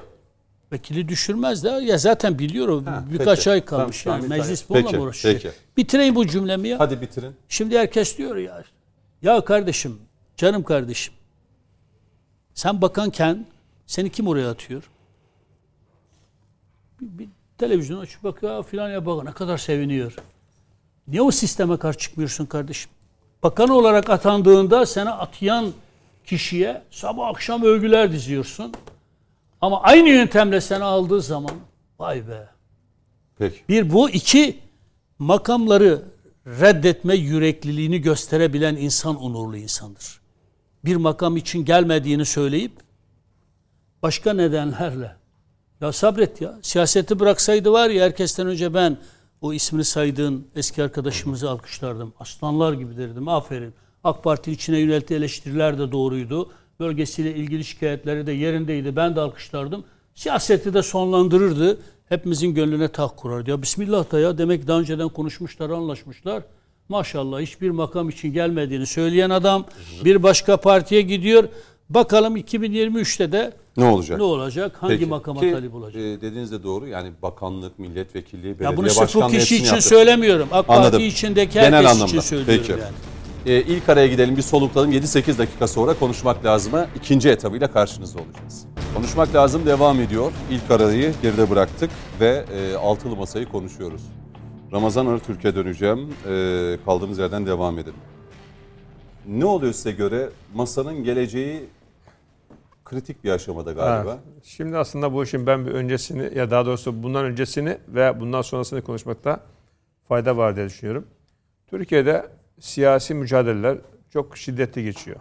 [0.72, 3.50] Vekili düşürmez de ya zaten biliyorum Ha, birkaç peki.
[3.50, 5.42] ay kalmış Tamam, yani tamam, meclis peki, bununla mı uğraşacak?
[5.42, 5.54] peki.
[5.76, 6.80] Bitireyim bu cümlemi ya.
[6.80, 7.36] Hadi bitirin.
[7.48, 8.64] Şimdi herkes diyor ya
[9.22, 9.98] ya kardeşim
[10.36, 11.14] canım kardeşim
[12.54, 13.46] sen bakanken
[13.86, 14.90] seni kim oraya atıyor?
[17.00, 17.28] Bir, bir
[17.58, 20.16] televizyon açıp bakıyor "Aa, filan ya bak ne kadar seviniyor.
[21.08, 22.90] Niye o sisteme karşı çıkmıyorsun kardeşim?
[23.42, 25.72] Bakan olarak atandığında seni atayan
[26.26, 28.72] kişiye sabah akşam övgüler diziyorsun.
[29.60, 31.52] Ama aynı yöntemle seni aldığı zaman
[31.98, 32.48] vay be
[33.38, 33.60] Peki.
[33.68, 34.58] bir bu iki
[35.18, 36.02] makamları
[36.46, 40.20] reddetme yürekliliğini gösterebilen insan onurlu insandır.
[40.84, 42.72] Bir makam için gelmediğini söyleyip
[44.02, 45.16] başka nedenlerle
[45.80, 48.98] ya sabret ya siyaseti bıraksaydı var ya herkesten önce ben
[49.40, 52.12] o ismini saydığın eski arkadaşımızı alkışlardım.
[52.20, 53.28] Aslanlar gibi derdim.
[53.28, 53.74] Aferin.
[54.04, 56.50] AK Parti içine yöneltiği eleştiriler de doğruydu.
[56.80, 58.96] Bölgesiyle ilgili şikayetleri de yerindeydi.
[58.96, 59.84] Ben de alkışlardım.
[60.14, 61.78] Siyaseti de sonlandırırdı.
[62.08, 63.50] Hepimizin gönlüne taht kurardı.
[63.50, 66.42] Ya Bismillah da ya demek daha önceden konuşmuşlar, anlaşmışlar.
[66.88, 69.64] Maşallah hiçbir makam için gelmediğini söyleyen adam
[70.04, 71.48] bir başka partiye gidiyor.
[71.90, 74.18] Bakalım 2023'te de Ne olacak?
[74.18, 74.76] ne olacak?
[74.80, 75.06] Hangi Peki.
[75.06, 76.02] makama Ki, talip olacak?
[76.02, 76.86] E, dediğiniz de doğru.
[76.88, 79.82] Yani bakanlık, milletvekilliği, belediye Ya bunu bu başkanlığı kişi için yaptı.
[79.88, 80.48] söylemiyorum.
[80.52, 80.90] AK Anladım.
[80.92, 82.06] Parti içindeki Genel herkes anlamda.
[82.10, 82.80] için söylüyorum Peki.
[82.80, 83.56] yani.
[83.56, 84.92] E, ilk araya gidelim bir solukladım.
[84.92, 88.64] 7-8 dakika sonra konuşmak lazıma ikinci etabıyla karşınızda olacağız.
[88.94, 90.32] Konuşmak lazım devam ediyor.
[90.50, 94.02] İlk arayı geride bıraktık ve e, altılı masayı konuşuyoruz.
[94.72, 96.14] Ramazan Arıtürk'e döneceğim.
[96.28, 98.00] E, kaldığımız yerden devam edelim.
[99.26, 100.30] Ne oluyor size göre?
[100.54, 101.68] Masanın geleceği
[102.84, 104.10] kritik bir aşamada galiba.
[104.10, 104.44] Evet.
[104.44, 108.82] Şimdi aslında bu işin ben bir öncesini ya daha doğrusu bundan öncesini ve bundan sonrasını
[108.82, 109.40] konuşmakta
[110.08, 111.06] fayda var diye düşünüyorum.
[111.66, 112.26] Türkiye'de
[112.60, 113.78] siyasi mücadeleler
[114.10, 115.20] çok şiddetli geçiyor.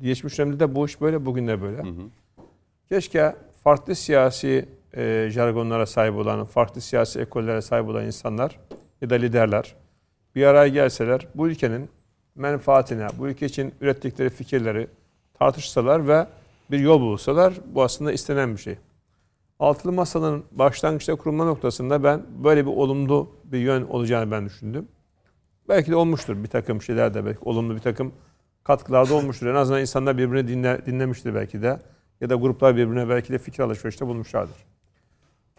[0.00, 1.82] Geçmiş dönemde de bu iş böyle, bugün de böyle.
[2.88, 8.58] Keşke farklı siyasi e, jargonlara sahip olan, farklı siyasi ekollere sahip olan insanlar
[9.00, 9.74] ya da liderler
[10.34, 11.90] bir araya gelseler bu ülkenin
[12.34, 14.86] menfaatine, bu ülke için ürettikleri fikirleri
[15.38, 16.26] tartışsalar ve
[16.70, 18.78] bir yol bulsalar bu aslında istenen bir şey.
[19.58, 24.88] Altılı Masa'nın başlangıçta kurulma noktasında ben böyle bir olumlu bir yön olacağını ben düşündüm.
[25.68, 28.12] Belki de olmuştur bir takım şeyler de belki olumlu bir takım
[28.64, 29.46] katkılar da olmuştur.
[29.46, 31.80] En azından insanlar birbirini dinle, dinlemiştir belki de
[32.20, 34.56] ya da gruplar birbirine belki de fikir alışverişte bulmuşlardır.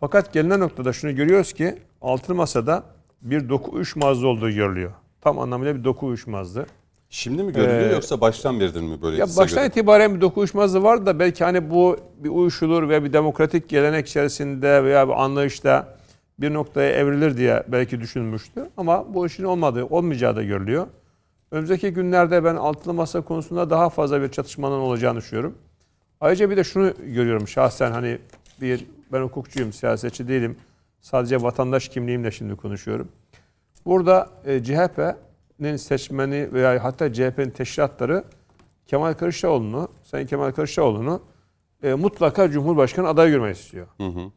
[0.01, 2.83] Fakat gelinen noktada şunu görüyoruz ki altılı masada
[3.21, 4.91] bir doku uyuşmazlığı olduğu görülüyor.
[5.21, 6.65] Tam anlamıyla bir doku uyuşmazlığı.
[7.09, 9.65] Şimdi mi görülüyor Ee, yoksa baştan beridir mi böyle Ya baştan göre?
[9.67, 14.07] itibaren bir doku uyuşmazlığı vardı da belki hani bu bir uyuşulur ve bir demokratik gelenek
[14.07, 15.97] içerisinde veya bir anlayışta
[16.39, 18.69] bir noktaya evrilir diye belki düşünmüştü.
[18.77, 20.87] Ama bu işin olmadığı, olmayacağı da görülüyor.
[21.51, 25.57] Önümüzdeki günlerde ben altılı masa konusunda daha fazla bir çatışmanın olacağını düşünüyorum.
[26.21, 28.17] Ayrıca bir de şunu görüyorum şahsen hani
[28.61, 30.57] bir ben hukukçuyum, siyasetçi değilim.
[31.01, 33.07] Sadece vatandaş kimliğimle şimdi konuşuyorum.
[33.85, 38.23] Burada e, CHP'nin seçmeni veya hatta CHP'nin teşkilatları
[38.85, 41.21] Kemal Kılıçdaroğlu'nu, Sayın Kemal Kılıçdaroğlu'nu
[41.83, 43.87] e, mutlaka Cumhurbaşkanı adayı görmek istiyor.
[43.97, 44.31] Hı hı.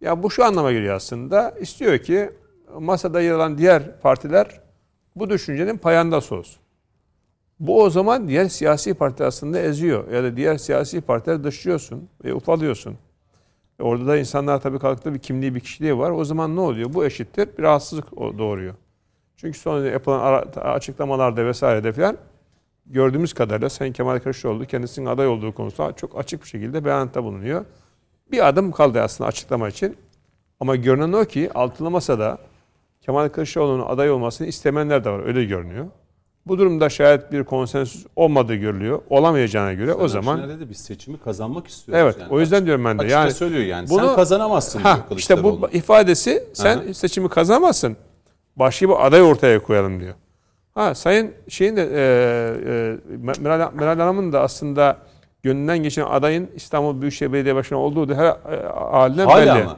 [0.00, 1.54] Ya bu şu anlama geliyor aslında.
[1.60, 2.30] İstiyor ki
[2.78, 4.60] masada yer alan diğer partiler
[5.16, 6.60] bu düşüncenin payandası olsun.
[7.60, 10.12] Bu o zaman diğer siyasi parti aslında eziyor.
[10.12, 12.96] Ya da diğer siyasi partiler dışlıyorsun ve ufalıyorsun.
[13.80, 16.10] E Orada da insanlar tabii kalktığı bir kimliği, bir kişiliği var.
[16.10, 16.94] O zaman ne oluyor?
[16.94, 18.74] Bu eşittir bir rahatsızlık doğuruyor.
[19.36, 22.16] Çünkü sonra yapılan açıklamalarda vesairede falan
[22.86, 27.64] gördüğümüz kadarıyla Sayın Kemal Kılıçdaroğlu kendisinin aday olduğu konusunda çok açık bir şekilde beyanata bulunuyor.
[28.32, 29.96] Bir adım kaldı aslında açıklama için.
[30.60, 32.38] Ama görünen o ki altılı masada
[33.00, 35.26] Kemal Kılıçdaroğlu'nun aday olmasını istemeyenler de var.
[35.26, 35.86] Öyle görünüyor.
[36.46, 39.02] Bu durumda şayet bir konsensüs olmadığı görülüyor.
[39.10, 42.02] Olamayacağına göre o zaman dedi, biz seçimi kazanmak istiyoruz.
[42.04, 43.02] evet Yani o yüzden diyorum ben de.
[43.02, 43.90] Açıkça yani söylüyor yani.
[43.90, 46.94] bunu- Sen kazanamazsın diyor Ha, işte bu ifadesi sen Aha.
[46.94, 47.96] seçimi kazanamazsın.
[48.56, 50.14] Başka bir aday ortaya koyalım diyor.
[50.74, 51.98] Ha sayın şeyin de e,
[52.66, 54.96] e, Meral, Meral Hanım'ın da aslında
[55.42, 59.64] gönlünden geçen adayın İstanbul Büyükşehir Belediye Başkanı olduğu da her e, halinden Hala belli.
[59.64, 59.76] mı?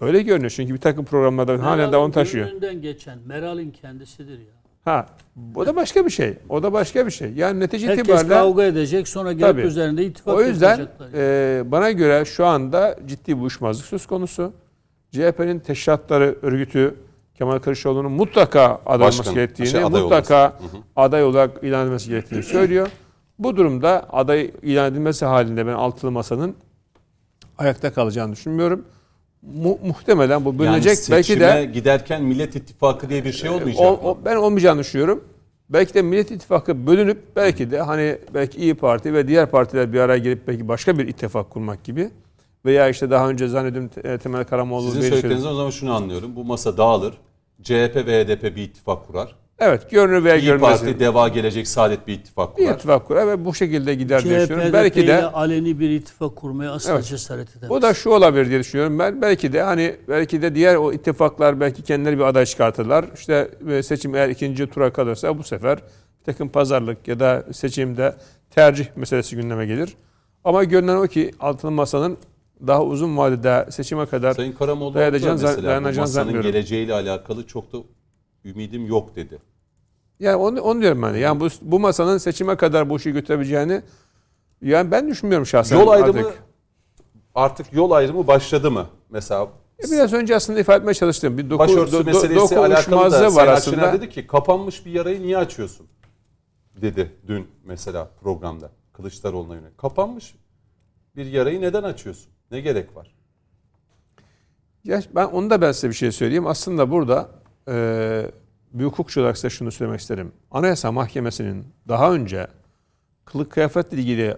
[0.00, 2.46] Öyle görünüyor çünkü bir takım programlarda halen de onu taşıyor.
[2.46, 4.53] Gönlünden geçen Meral'in kendisidir ya.
[4.84, 5.06] Ha,
[5.54, 6.38] o da başka bir şey.
[6.48, 7.32] O da başka bir şey.
[7.32, 12.24] Yani netice Herkes itibariyle kavga edecek sonra gelip üzerinde ittifak o yüzden e, bana göre
[12.24, 14.52] şu anda ciddi bir uyuşmazlık söz konusu.
[15.10, 16.94] CHP'nin teşkilatları örgütü
[17.34, 20.58] Kemal Kılıçdaroğlu'nun mutlaka aday olması gerektiğini, şey, aday mutlaka
[20.96, 22.88] aday olarak ilan edilmesi gerektiğini söylüyor.
[23.38, 26.56] Bu durumda aday ilan edilmesi halinde ben altılı masanın
[27.58, 28.84] ayakta kalacağını düşünmüyorum.
[29.54, 30.98] Mu- muhtemelen bu Yani bölünecek.
[31.10, 35.24] belki seçime de giderken Millet İttifakı diye bir şey olmayacak o, o- ben olmayacağını düşünüyorum.
[35.70, 40.00] Belki de Millet İttifakı bölünüp belki de hani belki İyi Parti ve diğer partiler bir
[40.00, 42.10] araya gelip belki başka bir ittifak kurmak gibi
[42.64, 46.36] veya işte daha önce zannediyorum Te- Temel Karamoğlu Sizin söylediklerinizden o zaman şunu anlıyorum.
[46.36, 47.14] Bu masa dağılır.
[47.62, 49.36] CHP ve HDP bir ittifak kurar.
[49.58, 50.80] Evet görünür veya İyi görünmez.
[50.80, 52.74] Parti, Deva, Gelecek, Saadet bir ittifak Bir kurar.
[52.74, 54.72] ittifak kurar ve bu şekilde gider diye CHP düşünüyorum.
[54.72, 57.04] Belki de aleni bir ittifak kurmaya asla Evet.
[57.04, 57.70] cesaret edemez.
[57.70, 58.98] bu da şu olabilir diye düşünüyorum.
[58.98, 63.04] Ben belki de hani belki de diğer o ittifaklar belki kendileri bir aday çıkartırlar.
[63.14, 65.78] İşte e, seçim eğer ikinci tura kalırsa bu sefer
[66.20, 68.14] bir takım pazarlık ya da seçimde
[68.50, 69.94] tercih meselesi gündeme gelir.
[70.44, 72.16] Ama görünen o ki altılı masanın
[72.66, 77.78] daha uzun vadede seçime kadar Sayın Karamoğlu Dayanacağını mesela dayanacağını masanın geleceğiyle alakalı çok da
[78.44, 79.38] ümidim yok dedi.
[80.20, 81.14] Yani onu, onu diyorum ben.
[81.14, 83.82] Yani bu, bu masanın seçime kadar bu işi götürebileceğini
[84.62, 85.78] yani ben düşünmüyorum şahsen.
[85.78, 86.42] Yol ayrımı artık.
[87.34, 88.86] artık yol ayrımı başladı mı?
[89.10, 89.48] Mesela
[89.78, 91.38] E, Biraz önce aslında ifade etmeye çalıştım.
[91.38, 93.92] Bir doku, başörtüsü do, do, meselesi alakalı da var aslında.
[93.92, 95.86] Dedi ki kapanmış bir yarayı niye açıyorsun?
[96.82, 99.78] Dedi dün mesela programda Kılıçdaroğlu'na yönelik.
[99.78, 100.34] Kapanmış
[101.16, 102.30] bir yarayı neden açıyorsun?
[102.50, 103.14] Ne gerek var?
[104.84, 106.46] Ya ben onu da ben size bir şey söyleyeyim.
[106.46, 107.28] Aslında burada
[107.68, 108.26] e,
[108.72, 110.32] bir hukukçu olarak size şunu söylemek isterim.
[110.50, 112.46] Anayasa Mahkemesi'nin daha önce
[113.24, 114.36] kılık kıyafetle ilgili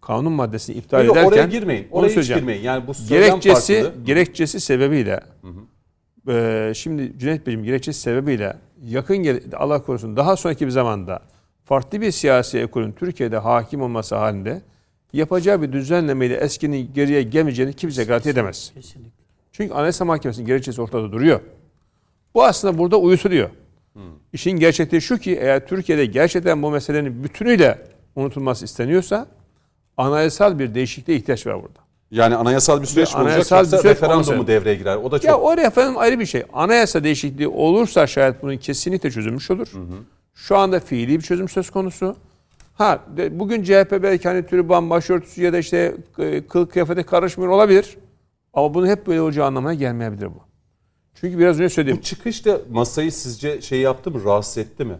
[0.00, 1.88] kanun maddesini iptal Yok, ederken oraya girmeyin.
[1.90, 2.62] Oraya hiç girmeyin.
[2.62, 4.04] Yani bu gerekçesi farklı.
[4.04, 5.20] gerekçesi sebebiyle
[6.28, 11.22] e, şimdi Cüneyt Bey'im gerekçesi sebebiyle yakın Allah korusun daha sonraki bir zamanda
[11.64, 14.62] farklı bir siyasi ekolün Türkiye'de hakim olması halinde
[15.12, 18.72] yapacağı bir düzenlemeyle eskinin geriye gelmeyeceğini kimse garanti edemez.
[18.74, 19.10] Kesinlikle.
[19.52, 21.40] Çünkü Anayasa Mahkemesi'nin gerekçesi ortada duruyor.
[22.34, 23.50] Bu aslında burada uyutuluyor.
[24.32, 27.78] İşin gerçekliği şu ki eğer Türkiye'de gerçekten bu meselenin bütünüyle
[28.16, 29.26] unutulması isteniyorsa
[29.96, 31.78] anayasal bir değişikliğe ihtiyaç var burada.
[32.10, 34.46] Yani anayasal bir süreç olacak anayasal yoksa bir süreç referandumu olması.
[34.46, 34.96] devreye girer.
[34.96, 36.42] O da çok Ya o referandum ayrı bir şey.
[36.52, 39.72] Anayasa değişikliği olursa şayet bunun kesinlikle çözülmüş olur.
[40.34, 42.16] Şu anda fiili bir çözüm söz konusu.
[42.74, 47.50] Ha de- bugün CHP belki hani türban, başörtüsü ya da işte e, kılık kıyafete karışmıyor
[47.52, 47.96] olabilir.
[48.54, 50.53] Ama bunu hep böyle olacağı anlamına gelmeyebilir bu.
[51.14, 51.96] Çünkü biraz önce söyledim.
[51.96, 54.24] Bu çıkış da masayı sizce şey yaptı mı?
[54.24, 54.98] Rahatsız etti mi?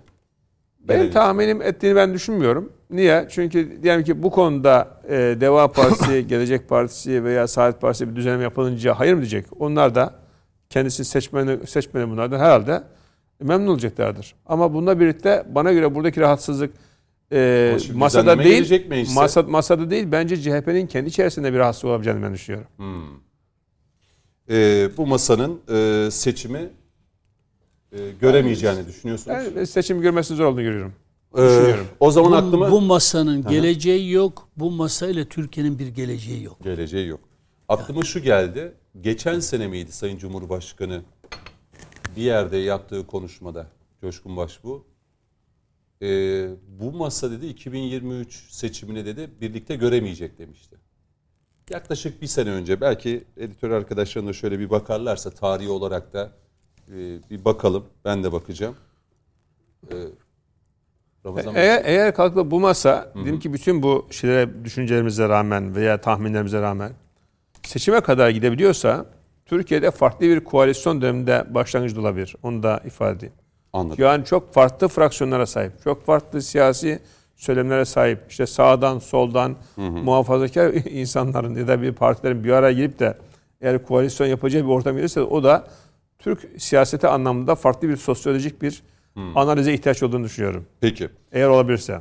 [0.89, 2.73] Benim tahminim ettiğini ben düşünmüyorum.
[2.91, 3.27] Niye?
[3.31, 8.43] Çünkü diyelim ki bu konuda e, Deva Partisi, Gelecek Partisi veya Saadet Partisi bir düzenleme
[8.43, 9.47] yapılınca hayır mı diyecek?
[9.59, 10.15] Onlar da
[10.70, 12.82] kendisi seçmeni, seçmeni bunlardan herhalde
[13.41, 14.35] memnun olacaklardır.
[14.47, 16.74] Ama bununla birlikte bana göre buradaki rahatsızlık
[17.32, 22.69] e, masada değil, masa, masada değil bence CHP'nin kendi içerisinde bir rahatsızlık olabileceğini ben düşünüyorum.
[24.51, 26.71] Ee, bu masanın e, seçimi
[27.93, 29.37] e, göremeyeceğini düşünüyorsunuz.
[29.57, 30.93] Ben seçim görmesi zor olduğunu görüyorum.
[31.39, 34.49] Ee, o zaman Bu, aklıma bu masanın geleceği yok.
[34.57, 36.65] Bu masayla Türkiye'nin bir geleceği yok.
[36.65, 37.21] geleceği yok.
[37.69, 38.73] Aklıma şu geldi.
[39.01, 41.03] Geçen sene miydi Sayın Cumhurbaşkanı
[42.16, 43.66] bir yerde yaptığı konuşmada
[44.01, 44.85] Coşkun Başbuğ
[46.03, 46.49] ee,
[46.81, 50.77] bu masa dedi 2023 seçimini dedi birlikte göremeyecek demişti.
[51.70, 56.31] Yaklaşık bir sene önce belki editör arkadaşlarına şöyle bir bakarlarsa tarihi olarak da
[56.89, 56.97] e,
[57.31, 57.85] bir bakalım.
[58.05, 58.74] Ben de bakacağım.
[59.93, 59.95] Ee,
[61.27, 61.55] Ramazan.
[61.55, 66.93] Eğer, eğer kalkıp bu masa, diyelim ki bütün bu şeylere, düşüncelerimize rağmen veya tahminlerimize rağmen
[67.62, 69.07] seçime kadar gidebiliyorsa
[69.47, 72.36] Türkiye'de farklı bir koalisyon döneminde başlangıç olabilir.
[72.43, 73.35] Onu da ifade edeyim.
[73.73, 74.05] Anladım.
[74.05, 77.01] Yani çok farklı fraksiyonlara sahip, çok farklı siyasi
[77.45, 78.19] söylemlere sahip.
[78.29, 83.19] İşte sağdan, soldan, muhafazakar insanların ya da bir partilerin bir araya gelip de
[83.61, 85.66] eğer koalisyon yapacağı bir ortam gelirse o da
[86.19, 88.83] Türk siyaseti anlamında farklı bir sosyolojik bir
[89.35, 90.66] analize ihtiyaç olduğunu düşünüyorum.
[90.81, 91.09] Peki.
[91.33, 92.01] Eğer olabilirse.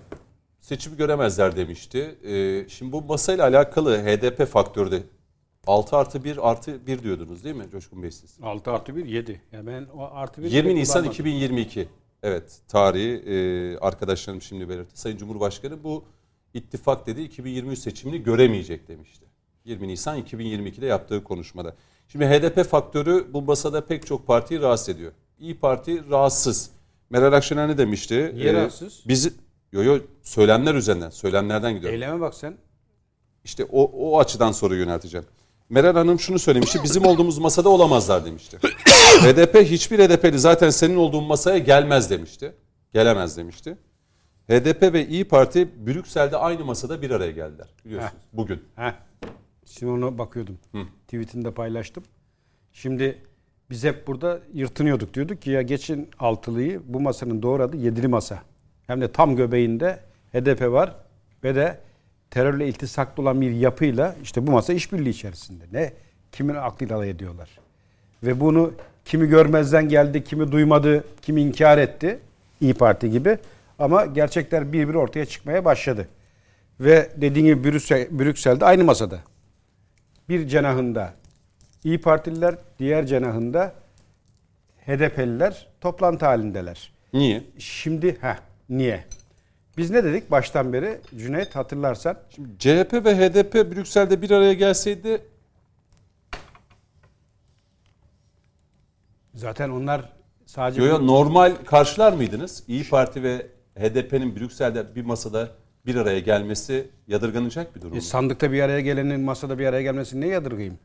[0.62, 2.16] Seçimi göremezler demişti.
[2.24, 5.04] Ee, şimdi bu masayla alakalı HDP faktörü de
[5.68, 8.38] 6 artı 1 artı 1 diyordunuz değil mi Coşkun Bey siz?
[8.42, 9.42] 6 artı 1 7.
[9.52, 11.88] Ya ben o artı 1 20 Nisan 2022.
[12.24, 15.00] Evet tarihi e, arkadaşlarım şimdi belirtti.
[15.00, 16.04] Sayın Cumhurbaşkanı bu
[16.54, 19.26] ittifak dedi 2023 seçimini göremeyecek demişti.
[19.66, 21.76] 20 Nisan 2022'de yaptığı konuşmada.
[22.08, 25.12] Şimdi HDP faktörü bu masada pek çok partiyi rahatsız ediyor.
[25.40, 26.70] İyi Parti rahatsız.
[27.10, 28.32] Meral Akşener ne demişti?
[28.36, 29.04] Niye rahatsız?
[29.08, 29.34] Bizi
[29.72, 31.94] yo yo söylemler üzerinden, söylemlerden gidiyor.
[31.94, 32.58] Eyleme bak sen.
[33.44, 35.26] İşte o, o açıdan soru yönelteceğim.
[35.74, 36.80] Meral Hanım şunu söylemişti.
[36.84, 38.58] Bizim olduğumuz masada olamazlar demişti.
[39.22, 42.56] HDP hiçbir HDP'li zaten senin olduğun masaya gelmez demişti.
[42.94, 43.78] Gelemez demişti.
[44.50, 47.68] HDP ve İyi Parti Brüksel'de aynı masada bir araya geldiler.
[47.86, 48.64] Biliyorsunuz bugün.
[48.76, 48.94] Heh.
[49.66, 50.58] Şimdi ona bakıyordum.
[51.08, 52.04] Tweetini de paylaştım.
[52.72, 53.22] Şimdi
[53.70, 55.14] biz hep burada yırtınıyorduk.
[55.14, 58.44] Diyorduk ki ya geçin altılıyı bu masanın doğru adı yedili masa.
[58.88, 60.00] Hem de tam göbeğinde
[60.34, 60.96] HDP var
[61.44, 61.80] ve de
[62.34, 65.64] terörle iltisaklı olan bir yapıyla işte bu masa işbirliği içerisinde.
[65.72, 65.94] Ne
[66.32, 67.50] kimin aklıyla alay ediyorlar.
[68.24, 68.74] Ve bunu
[69.06, 72.20] kimi görmezden geldi, kimi duymadı, kimi inkar etti.
[72.62, 73.38] İyi Parti gibi.
[73.80, 76.08] Ama gerçekler bir bir ortaya çıkmaya başladı.
[76.80, 79.20] Ve dediğim gibi Brüksel, Brüksel'de aynı masada.
[80.30, 81.14] Bir cenahında
[81.84, 83.74] İyi Partililer, diğer cenahında
[84.86, 86.94] HDP'liler toplantı halindeler.
[87.14, 87.44] Niye?
[87.58, 88.38] Şimdi ha
[88.70, 89.04] niye?
[89.78, 92.18] Biz ne dedik baştan beri Cüneyt hatırlarsan
[92.60, 95.22] CHP ve HDP Brüksel'de bir araya gelseydi
[99.34, 100.10] zaten onlar
[100.46, 102.64] sadece yo, yo, normal karşılar mıydınız?
[102.68, 103.48] İyi Parti ve
[103.80, 105.50] HDP'nin Brüksel'de bir masada
[105.86, 107.94] bir araya gelmesi yadırganacak bir durum.
[107.94, 108.02] E, mu?
[108.02, 110.80] sandıkta bir araya gelenin masada bir araya gelmesini ne yadırgayım?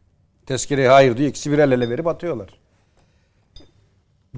[0.47, 1.29] Tezkereye hayır diyor.
[1.29, 2.49] ikisi bir el ele verip atıyorlar.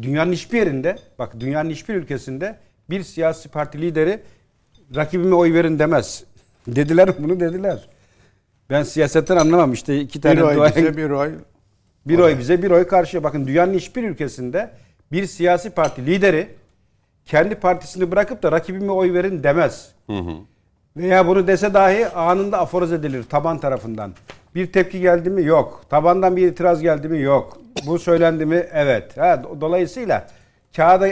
[0.02, 2.58] Dünyanın hiçbir yerinde, bak dünyanın hiçbir ülkesinde
[2.90, 4.22] bir siyasi parti lideri
[4.96, 6.24] rakibime oy verin demez.
[6.66, 7.88] Dediler bunu dediler.
[8.70, 11.32] Ben siyasetten anlamam işte iki tane Bir oy duayen- bize bir oy.
[12.06, 13.24] Bir oy bize bir oy karşıya.
[13.24, 14.70] Bakın dünyanın hiçbir ülkesinde
[15.12, 16.48] bir siyasi parti lideri
[17.26, 19.92] kendi partisini bırakıp da rakibime oy verin demez.
[20.96, 24.12] Veya bunu dese dahi anında aforoz edilir taban tarafından.
[24.54, 25.44] Bir tepki geldi mi?
[25.44, 25.84] Yok.
[25.90, 27.20] Tabandan bir itiraz geldi mi?
[27.20, 27.58] Yok.
[27.86, 28.66] Bu söylendi mi?
[28.72, 29.16] Evet.
[29.16, 30.26] Ha, do- dolayısıyla
[30.76, 31.08] kağıda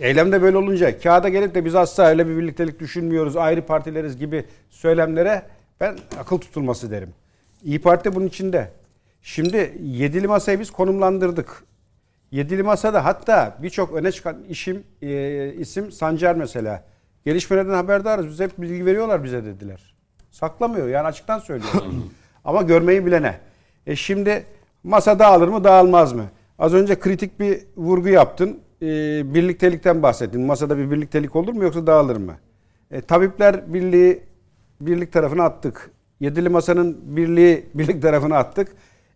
[0.00, 4.44] eylemde böyle olunca kağıda gelip de biz asla öyle bir birliktelik düşünmüyoruz, ayrı partileriz gibi
[4.70, 5.42] söylemlere
[5.80, 7.14] ben akıl tutulması derim.
[7.64, 8.70] İyi Parti bunun içinde.
[9.22, 11.64] Şimdi yedili masayı biz konumlandırdık.
[12.30, 16.84] Yedili masada hatta birçok öne çıkan işim e, isim Sancar mesela.
[17.24, 18.28] Gelişmelerden haberdarız.
[18.28, 19.94] Biz hep bilgi veriyorlar bize dediler.
[20.30, 21.84] Saklamıyor yani açıktan söylüyorlar.
[22.44, 23.38] Ama görmeyi bilene.
[23.86, 24.44] E şimdi
[24.84, 26.24] masa dağılır mı dağılmaz mı?
[26.58, 28.60] Az önce kritik bir vurgu yaptın.
[28.82, 28.86] E,
[29.34, 30.40] birliktelikten bahsettin.
[30.40, 32.34] Masada bir birliktelik olur mu yoksa dağılır mı?
[32.90, 34.22] E, Tabipler Birliği
[34.80, 35.90] birlik tarafına attık.
[36.20, 38.68] Yedili masanın birliği birlik tarafına attık.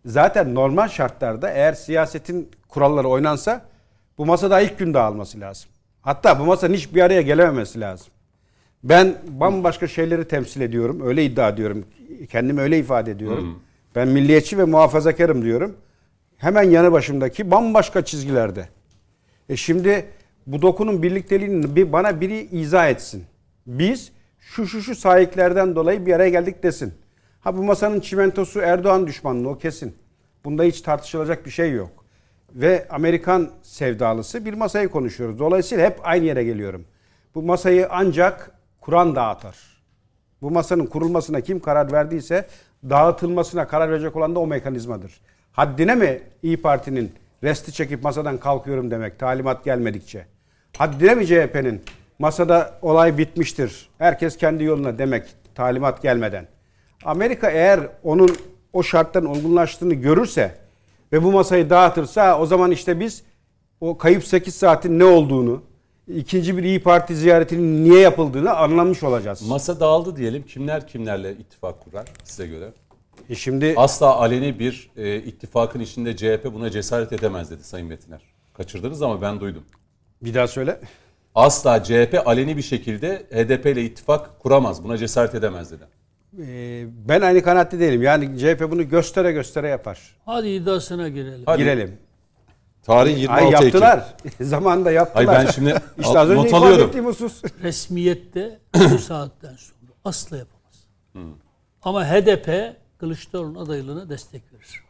[0.04, 3.62] Zaten normal şartlarda eğer siyasetin kuralları oynansa
[4.18, 5.70] bu masada ilk gün dağılması lazım.
[6.02, 8.06] Hatta bu masanın hiç bir araya gelememesi lazım.
[8.84, 11.00] Ben bambaşka şeyleri temsil ediyorum.
[11.04, 11.84] Öyle iddia ediyorum.
[12.30, 13.62] Kendimi öyle ifade ediyorum.
[13.94, 15.76] Ben milliyetçi ve muhafazakarım diyorum.
[16.36, 18.68] Hemen yanı başımdaki bambaşka çizgilerde.
[19.50, 20.06] E şimdi
[20.46, 23.24] bu dokunun birlikteliğini bir, bana biri izah etsin.
[23.66, 26.94] Biz şu şu şu sahiplerden dolayı bir araya geldik desin.
[27.40, 29.94] Ha bu masanın çimentosu Erdoğan düşmanlığı o kesin.
[30.44, 31.90] Bunda hiç tartışılacak bir şey yok.
[32.54, 35.38] Ve Amerikan sevdalısı bir masayı konuşuyoruz.
[35.38, 36.84] Dolayısıyla hep aynı yere geliyorum.
[37.34, 38.50] Bu masayı ancak
[38.80, 39.56] Kur'an dağıtır.
[40.42, 42.46] Bu masanın kurulmasına kim karar verdiyse
[42.90, 45.20] dağıtılmasına karar verecek olan da o mekanizmadır.
[45.52, 47.12] Haddine mi İyi Parti'nin
[47.44, 50.26] resti çekip masadan kalkıyorum demek talimat gelmedikçe?
[50.78, 51.82] Haddine mi CHP'nin
[52.18, 56.46] masada olay bitmiştir, herkes kendi yoluna demek talimat gelmeden?
[57.04, 58.36] Amerika eğer onun
[58.72, 60.54] o şartların olgunlaştığını görürse
[61.12, 63.22] ve bu masayı dağıtırsa o zaman işte biz
[63.80, 65.62] o kayıp 8 saatin ne olduğunu,
[66.08, 69.48] ikinci bir İyi Parti ziyaretinin niye yapıldığını anlamış olacağız.
[69.48, 70.42] Masa dağıldı diyelim.
[70.42, 72.72] Kimler kimlerle ittifak kurar size göre?
[73.30, 78.20] E şimdi Asla aleni bir e, ittifakın içinde CHP buna cesaret edemez dedi Sayın Metiner.
[78.54, 79.62] Kaçırdınız ama ben duydum.
[80.22, 80.80] bir daha söyle.
[81.34, 84.84] Asla CHP aleni bir şekilde HDP ile ittifak kuramaz.
[84.84, 85.84] Buna cesaret edemez dedi.
[86.42, 88.02] Ee, ben aynı kanaatte değilim.
[88.02, 90.16] Yani CHP bunu göstere göstere yapar.
[90.26, 91.42] Hadi iddiasına girelim.
[91.46, 91.58] Hadi.
[91.62, 91.98] Girelim.
[92.82, 93.64] Tarih 26 Ay Ekim.
[93.64, 94.14] yaptılar.
[94.40, 95.28] Zamanında yaptılar.
[95.38, 96.88] Ay ben şimdi işte az önce not alıyorum.
[96.88, 97.42] ettiğim husus.
[97.62, 100.86] Resmiyette bu saatten sonra asla yapamaz.
[101.82, 104.82] Ama HDP Kılıçdaroğlu'nun adaylığına destek verir.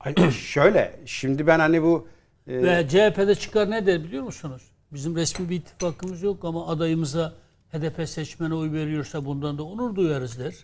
[0.00, 2.08] Ay, şöyle şimdi ben hani bu
[2.46, 4.62] e, Ve CHP'de çıkar ne der biliyor musunuz?
[4.92, 7.32] Bizim resmi bir ittifakımız yok ama adayımıza
[7.72, 10.54] HDP seçmene oy veriyorsa bundan da onur duyarız der.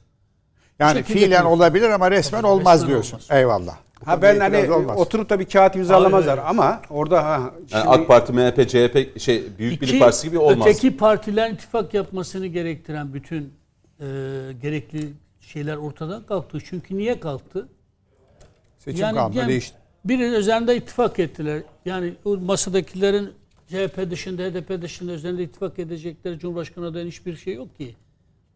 [0.78, 1.58] Yani şekilde fiilen yapıyoruz.
[1.58, 3.12] olabilir ama resmen Tabii, olmaz resmen diyorsun.
[3.16, 3.26] olmaz.
[3.30, 3.76] Eyvallah.
[4.00, 4.98] Bu ha ben hani olmaz.
[4.98, 9.20] oturup da bir kağıt imzalamazlar Hayır, ama orada ha şimdi Yani AK Parti, MHP, CHP
[9.20, 10.68] şey Büyük Birlik Partisi gibi olmaz.
[10.68, 13.52] Öteki partilerin ittifak yapmasını gerektiren bütün
[14.00, 14.04] e,
[14.62, 15.12] gerekli
[15.46, 16.58] şeyler ortadan kalktı.
[16.64, 17.68] Çünkü niye kalktı?
[18.78, 19.76] Seçim kanunu değişti.
[20.04, 21.62] Biri üzerinde ittifak ettiler.
[21.84, 23.32] Yani o masadakilerin
[23.68, 27.96] CHP dışında, HDP dışında üzerinde ittifak edecekleri Cumhurbaşkanı adayının hiçbir şey yok ki.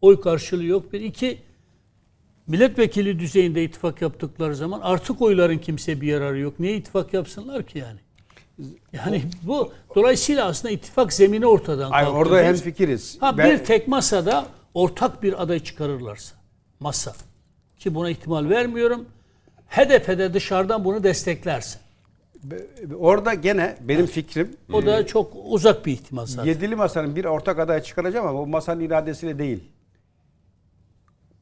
[0.01, 0.93] Oy karşılığı yok.
[0.93, 1.37] Bir iki
[2.47, 6.59] milletvekili düzeyinde ittifak yaptıkları zaman artık oyların kimse bir yararı yok.
[6.59, 7.99] Niye ittifak yapsınlar ki yani?
[8.93, 12.11] Yani bu dolayısıyla aslında ittifak zemini ortadan kalktı.
[12.11, 13.17] orada hem fikiriz.
[13.19, 16.38] Ha Ben- bir tek masada ortak bir aday çıkarırlarsa
[16.79, 17.13] masa
[17.79, 19.05] ki buna ihtimal vermiyorum.
[19.69, 21.79] HDP'de dışarıdan bunu desteklerse.
[22.99, 26.49] orada gene benim fikrim O da çok uzak bir ihtimal zaten.
[26.49, 29.63] Yedili masanın bir ortak aday çıkaracağım ama o masanın iradesiyle değil.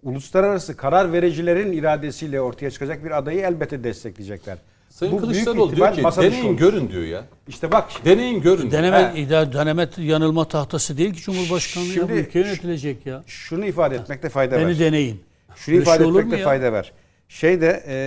[0.04, 4.58] uluslararası karar vericilerin iradesiyle ortaya çıkacak bir adayı elbette destekleyecekler.
[4.90, 6.58] Sayın Bu büyük Kılıçdaroğlu diyor ki deneyin olur.
[6.58, 7.24] görün diyor ya.
[7.48, 8.72] İşte bak Deneyin görün.
[8.72, 9.12] Deneme, Ha.
[9.16, 11.94] idare, deneme yanılma tahtası değil ki Cumhurbaşkanlığı ya.
[11.94, 13.24] Şimdi- Bu ülke yönetilecek ya.
[13.28, 14.68] şunu ifade etmekte fayda var.
[14.68, 15.22] Beni deneyin.
[15.58, 16.94] Şunu Böyle ifade şey etmekte fayda var.
[17.28, 17.98] Şeyde e,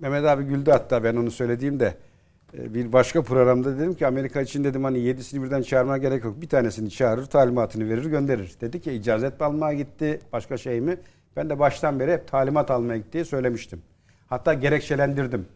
[0.00, 1.94] Mehmet abi güldü hatta ben onu söylediğimde
[2.58, 6.40] e, bir başka programda dedim ki Amerika için dedim hani yedisini birden çağırmaya gerek yok.
[6.40, 8.54] Bir tanesini çağırır, talimatını verir, gönderir.
[8.60, 10.96] Dedi ki icazet almaya gitti, başka şey mi?
[11.36, 13.82] Ben de baştan beri hep talimat almaya gittiği söylemiştim.
[14.28, 15.46] Hatta gerekçelendirdim.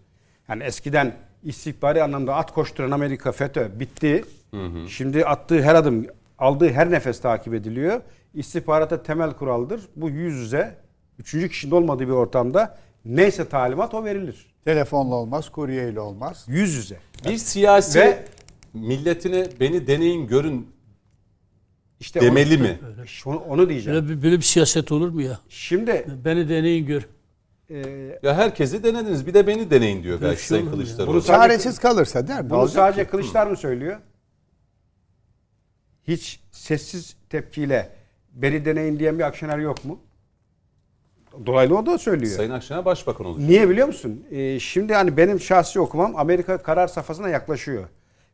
[0.49, 4.25] Yani eskiden istihbari anlamda at koşturan Amerika FETÖ bitti.
[4.89, 6.07] Şimdi attığı her adım,
[6.39, 8.01] aldığı her nefes takip ediliyor.
[8.35, 9.81] İstihbarata temel kuraldır.
[9.97, 10.77] Bu yüz yüze,
[11.19, 14.55] üçüncü kişinin olmadığı bir ortamda neyse talimat o verilir.
[14.65, 16.45] Telefonla olmaz, kuryeyle olmaz.
[16.49, 16.97] Yüz yüze.
[17.29, 18.25] Bir siyasi Ve-
[18.75, 20.69] milletine beni deneyin görün
[22.01, 22.79] İşte demeli mi?
[23.27, 24.01] Onu, onu diyeceğim.
[24.03, 25.39] Böyle bir, böyle bir siyaset olur mu ya?
[25.49, 27.03] Şimdi Beni deneyin gör.
[27.71, 27.77] e,
[28.23, 30.71] Ya herkesi denediniz bir de beni deneyin diyor belki şey Sayın?
[30.71, 31.13] Kılıçdaroğlu.
[31.13, 32.45] Bunu sadece- Çaresiz kalırsa der.
[32.45, 33.11] Ne Bunu sadece ki?
[33.11, 34.01] Kılıçlar mı söylüyor?
[36.09, 37.91] Hiç sessiz tepkiyle
[38.35, 39.99] beni deneyin diyen bir Akşener yok mu?
[41.47, 42.37] Dolaylı o da söylüyor.
[42.37, 43.49] Sayın Akşener başbakan olacak.
[43.49, 44.25] Niye biliyor musun?
[44.31, 47.85] Ee, şimdi hani benim şahsi okumam Amerika karar safhasına yaklaşıyor.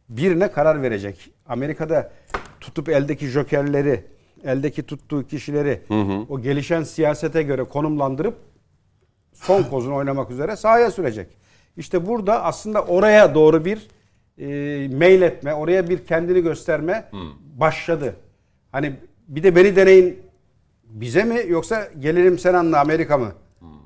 [0.09, 1.31] Birine karar verecek.
[1.47, 2.12] Amerika'da
[2.60, 4.05] tutup eldeki jokerleri,
[4.44, 5.81] eldeki tuttuğu kişileri
[6.28, 8.35] o gelişen siyasete göre konumlandırıp
[9.32, 11.27] son kozunu oynamak üzere sahaya sürecek.
[11.77, 13.89] İşte burada aslında oraya doğru bir
[14.39, 17.10] e, mail etme, oraya bir kendini gösterme
[17.59, 18.16] başladı.
[18.72, 18.97] Hani
[19.31, 20.20] bir de beni deneyin
[20.85, 23.32] bize mi yoksa gelelim sen anla Amerika mı?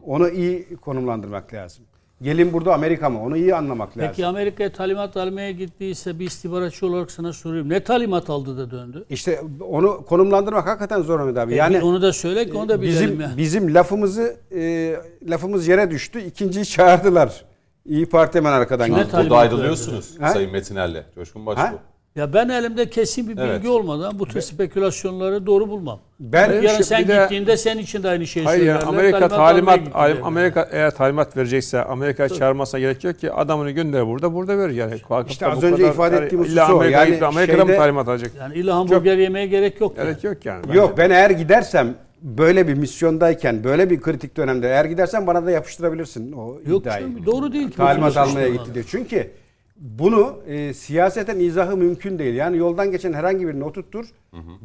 [0.07, 1.85] Onu iyi konumlandırmak lazım.
[2.23, 3.23] Gelin burada Amerika mı?
[3.23, 4.11] Onu iyi anlamak lazım.
[4.11, 7.69] Peki Amerika'ya talimat almaya gittiyse bir istihbaratçı olarak sana soruyorum.
[7.71, 9.05] Ne talimat aldı da döndü?
[9.11, 11.55] İşte onu konumlandırmak hakikaten zor Mehmet abi.
[11.55, 13.31] Yani Yani onu da söyle ki onu da bilelim bizim ya.
[13.37, 14.95] bizim lafımızı e,
[15.29, 16.21] lafımız yere düştü.
[16.21, 17.45] İkinciyi çağırdılar.
[17.87, 19.09] İyi Parti hemen arkadan geldi.
[19.11, 20.29] talimat Burada ayrılıyorsunuz Ha?
[20.31, 21.05] Sayın Metiner'le.
[21.15, 21.79] Coşkun Başbuğ.
[22.17, 23.67] Ya ben elimde kesin bir bilgi Evet.
[23.67, 26.01] olmadan bu tür spekülasyonları doğru bulmam.
[26.21, 28.83] Ben Yarın sen de- gittiğinde senin için de aynı şeyi Hayır söylerler.
[28.87, 30.17] Amerika talimat derler.
[30.23, 34.99] Amerika eğer talimat verecekse Amerika çağırmasına gerek yok ki adamını gönder burada burada verir yani.
[35.09, 36.63] Kalkıp İşte az önce kadar- ifade yani ettiğim husus o.
[36.63, 38.31] Amerika Yani Amerika'da mı şeyde- talimat alacak?
[38.39, 39.99] Yani illa hamburger yemeye gerek yok.
[39.99, 40.07] yani.
[40.07, 40.65] Gerek yok yani.
[40.69, 40.79] Bence.
[40.79, 45.51] Yok ben eğer gidersem böyle bir misyondayken böyle bir kritik dönemde eğer gidersen bana da
[45.51, 47.07] yapıştırabilirsin o Yok iddiayı.
[47.07, 47.77] canım, doğru değil ki.
[47.77, 48.85] Talimat almaya gitti diyor.
[48.89, 49.31] Çünkü
[49.77, 52.35] bunu e, siyaseten izahı mümkün değil.
[52.35, 54.07] Yani yoldan geçen herhangi birini oturttur.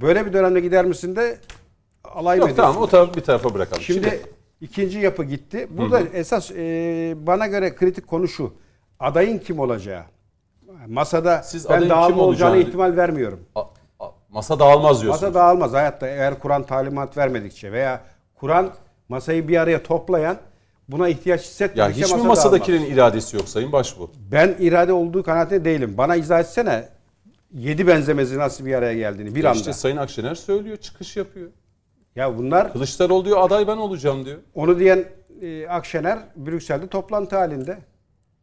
[0.02, 1.38] Böyle bir dönemde gider misin de
[2.03, 3.81] alay mı Yok tamam o tarafı bir tarafa bırakalım.
[3.84, 4.22] Şimdi
[4.61, 5.68] ikinci yapı gitti.
[5.69, 6.57] Burada esas e,
[7.27, 8.53] bana göre kritik konu şu.
[8.99, 10.03] Adayın kim olacağı.
[10.88, 13.40] Masada Siz ben dağılma kim olacağına olacağını- ihtimal vermiyorum.
[13.56, 13.61] A-
[13.99, 15.22] a- masa dağılmaz diyorsunuz.
[15.22, 18.02] Masa dağılmaz hayatta eğer Kur'an talimat vermedikçe veya
[18.36, 18.69] Kur'an
[19.10, 20.38] masayı bir araya toplayan
[20.91, 22.98] buna ihtiyaç ya hissetmedikçe hiç mi masa masadakilerin dağılmaz.
[22.98, 24.11] iradesi yok Sayın Başbuğ?
[24.32, 25.94] Ben irade olduğu kanaatinde değilim.
[25.98, 26.90] Bana izah etsene
[27.53, 29.57] yedi benzemezi nasıl bir araya geldiğini bir anda.
[29.57, 31.49] İşte Sayın Akşener söylüyor, çıkış yapıyor.
[32.16, 34.38] Ya bunlar Kılıçdaroğlu diyor aday ben olacağım diyor.
[34.56, 35.06] onu diyen
[35.41, 37.78] e, Akşener Brüksel'de toplantı halinde.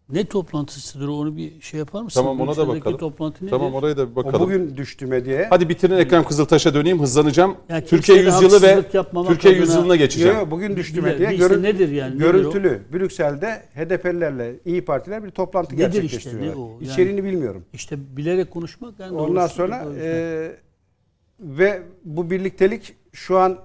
[0.09, 2.21] Ne toplantısıdır onu bir şey yapar mısın?
[2.21, 2.99] Tamam ona da bakalım.
[2.99, 3.51] Toplantı nedir?
[3.51, 4.41] Tamam oraya da bir O bakalım.
[4.41, 5.47] bugün düştü medyaya.
[5.51, 7.57] Hadi bitirin Ekrem Kızıltaş'a döneyim hızlanacağım.
[7.69, 10.35] Ya Türkiye yüzyılı ve Türkiye adına- yüzyılına geçeceğim.
[10.35, 11.31] Yo, yo, bugün düştü medyaya.
[11.31, 12.15] bir işte Görün- nedir yani?
[12.15, 12.83] Nedir Görüntülü.
[12.93, 16.53] Brüksel'de HDP'lilerle İyi Partiler bir toplantı Nedir işte, gerçekleştiriyorlar.
[16.57, 16.71] ne o?
[16.81, 17.65] Yani- İçeriğini bilmiyorum.
[17.73, 20.53] İşte bilerek konuşmak yani Ondan sonra e,
[21.41, 23.59] ve bu birliktelik şu an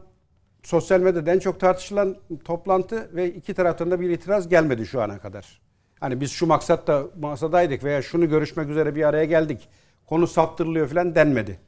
[0.64, 2.16] sosyal medyada en çok tartışılan
[2.46, 5.62] toplantı ve iki taraftan da bir itiraz gelmedi şu ana kadar.
[6.02, 9.70] Hani biz şu maksatla masadaydık veya şunu görüşmek üzere bir araya geldik.
[10.06, 11.60] Konu saptırılıyor falan denmedi.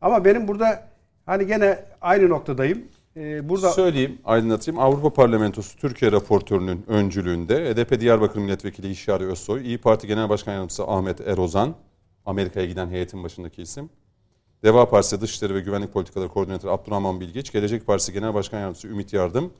[0.00, 0.88] Ama benim burada
[1.26, 2.84] hani gene aynı noktadayım.
[3.16, 4.80] Ee, burada Söyleyeyim, aydınlatayım.
[4.80, 10.84] Avrupa Parlamentosu Türkiye raportörünün öncülüğünde HDP Diyarbakır Milletvekili Hişari Özsoy, İyi Parti Genel Başkan Yardımcısı
[10.84, 11.74] Ahmet Erozan,
[12.26, 13.90] Amerika'ya giden heyetin başındaki isim,
[14.64, 19.12] Deva Partisi Dışişleri ve Güvenlik Politikaları Koordinatörü Abdurrahman Bilgeç, Gelecek Partisi Genel Başkan Yardımcısı Ümit
[19.12, 19.52] Yardım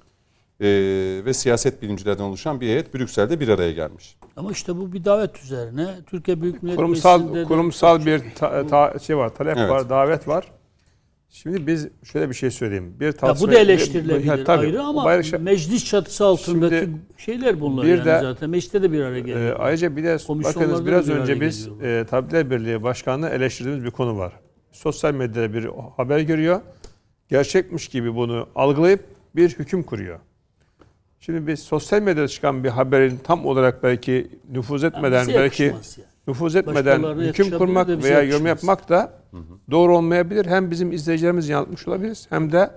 [0.60, 4.16] eee, ve siyaset bilimcilerden oluşan bir heyet Brüksel'de bir araya gelmiş.
[4.36, 5.86] Ama işte bu bir davet üzerine.
[6.06, 9.70] Türkiye Büyük Millet kurumsal Meclisi'nde de- kurumsal bir ta- ta- şey var, talep Evet.
[9.70, 10.44] var, davet var.
[11.30, 12.94] Şimdi biz şöyle bir şey söyleyeyim.
[13.00, 16.98] Bir Ya tasvir- bu da eleştirilebilir Ya tabii, ayrı ama bayrak- meclis çatısı altındaki Şimdi
[17.16, 18.50] şeyler bunlar bir yani de- zaten.
[18.50, 19.56] Mecliste de bir araya Ee, geliyor.
[19.58, 24.18] ayrıca bir de bakınız biraz bir önce biz e, Tabipler Birliği Başkanı'nı eleştirdiğimiz bir konu
[24.18, 24.32] var.
[24.72, 26.60] Sosyal medyada bir haber görüyor.
[27.28, 29.04] Gerçekmiş gibi bunu algılayıp
[29.36, 30.18] bir hüküm kuruyor.
[31.20, 35.76] Şimdi biz sosyal medyada çıkan bir haberin tam olarak belki nüfuz etmeden bize belki yani.
[36.28, 39.12] nüfuz etmeden hüküm kurmak veya yorum yapmak da
[39.70, 40.46] doğru olmayabilir.
[40.46, 42.70] Hem bizim izleyicilerimiz yanıltmış olabiliriz hem de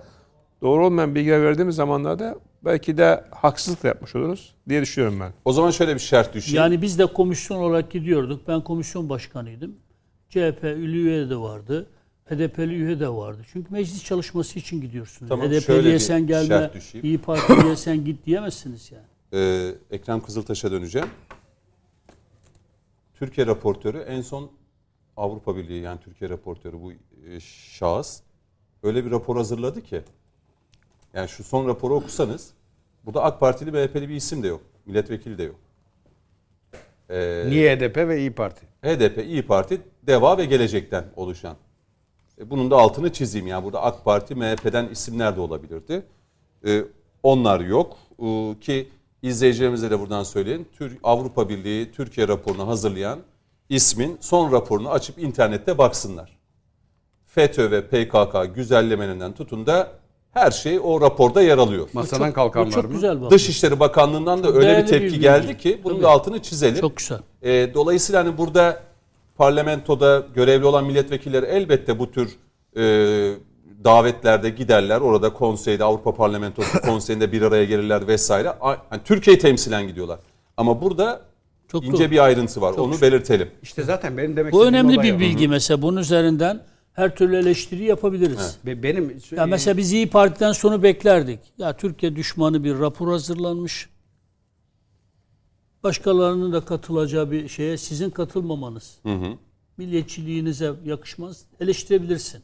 [0.62, 5.32] doğru olmayan bilgiler verdiğimiz zamanlarda belki de haksızlık da yapmış oluruz diye düşünüyorum ben.
[5.44, 6.62] O zaman şöyle bir şart düşeyim.
[6.62, 8.48] Yani biz de komisyon olarak gidiyorduk.
[8.48, 9.74] Ben komisyon başkanıydım.
[10.28, 11.86] CHP üye de vardı.
[12.32, 13.42] HDP'li üye de vardı.
[13.52, 15.28] Çünkü meclis çalışması için gidiyorsunuz.
[15.28, 16.70] Tamam, HDP'liye sen gelme.
[17.02, 19.04] İyi Partiliye sen git diyemezsiniz yani.
[19.32, 21.08] Ee, Ekrem Kızıltaş'a döneceğim.
[23.14, 24.50] Türkiye raportörü en son
[25.16, 28.20] Avrupa Birliği yani Türkiye raportörü bu e, şahıs
[28.82, 30.02] öyle bir rapor hazırladı ki
[31.14, 32.50] yani şu son raporu okusanız
[33.04, 34.60] burada AK Partili MHP'li bir isim de yok.
[34.86, 35.56] Milletvekili de yok.
[37.10, 38.66] Ee, Niye HDP ve İyi Parti?
[38.82, 41.56] HDP, İyi Parti, DEVA ve Gelecek'ten oluşan.
[42.42, 43.46] E, Bunun da altını çizeyim.
[43.46, 46.02] Yani burada AK Parti, MHP'den isimler de olabilirdi.
[46.66, 46.84] E,
[47.22, 47.96] onlar yok.
[48.22, 48.88] E, ki
[49.22, 50.68] izleyicilerimize de buradan söyleyin.
[50.78, 53.18] Tür Avrupa Birliği Türkiye raporunu hazırlayan
[53.68, 56.38] ismin son raporunu açıp internette baksınlar.
[57.26, 59.90] FETÖ ve PKK güzellemelerinden tutun da
[60.30, 61.88] her şey o raporda yer alıyor.
[61.92, 62.90] Masadan Bu kalkan var çok mı?
[62.92, 63.30] güzel.
[63.30, 65.20] Dışişleri Bakanlığı'ndan da öyle bir bir tepki bilgi.
[65.20, 66.04] geldi ki bunun Tabii.
[66.04, 66.80] da altını çizelim.
[66.80, 67.18] Çok güzel.
[67.42, 68.80] E, dolayısıyla hani burada
[69.36, 72.36] parlamentoda görevli olan milletvekilleri elbette bu tür
[72.76, 72.82] e,
[73.84, 75.00] davetlerde giderler.
[75.00, 78.52] Orada konseyde Avrupa Parlamentosu konseyinde bir araya gelirler vesaire.
[78.60, 80.18] Hani Türkiye'yi temsilen gidiyorlar.
[80.56, 81.20] Ama burada
[81.68, 82.10] Çok ince doğru.
[82.10, 82.72] bir ayrıntı var.
[82.72, 83.50] Onu belirtelim.
[83.62, 85.82] İşte zaten benim demek Bu önemli bir bilgi mesela.
[85.82, 88.58] Bunun üzerinden her türlü eleştiri yapabiliriz.
[88.66, 91.40] Be- Benim Ya mesela biz İyi Parti'den sonu beklerdik.
[91.58, 93.88] Ya Türkiye düşmanı bir rapor hazırlanmış.
[95.82, 98.98] Başkalarının da katılacağı bir şeye sizin katılmamanız,
[99.76, 101.44] milliyetçiliğinize yakışmaz.
[101.60, 102.40] Eleştirebilirsin.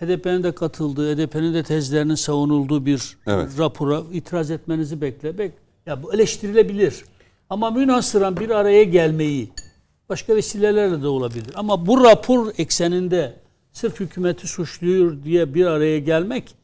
[0.00, 3.58] HDP'nin de katıldığı, HDP'nin de tezlerinin savunulduğu bir Evet.
[3.58, 5.38] rapora itiraz etmenizi bekle.
[5.38, 5.52] Bek
[5.86, 7.04] ya bu eleştirilebilir.
[7.50, 9.50] Ama münhasıran bir araya gelmeyi
[10.08, 11.52] başka vesilelerle de olabilir.
[11.54, 13.36] Ama bu rapor ekseninde
[13.72, 16.54] sırf hükümeti suçluyor diye bir araya gelmek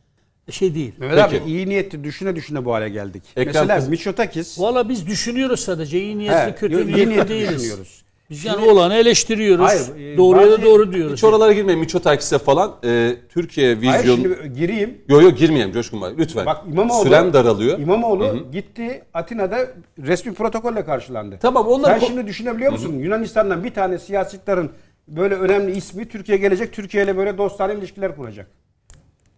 [0.51, 0.93] şey değil.
[0.98, 1.43] Mehmet Peki.
[1.43, 3.22] abi iyi niyetli düşüne düşüne bu hale geldik.
[3.36, 6.01] Ekrem Mesela Kız- Miçotakis Valla biz düşünüyoruz sadece.
[6.01, 7.55] iyi niyetli, He, kötü niyetli niyetli değiliz.
[7.59, 8.02] düşünüyoruz.
[8.31, 9.64] Biz yani olanı eleştiriyoruz.
[9.66, 11.12] Hayır, e, Doğruya da doğru diyoruz.
[11.16, 11.81] Hiç oralara girmeyin.
[11.81, 14.16] Miçotakis'e falan e, Türkiye Hayır vizyon...
[14.16, 14.98] şimdi gireyim.
[15.09, 16.47] Yo yo girmeyelim Coşkun Bey lütfen.
[16.47, 17.78] Bak İmamoğlu Sürem daralıyor.
[17.78, 19.59] İmamoğlu gitti Atina'da
[20.06, 21.39] resmi protokolle karşılandı.
[21.43, 22.93] Tamam, onlar- Sen şimdi düşünebiliyor musun?
[22.98, 24.70] Yunanistan'dan bir tane siyasetlerin
[25.09, 26.72] böyle önemli ismi Türkiye gelecek.
[26.72, 28.47] Türkiye ile böyle dostane ilişkiler kuracak.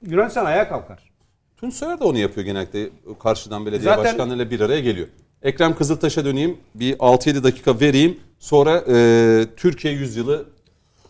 [0.07, 1.13] Yunanistan ayağa kalkar.
[1.57, 2.89] Tunç Soyer de onu yapıyor genellikle.
[3.23, 5.09] Karşıdan belediye Zaten- başkanlarıyla bir araya geliyor.
[5.43, 6.57] Ekrem Kızıltaş'a döneyim.
[6.75, 8.21] Bir 6-7 dakika vereyim.
[8.39, 10.45] Sonra e, Türkiye Yüzyılı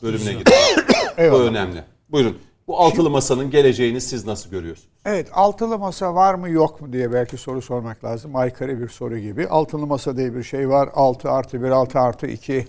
[0.03, 0.59] bölümüne gidelim.
[1.19, 1.45] Bu Eyvallah.
[1.45, 1.85] önemli.
[2.09, 2.39] Buyurun.
[2.67, 4.89] Bu altılı masanın geleceğini siz nasıl görüyorsunuz?
[5.05, 8.37] Evet, altılı masa var mı yok mu diye belki soru sormak lazım.
[8.37, 9.49] Aykırı bir soru gibi.
[9.49, 10.89] Altılı masa diye bir şey var.
[10.95, 12.67] 6 artı 1, 6 artı 2,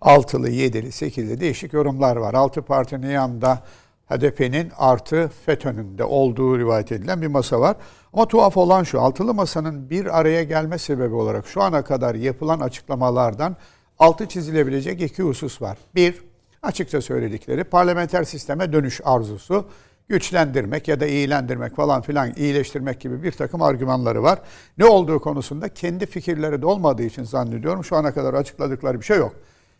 [0.00, 2.34] altılı, yedili, sekizli değişik yorumlar var.
[2.34, 3.62] Altı partinin yanında
[4.10, 7.76] HDP'nin artı FETÖ'nün de olduğu rivayet edilen bir masa var.
[8.12, 12.60] Ama tuhaf olan şu, altılı masanın bir araya gelme sebebi olarak şu ana kadar yapılan
[12.60, 13.56] açıklamalardan
[13.98, 15.78] altı çizilebilecek iki husus var.
[15.94, 16.22] Bir,
[16.62, 19.66] açıkça söyledikleri parlamenter sisteme dönüş arzusu
[20.08, 24.38] güçlendirmek ya da iyilendirmek falan filan iyileştirmek gibi bir takım argümanları var.
[24.78, 29.18] Ne olduğu konusunda kendi fikirleri de olmadığı için zannediyorum şu ana kadar açıkladıkları bir şey
[29.18, 29.32] yok.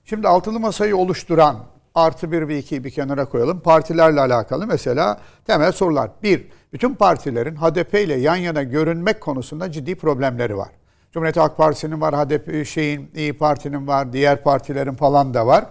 [0.05, 1.57] Şimdi altılı masayı oluşturan
[1.97, 3.61] artı bir ve ikiyi bir kenara koyalım.
[3.61, 6.11] Partilerle alakalı mesela temel sorular.
[6.23, 10.69] Bir, bütün partilerin HDP ile yan yana görünmek konusunda ciddi problemleri var.
[11.13, 15.65] Cumhuriyet Halk Partisi'nin var, HDP şeyin, İyi Parti'nin var, diğer partilerin falan da var.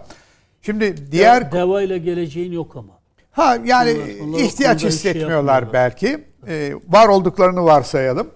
[0.62, 2.92] Şimdi diğer Deva ile geleceğin yok ama.
[3.32, 5.72] Ha yani Onlar- onlar ihtiyaç şey hissetmiyorlar yapmıyorlar.
[5.72, 6.24] belki.
[6.48, 8.30] Ee, var olduklarını varsayalım.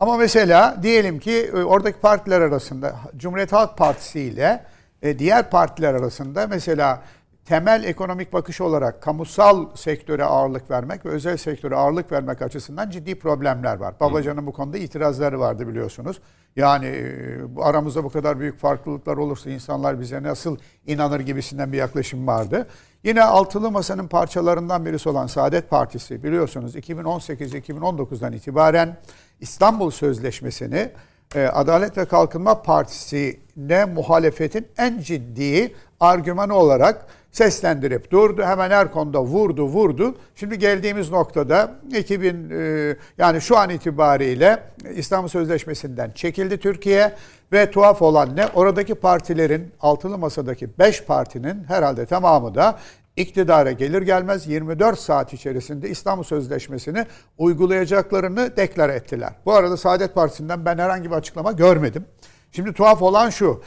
[0.00, 4.64] Ama mesela diyelim ki e, oradaki partiler arasında Cumhuriyet Halk Partisi ile
[5.02, 7.02] e, diğer partiler arasında mesela
[7.46, 13.18] temel ekonomik bakış olarak kamusal sektöre ağırlık vermek ve özel sektöre ağırlık vermek açısından ciddi
[13.18, 13.94] problemler var.
[14.00, 16.20] Babacan'ın bu konuda itirazları vardı biliyorsunuz.
[16.56, 20.56] Yani e, aramızda bu kadar büyük farklılıklar olursa insanlar bize nasıl
[20.86, 22.66] inanır gibisinden bir yaklaşım vardı.
[23.04, 28.96] Yine altılı masanın parçalarından birisi olan Saadet Partisi biliyorsunuz 2018-2019'dan itibaren
[29.40, 30.90] İstanbul Sözleşmesi'ni
[31.34, 37.06] e, Adalet ve Kalkınma Partisi'ne muhalefetin en ciddi argümanı olarak
[37.36, 38.42] seslendirip durdu.
[38.42, 40.14] Hemen her konuda vurdu vurdu.
[40.34, 44.62] Şimdi geldiğimiz noktada 2000 e, yani şu an itibariyle
[44.94, 47.12] İstanbul Sözleşmesi'nden çekildi Türkiye
[47.52, 52.78] ve tuhaf olan ne oradaki partilerin altılı masadaki 5 partinin herhalde tamamı da
[53.16, 57.06] iktidara gelir gelmez 24 saat içerisinde İstanbul Sözleşmesi'ni
[57.38, 59.32] uygulayacaklarını deklar ettiler.
[59.46, 62.04] Bu arada Saadet Partisi'nden ben herhangi bir açıklama görmedim.
[62.52, 63.62] Şimdi tuhaf olan şu.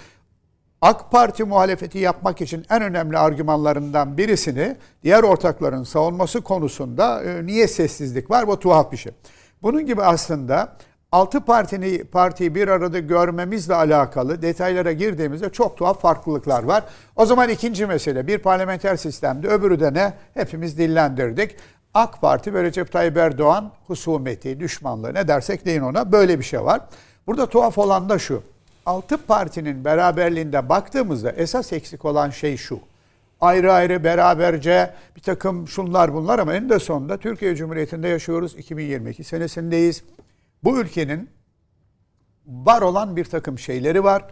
[0.82, 7.68] AK Parti muhalefeti yapmak için en önemli argümanlarından birisini diğer ortakların savunması konusunda e, niye
[7.68, 8.48] sessizlik var?
[8.48, 9.12] Bu tuhaf bir şey.
[9.62, 10.76] Bunun gibi aslında
[11.12, 16.84] altı partini partiyi bir arada görmemizle alakalı detaylara girdiğimizde çok tuhaf farklılıklar var.
[17.16, 20.14] O zaman ikinci mesele bir parlamenter sistemde öbürü de ne?
[20.34, 21.56] Hepimiz dillendirdik.
[21.94, 26.64] AK Parti ve Recep Tayyip Erdoğan husumeti, düşmanlığı ne dersek deyin ona böyle bir şey
[26.64, 26.82] var.
[27.28, 28.44] Burada tuhaf olan da şu.
[28.90, 32.80] Altı partinin beraberliğinde baktığımızda esas eksik olan şey şu.
[33.42, 38.56] Ayrı ayrı beraberce bir takım şunlar bunlar ama en de sonunda Türkiye Cumhuriyeti'nde yaşıyoruz.
[38.56, 40.04] 2022 senesindeyiz.
[40.64, 41.30] Bu ülkenin
[42.46, 44.24] var olan bir takım şeyleri var.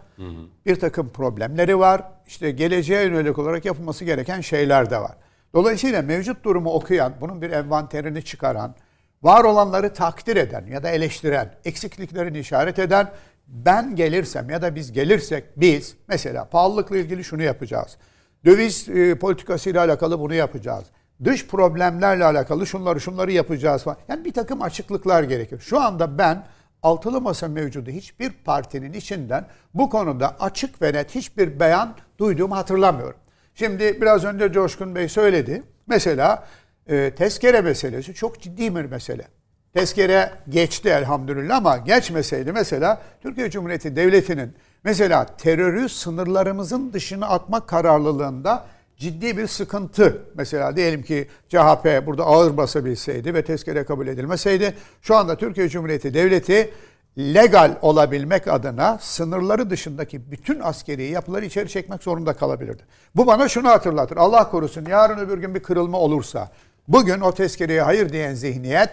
[0.65, 2.01] Bir takım problemleri var.
[2.27, 5.15] İşte geleceğe yönelik olarak yapılması gereken şeyler de var.
[5.53, 8.75] Dolayısıyla mevcut durumu okuyan, bunun bir envanterini çıkaran,
[9.23, 13.11] var olanları takdir eden ya da eleştiren, eksikliklerini işaret eden
[13.47, 17.97] ben gelirsem ya da biz gelirsek biz mesela pahalılıkla ilgili şunu yapacağız.
[18.45, 20.85] Döviz e, politikasıyla alakalı bunu yapacağız.
[21.23, 23.97] Dış problemlerle alakalı şunları şunları yapacağız falan.
[24.07, 25.59] Yani bir takım açıklıklar gerekir.
[25.59, 26.43] Şu anda ben
[26.83, 33.19] altılı masa mevcudu hiçbir partinin içinden bu konuda açık ve net hiçbir beyan duyduğumu hatırlamıyorum.
[33.55, 35.63] Şimdi biraz önce Coşkun Bey söyledi.
[35.87, 36.47] Mesela
[36.87, 39.27] e, tezkere meselesi çok ciddi bir mesele.
[39.73, 44.53] Tezkere geçti elhamdülillah ama geçmeseydi mesela Türkiye Cumhuriyeti Devleti'nin
[44.83, 48.65] mesela terörü sınırlarımızın dışına atmak kararlılığında
[48.97, 50.21] ciddi bir sıkıntı.
[50.35, 56.13] Mesela diyelim ki CHP burada ağır basabilseydi ve tezkere kabul edilmeseydi şu anda Türkiye Cumhuriyeti
[56.13, 56.73] Devleti
[57.17, 62.83] legal olabilmek adına sınırları dışındaki bütün askeri yapıları içeri çekmek zorunda kalabilirdi.
[63.15, 64.17] Bu bana şunu hatırlatır.
[64.17, 66.51] Allah korusun yarın öbür gün bir kırılma olursa
[66.87, 68.89] bugün o tezkereye hayır diyen zihniyet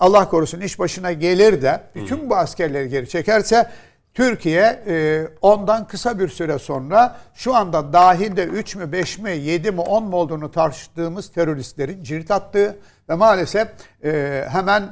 [0.00, 3.70] Allah korusun iş başına gelir de bütün bu askerleri geri çekerse
[4.14, 9.70] Türkiye e, ondan kısa bir süre sonra şu anda dahilde 3 mü 5 mi 7
[9.70, 12.76] mi 10 mu olduğunu tartıştığımız teröristlerin cirit attığı
[13.08, 13.68] ve maalesef
[14.04, 14.86] e, hemen e,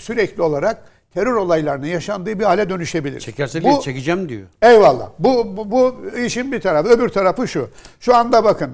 [0.00, 0.82] sürekli olarak
[1.14, 3.20] terör olaylarının yaşandığı bir hale dönüşebilir.
[3.20, 4.46] Çekerse bu, çekeceğim diyor.
[4.62, 5.08] Eyvallah.
[5.18, 6.88] Bu, bu, bu işin bir tarafı.
[6.88, 7.70] Öbür tarafı şu.
[8.00, 8.70] Şu anda bakın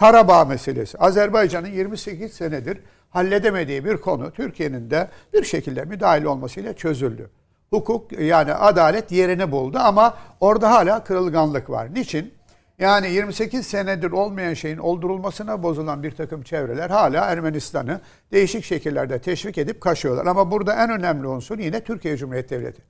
[0.00, 0.98] Karabağ meselesi.
[0.98, 2.78] Azerbaycan'ın 28 senedir
[3.10, 7.30] halledemediği bir konu Türkiye'nin de bir şekilde müdahil olmasıyla çözüldü.
[7.70, 11.94] Hukuk yani adalet yerini buldu ama orada hala kırılganlık var.
[11.94, 12.34] Niçin?
[12.78, 18.00] Yani 28 senedir olmayan şeyin oldurulmasına bozulan bir takım çevreler hala Ermenistan'ı
[18.32, 20.26] değişik şekillerde teşvik edip kaşıyorlar.
[20.26, 22.82] Ama burada en önemli unsur yine Türkiye Cumhuriyeti Devleti.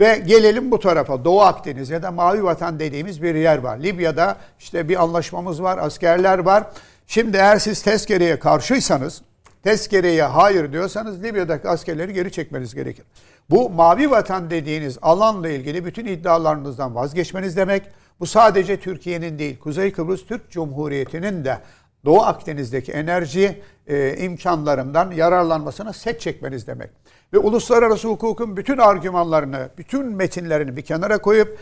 [0.00, 3.78] Ve gelelim bu tarafa Doğu Akdeniz ya da Mavi Vatan dediğimiz bir yer var.
[3.78, 6.64] Libya'da işte bir anlaşmamız var, askerler var.
[7.06, 9.22] Şimdi eğer siz tezkereye karşıysanız,
[9.64, 13.04] tezkereye hayır diyorsanız Libya'daki askerleri geri çekmeniz gerekir.
[13.50, 17.82] Bu Mavi Vatan dediğiniz alanla ilgili bütün iddialarınızdan vazgeçmeniz demek.
[18.20, 21.58] Bu sadece Türkiye'nin değil, Kuzey Kıbrıs Türk Cumhuriyeti'nin de
[22.04, 26.90] Doğu Akdeniz'deki enerji e, imkanlarından yararlanmasına set çekmeniz demek.
[27.32, 31.58] Ve uluslararası hukukun bütün argümanlarını, bütün metinlerini bir kenara koyup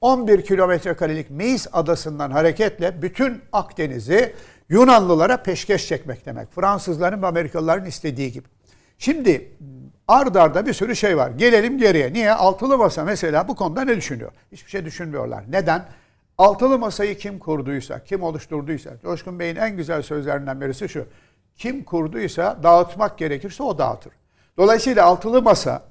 [0.00, 4.34] 11 kilometre karelik Meis adasından hareketle bütün Akdeniz'i
[4.68, 6.52] Yunanlılara peşkeş çekmek demek.
[6.52, 8.48] Fransızların ve Amerikalıların istediği gibi.
[8.98, 9.52] Şimdi
[10.08, 11.30] ard arda bir sürü şey var.
[11.30, 12.12] Gelelim geriye.
[12.12, 12.32] Niye?
[12.32, 14.32] Altılı masa mesela bu konuda ne düşünüyor?
[14.52, 15.44] Hiçbir şey düşünmüyorlar.
[15.48, 15.84] Neden?
[16.38, 21.06] Altılı masayı kim kurduysa, kim oluşturduysa, Coşkun Bey'in en güzel sözlerinden birisi şu.
[21.56, 24.12] Kim kurduysa dağıtmak gerekirse o dağıtır.
[24.56, 25.82] Dolayısıyla altılı masa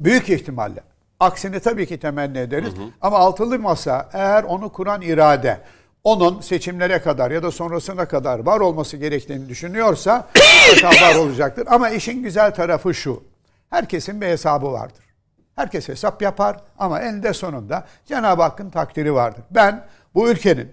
[0.00, 0.80] büyük ihtimalle
[1.20, 2.76] aksini tabii ki temenni ederiz.
[2.76, 2.88] Hı hı.
[3.00, 5.60] Ama altılı masa eğer onu kuran irade
[6.06, 10.28] onun seçimlere kadar ya da sonrasına kadar var olması gerektiğini düşünüyorsa
[11.02, 11.64] var olacaktır.
[11.70, 13.22] Ama işin güzel tarafı şu.
[13.70, 15.04] Herkesin bir hesabı vardır.
[15.56, 19.44] Herkes hesap yapar ama eninde sonunda Cenab-ı Hakk'ın takdiri vardır.
[19.50, 19.84] Ben
[20.14, 20.68] bu ülkenin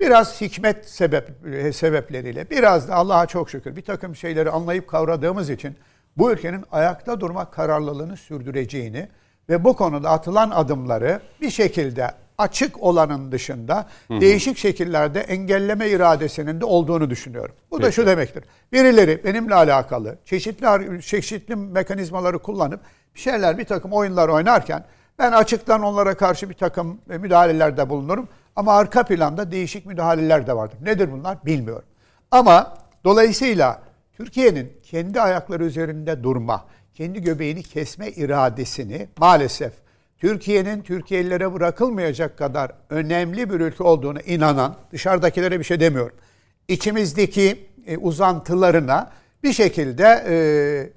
[0.00, 1.30] biraz hikmet sebep,
[1.74, 5.76] sebepleriyle biraz da Allah'a çok şükür bir takım şeyleri anlayıp kavradığımız için
[6.16, 9.08] bu ülkenin ayakta durmak kararlılığını sürdüreceğini
[9.48, 14.20] ve bu konuda atılan adımları bir şekilde açık olanın dışında hı hı.
[14.20, 17.54] değişik şekillerde engelleme iradesinin de olduğunu düşünüyorum.
[17.70, 17.86] Bu Peki.
[17.86, 18.44] da şu demektir.
[18.72, 22.80] Birileri benimle alakalı çeşitli çeşitli mekanizmaları kullanıp
[23.14, 24.84] bir şeyler bir takım oyunlar oynarken
[25.18, 28.28] ben açıktan onlara karşı bir takım müdahalelerde bulunurum.
[28.56, 30.78] Ama arka planda değişik müdahaleler de vardır.
[30.82, 31.88] Nedir bunlar bilmiyorum.
[32.30, 32.74] Ama
[33.04, 33.82] dolayısıyla
[34.16, 39.72] Türkiye'nin kendi ayakları üzerinde durma, kendi göbeğini kesme iradesini maalesef
[40.24, 46.16] Türkiye'nin Türkiye'lilere bırakılmayacak kadar önemli bir ülke olduğunu inanan, dışarıdakilere bir şey demiyorum.
[46.68, 49.10] İçimizdeki e, uzantılarına
[49.42, 50.36] bir şekilde e,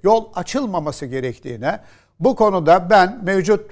[0.04, 1.80] yol açılmaması gerektiğine,
[2.20, 3.72] bu konuda ben mevcut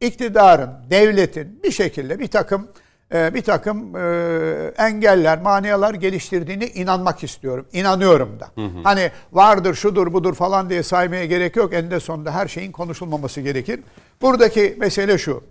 [0.00, 2.68] iktidarın, devletin bir şekilde bir takım
[3.14, 4.02] e, bir takım e,
[4.78, 7.66] engeller, maniyalar geliştirdiğini inanmak istiyorum.
[7.72, 8.48] İnanıyorum da.
[8.84, 11.74] Hani vardır, şudur, budur falan diye saymaya gerek yok.
[11.74, 13.80] Eninde sonunda her şeyin konuşulmaması gerekir.
[14.22, 15.44] Buradaki mesele şu.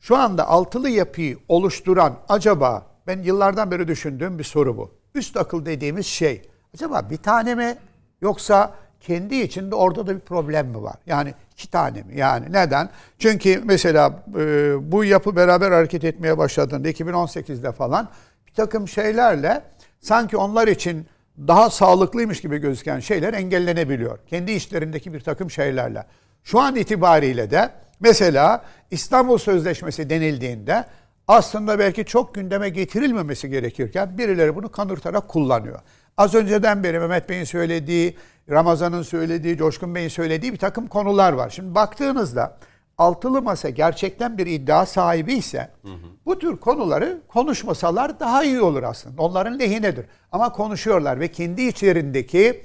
[0.00, 4.94] Şu anda altılı yapıyı oluşturan acaba ben yıllardan beri düşündüğüm bir soru bu.
[5.14, 6.42] Üst akıl dediğimiz şey
[6.74, 7.76] acaba bir tane mi
[8.22, 10.96] yoksa kendi içinde orada da bir problem mi var?
[11.06, 12.18] Yani iki tane mi?
[12.18, 12.90] Yani neden?
[13.18, 18.08] Çünkü mesela e, bu yapı beraber hareket etmeye başladığında 2018'de falan
[18.46, 19.62] bir takım şeylerle
[20.00, 21.06] sanki onlar için
[21.38, 24.18] daha sağlıklıymış gibi gözüken şeyler engellenebiliyor.
[24.26, 26.06] Kendi işlerindeki bir takım şeylerle.
[26.44, 30.84] Şu an itibariyle de mesela İstanbul Sözleşmesi denildiğinde
[31.28, 35.80] aslında belki çok gündeme getirilmemesi gerekirken birileri bunu kanırtarak kullanıyor.
[36.16, 38.16] Az önceden beri Mehmet Bey'in söylediği,
[38.50, 41.50] Ramazan'ın söylediği, Coşkun Bey'in söylediği bir takım konular var.
[41.50, 42.56] Şimdi baktığınızda
[42.98, 45.96] altılı masa gerçekten bir iddia sahibi ise hı hı.
[46.26, 49.22] bu tür konuları konuşmasalar daha iyi olur aslında.
[49.22, 50.06] Onların lehinedir.
[50.32, 52.64] Ama konuşuyorlar ve kendi içlerindeki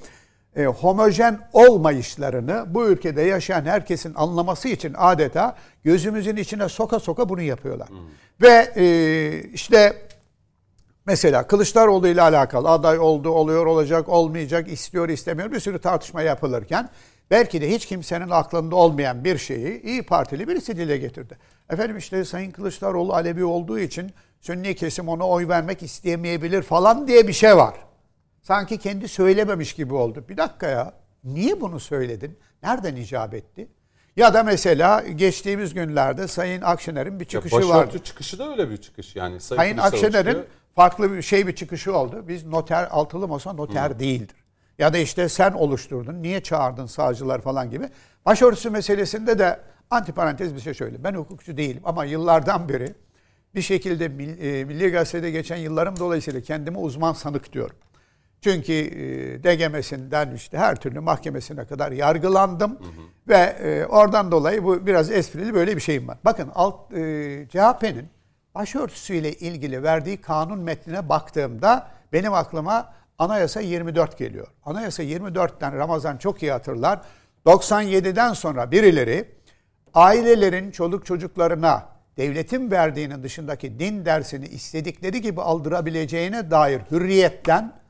[0.55, 7.41] e, homojen olmayışlarını bu ülkede yaşayan herkesin anlaması için adeta gözümüzün içine soka soka bunu
[7.41, 7.89] yapıyorlar.
[7.89, 7.97] Hmm.
[8.41, 9.93] Ve e, işte
[11.05, 16.89] mesela Kılıçdaroğlu ile alakalı aday oldu, oluyor, olacak, olmayacak, istiyor, istemiyor bir sürü tartışma yapılırken
[17.31, 21.37] belki de hiç kimsenin aklında olmayan bir şeyi İyi Partili birisi dile getirdi.
[21.69, 24.11] Efendim işte Sayın Kılıçdaroğlu Alevi olduğu için
[24.41, 27.73] Sünni kesim ona oy vermek istemeyebilir falan diye bir şey var.
[28.47, 30.25] Sanki kendi söylememiş gibi oldu.
[30.29, 30.93] Bir dakika ya.
[31.23, 32.39] Niye bunu söyledin?
[32.63, 33.67] Nereden icap etti?
[34.15, 37.99] Ya da mesela geçtiğimiz günlerde Sayın Akşener'in bir çıkışı ya vardı.
[38.03, 39.39] çıkışı da öyle bir çıkış yani.
[39.39, 40.45] Sayın, Sayın Akşener'in
[40.75, 42.25] farklı bir şey bir çıkışı oldu.
[42.27, 43.99] Biz noter altılı masa noter Hı.
[43.99, 44.35] değildir.
[44.79, 47.89] Ya da işte sen oluşturdun, niye çağırdın savcılar falan gibi.
[48.25, 49.59] Başörtüsü meselesinde de
[49.89, 51.03] antiparantez bir şey söyle.
[51.03, 52.93] Ben hukukçu değilim ama yıllardan beri
[53.55, 57.75] bir şekilde e, Milli Gazete'de geçen yıllarım dolayısıyla kendimi uzman sanık diyorum.
[58.45, 62.71] Çünkü e, DGM'sinden işte her türlü mahkemesine kadar yargılandım.
[62.71, 63.27] Hı hı.
[63.27, 66.17] Ve e, oradan dolayı bu biraz esprili böyle bir şeyim var.
[66.25, 68.09] Bakın alt e, CHP'nin
[68.55, 74.47] başörtüsüyle ilgili verdiği kanun metnine baktığımda benim aklıma Anayasa 24 geliyor.
[74.65, 77.01] Anayasa 24'ten Ramazan çok iyi hatırlar.
[77.45, 79.31] 97'den sonra birileri
[79.93, 81.85] ailelerin çoluk çocuklarına
[82.17, 87.84] devletin verdiğinin dışındaki din dersini istedikleri gibi aldırabileceğine dair hürriyetten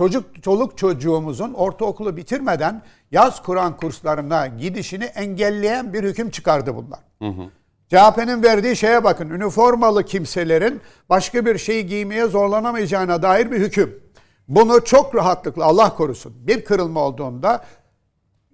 [0.00, 7.00] çocuk çoluk çocuğumuzun ortaokulu bitirmeden yaz Kur'an kurslarına gidişini engelleyen bir hüküm çıkardı bunlar.
[7.18, 7.50] Hı hı.
[7.88, 9.30] CHP'nin verdiği şeye bakın.
[9.30, 14.02] Üniformalı kimselerin başka bir şey giymeye zorlanamayacağına dair bir hüküm.
[14.48, 17.64] Bunu çok rahatlıkla Allah korusun bir kırılma olduğunda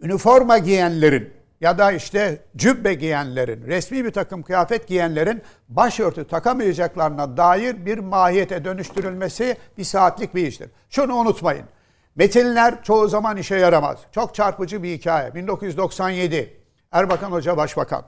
[0.03, 1.31] üniforma giyenlerin
[1.61, 8.65] ya da işte cübbe giyenlerin, resmi bir takım kıyafet giyenlerin başörtü takamayacaklarına dair bir mahiyete
[8.65, 10.71] dönüştürülmesi bir saatlik bir iştir.
[10.91, 11.65] Şunu unutmayın.
[12.17, 13.99] Metinler çoğu zaman işe yaramaz.
[14.13, 15.35] Çok çarpıcı bir hikaye.
[15.35, 16.61] 1997
[16.93, 18.03] Erbakan Hoca Başbakan.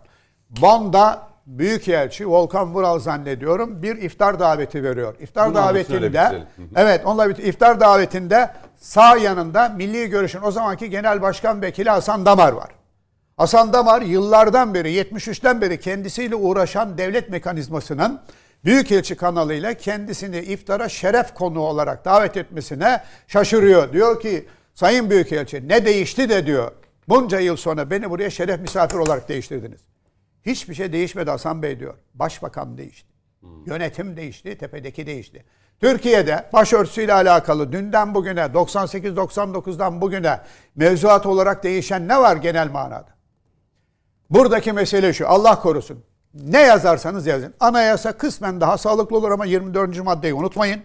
[0.51, 5.15] Bonn'da Büyükelçi Volkan Vural zannediyorum bir iftar daveti veriyor.
[5.20, 6.43] İftar Bunu davetinde
[6.77, 12.27] evet onunla bir iftar davetinde sağ yanında Milli Görüş'ün o zamanki Genel Başkan Vekili Hasan
[12.27, 12.78] Damar var.
[13.39, 18.20] Hasan Damar yıllardan beri 73'ten beri kendisiyle uğraşan devlet mekanizmasının
[18.65, 23.93] Büyükelçi kanalıyla kendisini iftara şeref konu olarak davet etmesine şaşırıyor.
[23.93, 26.73] Diyor ki Sayın Büyükelçi ne değişti de diyor.
[27.09, 29.81] Bunca yıl sonra beni buraya şeref misafir olarak değiştirdiniz.
[30.47, 31.94] Hiçbir şey değişmedi Hasan Bey diyor.
[32.15, 33.09] Başbakan değişti.
[33.66, 35.44] Yönetim değişti, tepedeki değişti.
[35.81, 40.40] Türkiye'de başörtüsüyle alakalı dünden bugüne 98-99'dan bugüne
[40.77, 43.18] mevzuat olarak değişen ne var genel manada?
[44.31, 45.29] Buradaki mesele şu.
[45.29, 46.05] Allah korusun.
[46.35, 47.55] Ne yazarsanız yazın.
[47.61, 50.05] Anayasa kısmen daha sağlıklı olur ama 24.
[50.05, 50.81] maddeyi unutmayın.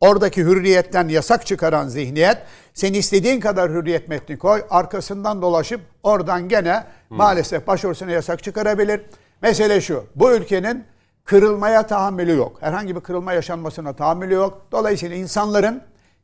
[0.00, 2.38] Oradaki hürriyetten yasak çıkaran zihniyet
[2.74, 7.16] sen istediğin kadar hürriyet metni koy arkasından dolaşıp oradan gene hmm.
[7.16, 9.00] maalesef başörtüsüne yasak çıkarabilir.
[9.42, 10.84] Mesele şu bu ülkenin
[11.24, 12.56] kırılmaya tahammülü yok.
[12.60, 14.66] Herhangi bir kırılma yaşanmasına tahammülü yok.
[14.72, 15.82] Dolayısıyla insanların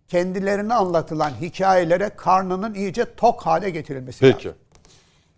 [0.08, 4.48] kendilerine anlatılan hikayelere karnının iyice tok hale getirilmesi Peki.
[4.48, 4.61] lazım.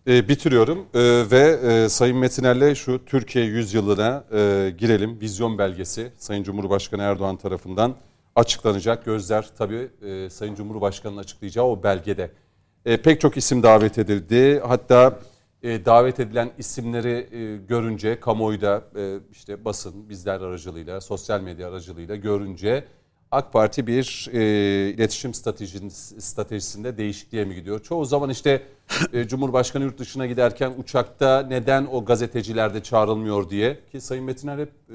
[0.06, 1.00] E, bitiriyorum e,
[1.30, 5.20] ve e, Sayın Metiner'le şu Türkiye yüzyılına e, girelim.
[5.20, 7.94] Vizyon belgesi Sayın Cumhurbaşkanı Erdoğan tarafından
[8.36, 9.04] açıklanacak.
[9.04, 12.30] Gözler tabii e, Sayın Cumhurbaşkanı'nın açıklayacağı o belgede.
[12.84, 14.60] E, pek çok isim davet edildi.
[14.66, 15.18] Hatta
[15.62, 22.16] e, davet edilen isimleri e, görünce kamuoyuda e, işte basın bizler aracılığıyla, sosyal medya aracılığıyla
[22.16, 22.84] görünce
[23.34, 24.40] AK Parti bir e,
[24.90, 27.82] iletişim stratejisi, stratejisinde değişikliğe mi gidiyor?
[27.82, 28.62] Çoğu zaman işte
[29.12, 34.58] e, Cumhurbaşkanı yurt dışına giderken uçakta neden o gazeteciler de çağrılmıyor diye ki Sayın Metiner
[34.58, 34.94] hep e,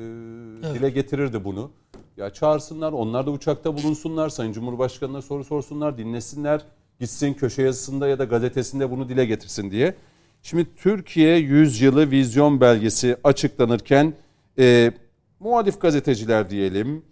[0.73, 1.71] dile getirirdi bunu.
[2.17, 6.61] Ya çağırsınlar, onlar da uçakta bulunsunlar, Sayın Cumhurbaşkanı'na soru sorsunlar, dinlesinler,
[6.99, 9.95] gitsin köşe yazısında ya da gazetesinde bunu dile getirsin diye.
[10.43, 14.13] Şimdi Türkiye Yüzyılı Vizyon Belgesi açıklanırken
[14.59, 14.91] e,
[15.39, 17.03] muhalif gazeteciler diyelim,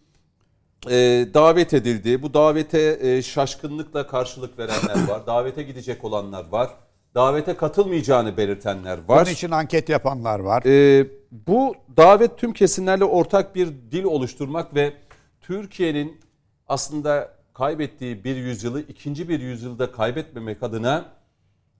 [0.86, 2.22] e, davet edildi.
[2.22, 5.28] Bu davete e, şaşkınlıkla karşılık verenler var.
[5.28, 6.70] Davete gidecek olanlar var.
[7.16, 9.26] Davete katılmayacağını belirtenler var.
[9.26, 10.64] Bunun için anket yapanlar var.
[10.66, 14.94] E, bu davet tüm kesimlerle ortak bir dil oluşturmak ve
[15.42, 16.22] Türkiye'nin
[16.68, 21.06] aslında kaybettiği bir yüzyılı ikinci bir yüzyılda kaybetmemek adına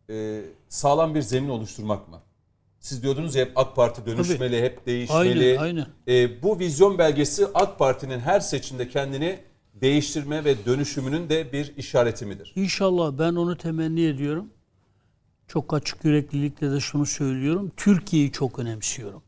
[0.10, 2.22] e, sağlam bir zemin oluşturmak mı?
[2.88, 5.60] Siz diyordunuz ya hep AK Parti dönüşmeli, hep değişmeli.
[5.60, 5.88] Aynen, aynen.
[6.08, 9.40] E, bu vizyon belgesi AK Parti'nin her seçimde kendini
[9.74, 12.54] değiştirme ve dönüşümünün de bir işareti midir?
[12.56, 14.50] İnşallah ben onu temenni ediyorum.
[15.48, 17.72] Çok açık yüreklilikle de şunu söylüyorum.
[17.78, 19.22] Türkiye'yi çok önemsiyorum.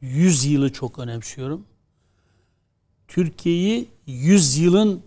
[0.00, 1.64] Yüz yılı çok önemsiyorum.
[3.08, 5.02] Türkiye'yi yüz yılın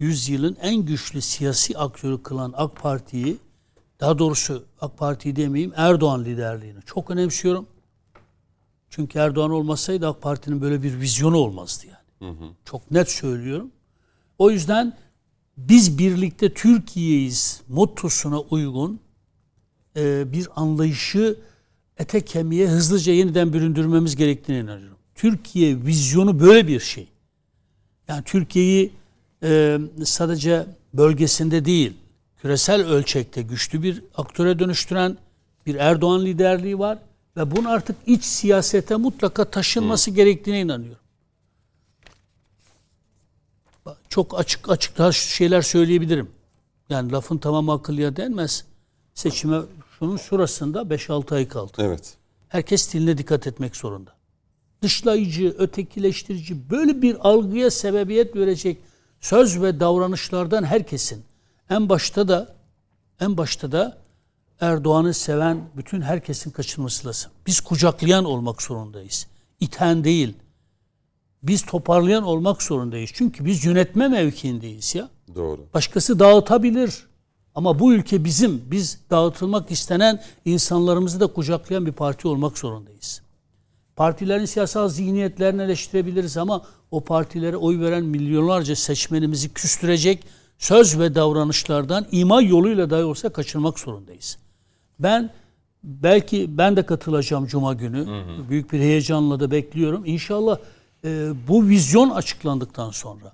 [0.00, 3.45] yüz yılın en güçlü siyasi aktörü kılan AK Parti'yi
[4.00, 7.66] daha doğrusu AK Parti demeyeyim Erdoğan liderliğini çok önemsiyorum.
[8.90, 12.30] Çünkü Erdoğan olmasaydı AK Parti'nin böyle bir vizyonu olmazdı yani.
[12.64, 13.70] Çok net söylüyorum.
[14.38, 14.96] O yüzden
[15.56, 19.00] biz birlikte Türkiye'yiz mottosuna uygun
[19.96, 21.36] e, bir anlayışı
[21.98, 24.96] ete kemiğe hızlıca yeniden büründürmemiz gerektiğine inanıyorum.
[25.14, 27.08] Türkiye vizyonu böyle bir şey.
[28.08, 28.92] Yani Türkiye'yi
[29.42, 31.92] e, sadece bölgesinde değil,
[32.42, 35.16] küresel ölçekte güçlü bir aktöre dönüştüren
[35.66, 36.98] bir Erdoğan liderliği var
[37.36, 41.00] ve bunun artık iç siyasete mutlaka taşınması gerektiğine inanıyorum.
[44.08, 46.30] Çok açık açık daha şeyler söyleyebilirim.
[46.88, 48.64] Yani lafın tamamı akıllıya denmez.
[49.14, 49.60] Seçime
[49.98, 51.72] şunun şurasında 5-6 ay kaldı.
[51.78, 52.14] Evet.
[52.48, 54.10] Herkes diline dikkat etmek zorunda.
[54.82, 58.78] Dışlayıcı, ötekileştirici böyle bir algıya sebebiyet verecek
[59.20, 61.24] söz ve davranışlardan herkesin
[61.70, 62.56] en başta da
[63.20, 63.98] en başta da
[64.60, 67.30] Erdoğan'ı seven bütün herkesin kaçınması lazım.
[67.46, 69.26] Biz kucaklayan olmak zorundayız.
[69.60, 70.34] İten değil.
[71.42, 73.10] Biz toparlayan olmak zorundayız.
[73.14, 75.08] Çünkü biz yönetme mevkiindeyiz ya.
[75.34, 75.66] Doğru.
[75.74, 77.06] Başkası dağıtabilir.
[77.54, 78.62] Ama bu ülke bizim.
[78.70, 83.22] Biz dağıtılmak istenen insanlarımızı da kucaklayan bir parti olmak zorundayız.
[83.96, 90.24] Partilerin siyasal zihniyetlerini eleştirebiliriz ama o partilere oy veren milyonlarca seçmenimizi küstürecek
[90.58, 94.38] söz ve davranışlardan ima yoluyla dahi olsa kaçırmak zorundayız.
[94.98, 95.30] Ben
[95.84, 98.24] belki ben de katılacağım Cuma günü.
[98.48, 100.02] Büyük bir heyecanla da bekliyorum.
[100.06, 100.58] İnşallah
[101.04, 103.32] e, bu vizyon açıklandıktan sonra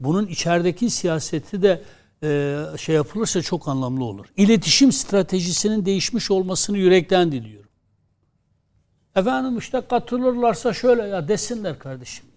[0.00, 1.82] bunun içerideki siyaseti de
[2.22, 4.26] e, şey yapılırsa çok anlamlı olur.
[4.36, 7.70] İletişim stratejisinin değişmiş olmasını yürekten diliyorum.
[9.16, 12.29] Efendim işte katılırlarsa şöyle ya desinler kardeşim.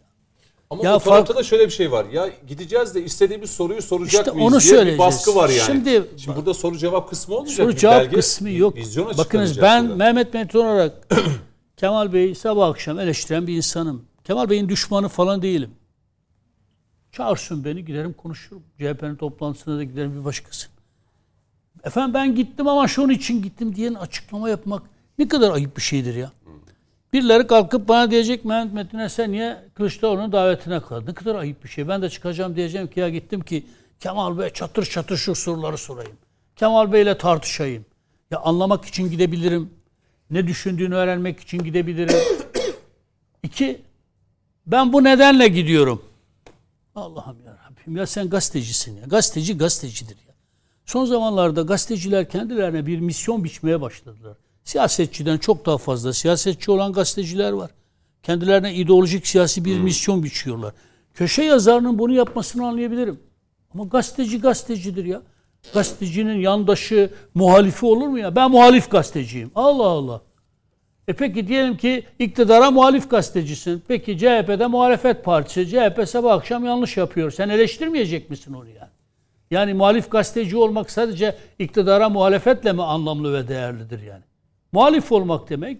[0.73, 2.05] Ama Ya o fark- da şöyle bir şey var.
[2.13, 4.99] Ya gideceğiz de istediğimiz soruyu soracak İşte mıyız onu diye bir söyleyeceğiz.
[4.99, 5.65] baskı var yani.
[5.65, 7.57] Şimdi- Şimdi, burada soru cevap kısmı olmayacak.
[7.57, 8.77] Soru Bir cevap belge, kısmı bir yok.
[9.17, 9.95] Bakınız ben burada.
[9.95, 11.07] Mehmet Metin olarak
[11.77, 14.05] Kemal Bey'i sabah akşam eleştiren bir insanım.
[14.23, 15.69] Kemal Bey'in düşmanı falan değilim.
[17.11, 18.63] Çağırsın beni giderim konuşurum.
[18.79, 20.67] CHP'nin toplantısına da giderim bir başkası.
[21.83, 24.83] Efendim ben gittim ama şunun için gittim diye açıklama yapmak
[25.17, 26.31] ne kadar ayıp bir şeydir ya.
[27.14, 31.07] Birileri kalkıp bana diyecek Mehmet Metin'e sen niye Kılıçdaroğlu'nun davetine kaldın?
[31.07, 31.88] Ne kadar ayıp bir şey.
[31.88, 33.65] Ben de çıkacağım diyeceğim ki ya gittim ki
[33.99, 36.18] Kemal Bey çatır çatır şu soruları sorayım.
[36.56, 37.85] Kemal Bey'le tartışayım.
[38.31, 39.69] Ya anlamak için gidebilirim.
[40.31, 42.15] Ne düşündüğünü öğrenmek için gidebilirim.
[43.44, 43.81] İki,
[44.68, 46.02] ben bu nedenle gidiyorum.
[46.95, 49.03] Allah'ım ya Rabbim ya sen gazetecisin ya.
[49.06, 50.34] Gazeteci gazetecidir ya.
[50.85, 54.38] Son zamanlarda gazeteciler kendilerine bir misyon biçmeye başladılar.
[54.64, 57.72] Siyasetçiden çok daha fazla siyasetçi olan gazeteciler var.
[58.23, 60.73] Kendilerine ideolojik siyasi bir misyon biçiyorlar.
[61.14, 63.19] Köşe yazarının bunu yapmasını anlayabilirim.
[63.73, 65.22] Ama gazeteci gazetecidir ya.
[65.73, 68.35] Gazetecinin yandaşı, muhalifi olur mu ya?
[68.35, 69.52] Ben muhalif gazeteciyim.
[69.56, 70.22] Allah Allah.
[71.07, 73.84] E peki diyelim ki iktidara muhalif gazetecisin.
[73.88, 75.69] Peki CHP'de muhalefet partisi.
[75.69, 77.31] CHP sabah akşam yanlış yapıyor.
[77.31, 78.91] Sen eleştirmeyecek misin onu yani?
[79.52, 84.23] Yani muhalif gazeteci olmak sadece iktidara muhalefetle mi anlamlı ve değerlidir yani?
[84.73, 85.77] Muhalif olmak demek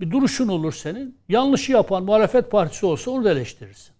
[0.00, 1.16] bir duruşun olur senin.
[1.28, 3.92] Yanlışı yapan muhalefet partisi olsa onu da eleştirirsin.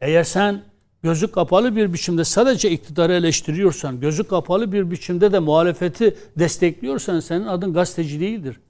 [0.00, 0.62] Eğer sen
[1.02, 7.46] gözü kapalı bir biçimde sadece iktidarı eleştiriyorsan, gözü kapalı bir biçimde de muhalefeti destekliyorsan senin
[7.46, 8.60] adın gazeteci değildir.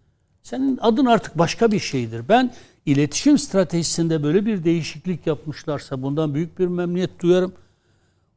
[0.43, 2.29] Senin adın artık başka bir şeydir.
[2.29, 2.55] Ben
[2.87, 7.53] iletişim stratejisinde böyle bir değişiklik yapmışlarsa bundan büyük bir memnuniyet duyarım.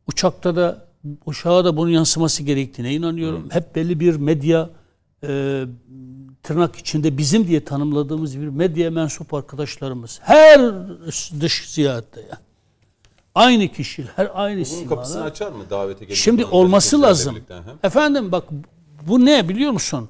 [0.08, 0.88] Uçakta da
[1.26, 3.50] uçağa da bunun yansıması gerektiğine inanıyorum.
[3.52, 4.70] Hep belli bir medya
[5.24, 5.64] e,
[6.44, 10.62] tırnak içinde bizim diye tanımladığımız bir medya mensup arkadaşlarımız her
[11.42, 12.38] dış ziyarette ya.
[13.36, 17.36] Aynı kişiler, aynı Bunun kapısını açar mı davete gelecek Şimdi olması lazım.
[17.36, 17.54] birlikte?
[17.54, 17.62] Hı.
[17.84, 18.44] Efendim bak
[19.08, 20.10] bu ne biliyor musun?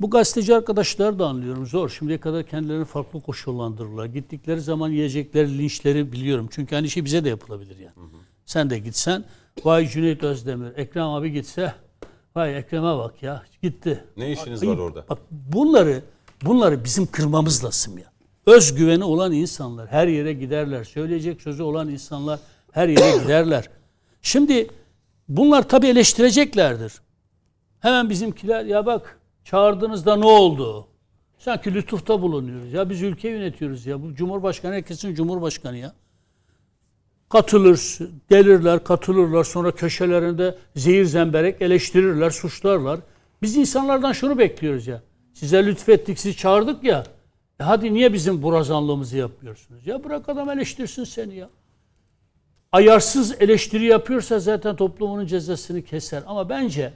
[0.00, 1.88] Bu gazeteci arkadaşlar da anlıyorum zor.
[1.88, 4.06] Şimdiye kadar kendilerini farklı koşullandırırlar.
[4.06, 6.48] Gittikleri zaman yiyecekleri linçleri biliyorum.
[6.50, 7.94] Çünkü aynı şey bize de yapılabilir yani.
[8.46, 9.24] Sen de gitsen
[9.64, 11.74] vay Cüneyt Özdemir, Ekrem abi gitse
[12.36, 14.04] vay Ekrem'e bak ya gitti.
[14.16, 14.74] Ne işiniz Ayıp.
[14.74, 15.04] var orada?
[15.08, 16.02] Bak bunları
[16.44, 18.04] bunları bizim kırmamız lazım ya.
[18.46, 20.84] Özgüveni olan insanlar her yere giderler.
[20.84, 22.40] Söyleyecek sözü olan insanlar
[22.72, 23.70] her yere giderler.
[24.22, 24.68] Şimdi
[25.28, 26.92] bunlar tabii eleştireceklerdir.
[27.80, 30.86] Hemen bizimkiler ya bak çağırdığınızda ne oldu?
[31.38, 32.72] Sanki lütufta bulunuyoruz.
[32.72, 34.02] Ya biz ülke yönetiyoruz ya.
[34.02, 35.92] Bu Cumhurbaşkanı herkesin Cumhurbaşkanı ya.
[37.32, 37.98] Katılır,
[38.30, 39.44] gelirler, katılırlar.
[39.44, 43.00] Sonra köşelerinde zehir zemberek eleştirirler, suçlarlar.
[43.42, 45.02] Biz insanlardan şunu bekliyoruz ya.
[45.34, 47.04] Size lütfettik, sizi çağırdık ya.
[47.60, 49.86] E hadi niye bizim burazanlığımızı yapıyorsunuz?
[49.86, 51.48] Ya bırak adam eleştirsin seni ya.
[52.72, 56.22] Ayarsız eleştiri yapıyorsa zaten toplumun cezasını keser.
[56.26, 56.92] Ama bence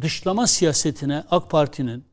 [0.00, 2.04] dışlama siyasetine AK Parti'nin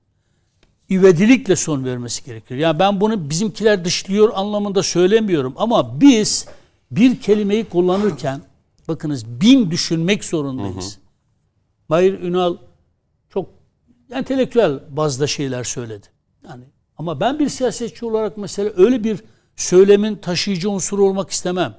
[0.92, 2.60] ivedilikle son vermesi gerekiyor.
[2.60, 6.48] Yani ben bunu bizimkiler dışlıyor anlamında söylemiyorum ama biz
[6.92, 8.42] bir kelimeyi kullanırken
[8.88, 11.00] bakınız bin düşünmek zorundayız.
[11.90, 12.58] Mahir Ünal
[13.30, 13.50] çok
[14.12, 16.08] entelektüel bazda şeyler söyledi.
[16.48, 16.64] Yani
[16.98, 19.24] ama ben bir siyasetçi olarak mesela öyle bir
[19.56, 21.76] söylemin taşıyıcı unsuru olmak istemem.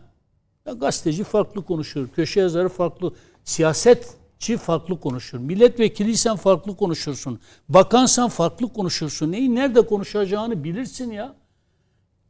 [0.66, 3.12] Ya gazeteci farklı konuşur, köşe yazarı farklı,
[3.44, 5.38] siyasetçi farklı konuşur.
[5.38, 7.40] Milletvekiliysen farklı konuşursun.
[7.68, 9.32] Bakansan farklı konuşursun.
[9.32, 11.34] Neyi nerede konuşacağını bilirsin ya.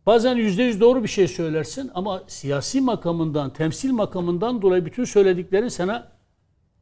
[0.06, 5.68] Bazen yüzde yüz doğru bir şey söylersin ama siyasi makamından, temsil makamından dolayı bütün söylediklerin
[5.68, 6.08] sana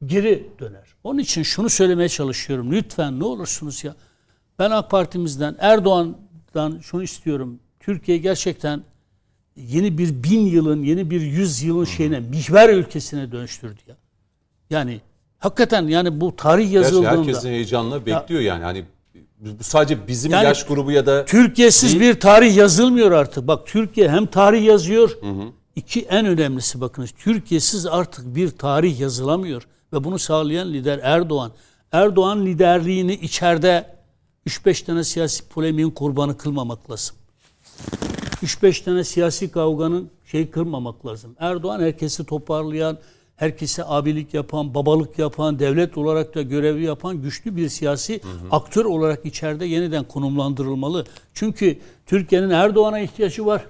[0.07, 0.95] geri döner.
[1.05, 2.73] Onun için şunu söylemeye çalışıyorum.
[2.73, 3.95] Lütfen ne olursunuz ya.
[4.59, 7.61] Ben AK Parti'mizden, Erdoğan'dan şunu istiyorum.
[7.81, 8.83] Türkiye gerçekten
[9.57, 13.97] yeni bir bin yılın, yeni bir yüz yılın şeyine, mihver ülkesine dönüştürdü ya.
[14.71, 15.01] Yani
[15.39, 17.11] hakikaten yani bu tarih Gerçi yazıldığında...
[17.11, 18.65] herkesin heyecanla bekliyor yani.
[18.65, 18.85] Hani
[19.41, 23.47] bu sadece bizim Yani yaş grubu ya da Türkiye'siz bir tarih yazılmıyor artık.
[23.47, 25.19] Bak Türkiye hem tarih yazıyor.
[25.77, 27.11] iki en önemlisi bakınız.
[27.19, 29.67] Türkiye'siz artık bir tarih yazılamıyor.
[29.93, 31.53] Ve bunu sağlayan lider Erdoğan.
[31.93, 33.95] Erdoğan liderliğini içeride
[34.47, 37.17] 3-5 tane siyasi polemiğin kurbanı kılmamak lazım.
[38.43, 41.37] 3-5 tane siyasi kavganın şey kırmamak lazım.
[41.39, 42.99] Erdoğan herkesi toparlayan,
[43.37, 48.21] herkese abilik yapan, babalık yapan, devlet olarak da görevi yapan güçlü bir siyasi
[48.51, 51.07] aktör olarak içeride yeniden konumlandırılmalı.
[51.35, 53.67] Çünkü Türkiye'nin Erdoğan'a ihtiyacı var.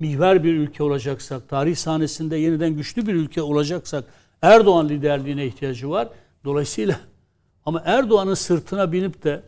[0.00, 4.04] Mihver bir ülke olacaksak, tarih sahnesinde yeniden güçlü bir ülke olacaksak
[4.42, 6.08] Erdoğan liderliğine ihtiyacı var.
[6.44, 7.00] Dolayısıyla
[7.66, 9.42] ama Erdoğan'ın sırtına binip de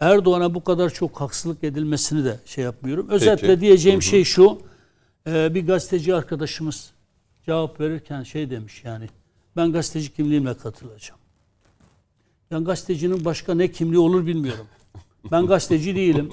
[0.00, 3.08] Erdoğan'a bu kadar çok haksızlık edilmesini de şey yapmıyorum.
[3.08, 3.60] Özetle Peki.
[3.60, 4.58] diyeceğim şey şu.
[5.26, 6.92] e, bir gazeteci arkadaşımız
[7.50, 9.04] cevap verirken şey demiş yani.
[9.56, 11.20] Ben gazeteci kimliğimle katılacağım.
[12.50, 14.66] Ben gazetecinin başka ne kimliği olur bilmiyorum.
[15.32, 16.30] Ben gazeteci değilim.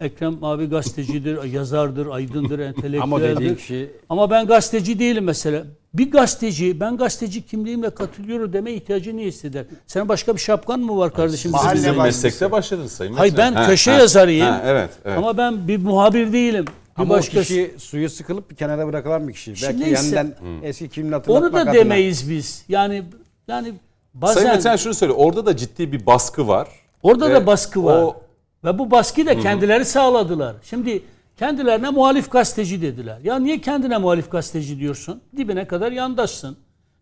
[0.00, 3.56] Ekrem abi gazetecidir, yazardır, aydındır, Ama entelektüeldir.
[3.56, 5.64] kişi Ama ben gazeteci değilim mesela.
[5.94, 9.64] Bir gazeteci, ben gazeteci kimliğimle katılıyorum deme ihtiyacı niye hisseder?
[9.86, 11.50] Senin başka bir şapkan mı var kardeşim?
[11.50, 12.26] Mahalle Siz bizim başkası.
[12.26, 14.46] meslekte başladınız Sayın Hayır ben Ha, köşe ha, yazarıyım.
[14.46, 15.18] ha, evet, evet.
[15.18, 16.64] Ama ben bir muhabir değilim.
[16.96, 17.48] Bir ama o başkası.
[17.48, 19.56] kişi suyu sıkılıp bir kenara bırakılan bir kişi.
[19.56, 20.04] Şimdi Belki neyse.
[20.16, 21.72] yeniden eski kimliğini hatırlatmak Onu da adına.
[21.72, 22.64] demeyiz biz.
[22.68, 23.02] Yani
[23.48, 23.74] yani
[24.14, 25.12] bazen Sayın Metin şunu söyle.
[25.12, 26.68] Orada da ciddi bir baskı var.
[27.02, 28.02] orada da baskı var.
[28.02, 28.16] o-
[28.64, 30.56] Ve bu baskıyı da kendileri sağladılar.
[30.62, 31.02] Şimdi
[31.38, 33.18] kendilerine muhalif gazeteci dediler.
[33.24, 35.20] Ya niye kendine muhalif gazeteci diyorsun?
[35.36, 36.56] Dibine kadar yandaşsın.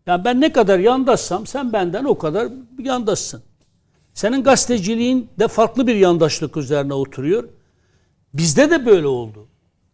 [0.07, 2.47] Yani ben ne kadar yandaşsam sen benden o kadar
[2.79, 3.41] yandaşsın.
[4.13, 7.43] Senin gazeteciliğin de farklı bir yandaşlık üzerine oturuyor.
[8.33, 9.47] Bizde de böyle oldu.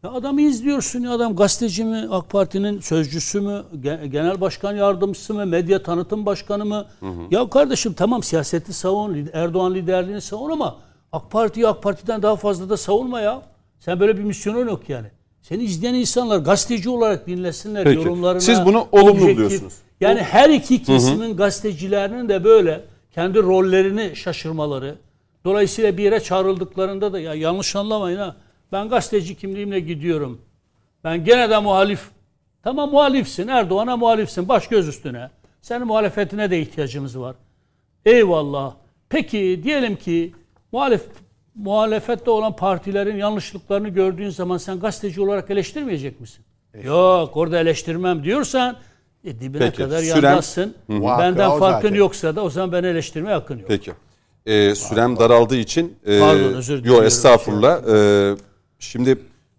[0.04, 5.34] Ya adamı izliyorsun ya adam gazeteci mi, AK Parti'nin sözcüsü mü, ge- genel başkan yardımcısı
[5.34, 6.86] mı, medya tanıtım başkanı mı?
[7.32, 10.76] Ya kardeşim tamam siyaseti savun, Erdoğan liderliğini savun ama
[11.12, 13.42] AK Parti'yi AK Parti'den daha fazla da savunma ya.
[13.80, 15.08] Sen böyle bir misyonun yok yani.
[15.42, 17.98] Seni izleyen insanlar gazeteci olarak dinlesinler Peki.
[17.98, 18.40] yorumlarına.
[18.40, 19.36] Siz bunu olumlu objektif.
[19.38, 19.74] buluyorsunuz.
[20.02, 24.96] Yani her iki kesimin gazetecilerinin de böyle kendi rollerini şaşırmaları.
[25.46, 28.36] Dolayısıyla bir yere çağrıldıklarında da ya yanlış anlamayın ha.
[28.72, 30.42] Ben gazeteci kimliğimle gidiyorum.
[31.04, 32.10] Ben gene de muhalif.
[32.64, 33.48] Tamam muhalifsin.
[33.48, 34.50] Erdoğan'a muhalifsin.
[34.50, 35.30] Baş göz üstüne.
[35.62, 37.36] Senin muhalefetine de ihtiyacımız var.
[38.06, 38.74] Eyvallah.
[39.10, 40.34] Peki diyelim ki
[40.72, 41.02] muhalif
[41.56, 46.46] muhalefette olan partilerin yanlışlıklarını gördüğün zaman sen gazeteci olarak eleştirmeyecek misin?
[46.84, 48.78] Yok orada eleştirmem diyorsan
[49.24, 50.74] e, dibine Peki, kadar yanmazsın.
[50.90, 51.96] Vakıa Benden farkın zaten.
[51.96, 53.68] yoksa da o zaman ben eleştirmeye hakkın yok.
[53.68, 53.92] Peki.
[54.46, 57.82] Ee, sürem daraldığı için e, Pardon, özür Yo estağfurullah.
[57.88, 58.36] Ee,
[58.82, 59.18] şimdi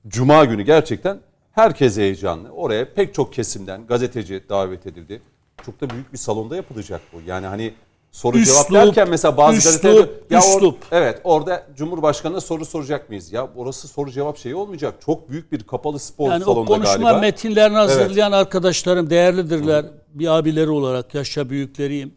[0.09, 1.19] cuma günü gerçekten
[1.53, 2.51] herkes heyecanlı.
[2.51, 5.23] Oraya pek çok kesimden gazeteci davet edildi.
[5.67, 7.17] Çok da büyük bir salonda yapılacak bu.
[7.27, 7.75] Yani hani
[8.13, 10.77] soru cevap Üslup, derken mesela bazı üslup, gazeteler ya or- üslup.
[10.93, 13.33] evet orada Cumhurbaşkanı'na soru soracak mıyız?
[13.33, 14.95] Ya orası soru cevap şeyi olmayacak.
[15.07, 17.21] Çok büyük bir kapalı spor Yani o salonda konuşma galiba.
[17.21, 19.85] metinlerini hazırlayan arkadaşlarım değerlidirler.
[20.15, 22.15] Bir abileri olarak yaşça büyükleriyim.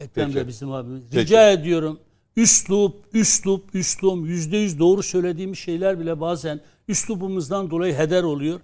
[0.00, 0.38] Ekrem Peki.
[0.38, 1.02] de bizim abimiz.
[1.10, 1.22] Peki.
[1.22, 1.98] Rica ediyorum.
[2.38, 4.26] Üslup, üslup, üslum.
[4.26, 8.60] Yüzde yüz doğru söylediğimiz şeyler bile bazen üslubumuzdan dolayı heder oluyor.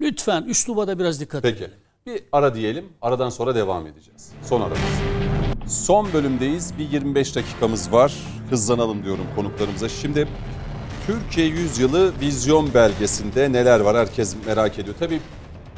[0.00, 1.56] Lütfen üsluba da biraz dikkat Peki.
[1.64, 1.78] edelim.
[2.06, 2.84] Bir ara diyelim.
[3.02, 4.32] Aradan sonra devam edeceğiz.
[4.42, 4.78] Son aramız.
[5.66, 6.78] Son bölümdeyiz.
[6.78, 8.14] Bir 25 dakikamız var.
[8.50, 9.88] Hızlanalım diyorum konuklarımıza.
[9.88, 10.28] Şimdi
[11.06, 14.96] Türkiye Yüzyılı Vizyon Belgesi'nde neler var herkes merak ediyor.
[14.98, 15.20] Tabii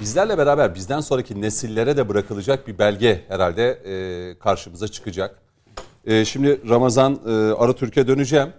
[0.01, 5.50] bizlerle beraber bizden sonraki nesillere de bırakılacak bir belge herhalde e, karşımıza çıkacak.
[6.07, 8.53] E, şimdi Ramazan e, Aratürk'e döneceğim.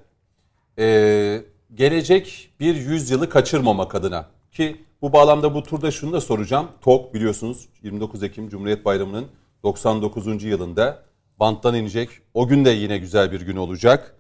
[0.80, 1.42] Ee,
[1.76, 6.68] gelecek bir yüzyılı kaçırmamak adına ki bu bağlamda bu turda şunu da soracağım.
[6.82, 9.28] TOK biliyorsunuz 29 Ekim Cumhuriyet Bayramı'nın
[9.64, 10.44] 99.
[10.44, 11.04] yılında
[11.40, 12.10] banttan inecek.
[12.34, 14.16] O gün de yine güzel bir gün olacak.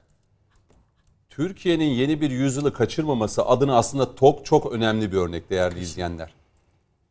[1.29, 6.33] Türkiye'nin yeni bir yüzyılı kaçırmaması adına aslında TOK çok önemli bir örnek değerli izleyenler.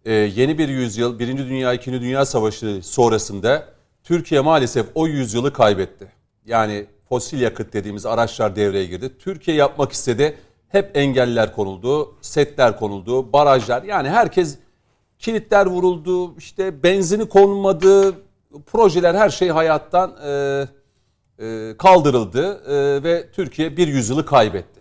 [0.05, 6.12] Ee, yeni bir yüzyıl, Birinci Dünya, İkinci Dünya Savaşı sonrasında Türkiye maalesef o yüzyılı kaybetti.
[6.47, 9.18] Yani fosil yakıt dediğimiz araçlar devreye girdi.
[9.18, 10.39] Türkiye yapmak istedi.
[10.68, 13.82] Hep engeller konuldu, setler konuldu, barajlar.
[13.82, 14.59] Yani herkes
[15.18, 18.14] kilitler vuruldu, işte benzini konmadı,
[18.66, 20.66] projeler her şey hayattan e,
[21.39, 24.81] e, kaldırıldı e, ve Türkiye bir yüzyılı kaybetti.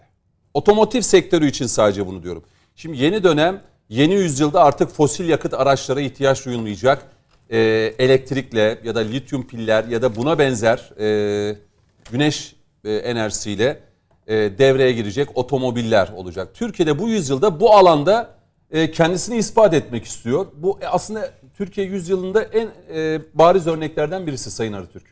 [0.54, 2.44] Otomotiv sektörü için sadece bunu diyorum.
[2.76, 7.06] Şimdi yeni dönem, yeni yüzyılda artık fosil yakıt araçlara ihtiyaç duyulmayacak.
[7.50, 7.60] E,
[8.00, 11.56] elektrikle ya da lityum piller ya da buna benzer e,
[12.12, 13.80] güneş e, enerjisiyle
[14.28, 16.50] e, devreye girecek otomobiller olacak.
[16.54, 18.40] Türkiye'de bu yüzyılda bu alanda
[18.72, 20.46] e, kendisini ispat etmek istiyor.
[20.56, 25.04] Bu e, aslında Türkiye yüzyılında en e, bariz örneklerden birisi Sayın Arıtürk.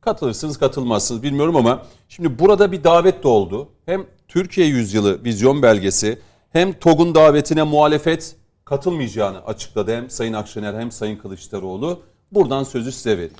[0.00, 3.68] Katılırsınız katılmazsınız bilmiyorum ama şimdi burada bir davet de oldu.
[3.86, 6.18] Hem Türkiye Yüzyılı vizyon belgesi
[6.52, 8.36] hem TOG'un davetine muhalefet
[8.72, 12.02] katılmayacağını açıkladı hem Sayın Akşener hem Sayın Kılıçdaroğlu.
[12.32, 13.32] Buradan sözü size vereyim.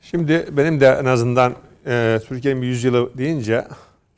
[0.00, 1.54] Şimdi benim de en azından
[1.86, 3.68] e, Türkiye'nin bir yüzyılı deyince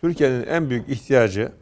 [0.00, 1.52] Türkiye'nin en büyük ihtiyacı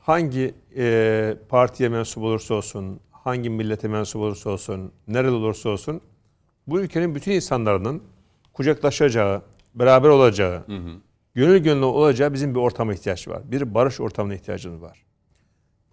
[0.00, 6.00] hangi e, partiye mensup olursa olsun, hangi millete mensup olursa olsun, nerede olursa olsun
[6.66, 8.02] bu ülkenin bütün insanların
[8.52, 9.42] kucaklaşacağı,
[9.74, 10.64] beraber olacağı,
[11.34, 13.42] gönül gönüllü olacağı bizim bir ortama ihtiyaç var.
[13.44, 15.02] Bir barış ortamına ihtiyacımız var.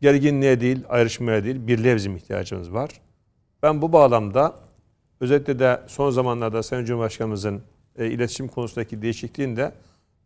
[0.01, 2.89] Gerginliğe değil, ayrışmaya değil, birliğe bizim ihtiyacımız var.
[3.63, 4.55] Ben bu bağlamda
[5.19, 7.61] özellikle de son zamanlarda Sayın Cumhurbaşkanımızın
[7.97, 9.71] e, iletişim konusundaki değişikliğinde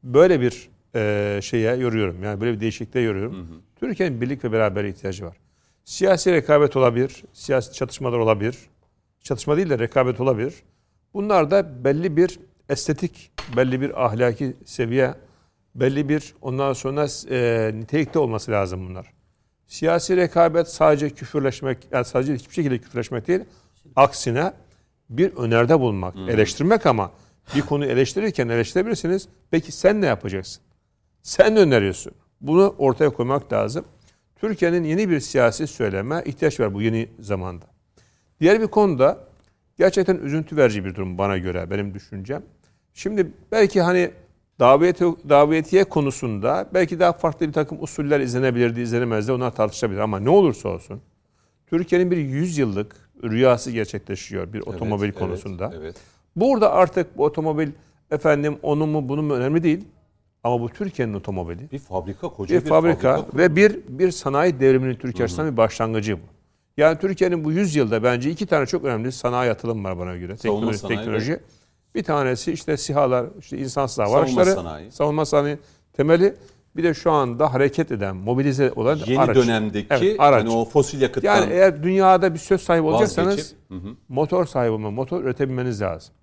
[0.03, 2.23] böyle bir e, şeye yoruyorum.
[2.23, 3.63] Yani böyle bir değişikliğe yoruyorum.
[3.75, 5.37] Türkiye'nin birlik ve beraber ihtiyacı var.
[5.83, 8.57] Siyasi rekabet olabilir, siyasi çatışmalar olabilir.
[9.21, 10.53] Çatışma değil de rekabet olabilir.
[11.13, 12.39] Bunlar da belli bir
[12.69, 15.13] estetik, belli bir ahlaki seviye,
[15.75, 19.13] belli bir ondan sonra e, nitelikte olması lazım bunlar.
[19.73, 23.41] Siyasi rekabet sadece küfürleşmek, yani sadece hiçbir şekilde küfürleşmek değil.
[23.95, 24.53] Aksine
[25.09, 27.11] bir öneride bulunmak, eleştirmek ama
[27.55, 29.27] bir konuyu eleştirirken eleştirebilirsiniz.
[29.51, 30.63] Peki sen ne yapacaksın?
[31.21, 32.13] Sen ne öneriyorsun?
[32.41, 33.85] Bunu ortaya koymak lazım.
[34.35, 37.65] Türkiye'nin yeni bir siyasi söyleme ihtiyaç var bu yeni zamanda.
[38.39, 39.27] Diğer bir konuda
[39.77, 42.43] gerçekten üzüntü verici bir durum bana göre, benim düşüncem.
[42.93, 44.11] Şimdi belki hani
[44.63, 49.31] daveti, davetiye konusunda belki daha farklı bir takım usuller izlenebilirdi, izlenemezdi.
[49.31, 51.01] Onlar tartışılabilir ama ne olursa olsun
[51.67, 55.65] Türkiye'nin bir 100 yıllık rüyası gerçekleşiyor bir otomobil Evet, konusunda.
[55.73, 55.95] Evet, evet.
[56.35, 57.69] Burada artık bu otomobil
[58.11, 59.85] efendim onun mu bunun mu önemli değil.
[60.43, 61.71] Ama bu Türkiye'nin otomobili.
[61.71, 66.21] Bir fabrika, koca Bir, fabrika, ve bir bir sanayi devriminin Türkiye açısından bir başlangıcı bu.
[66.77, 70.37] Yani Türkiye'nin bu 100 yılda bence iki tane çok önemli sanayi atılım var bana göre.
[70.37, 71.39] Savunma Teknoloji, teknoloji.
[71.95, 74.91] Bir tanesi işte SİHA'lar, işte insansız hava Savunma araçları, sanayi.
[74.91, 75.57] savunma sanayi
[75.93, 76.35] temeli.
[76.75, 79.35] Bir de şu anda hareket eden, mobilize olan Yeni araç.
[79.37, 80.43] dönemdeki Evet, araç.
[80.43, 83.95] hani o fosil yakıttan Yani eğer dünyada bir söz sahibi olacaksanız vazgeçip, hı hı.
[84.09, 86.13] motor sahibi olma, motor üretebilmeniz lazım.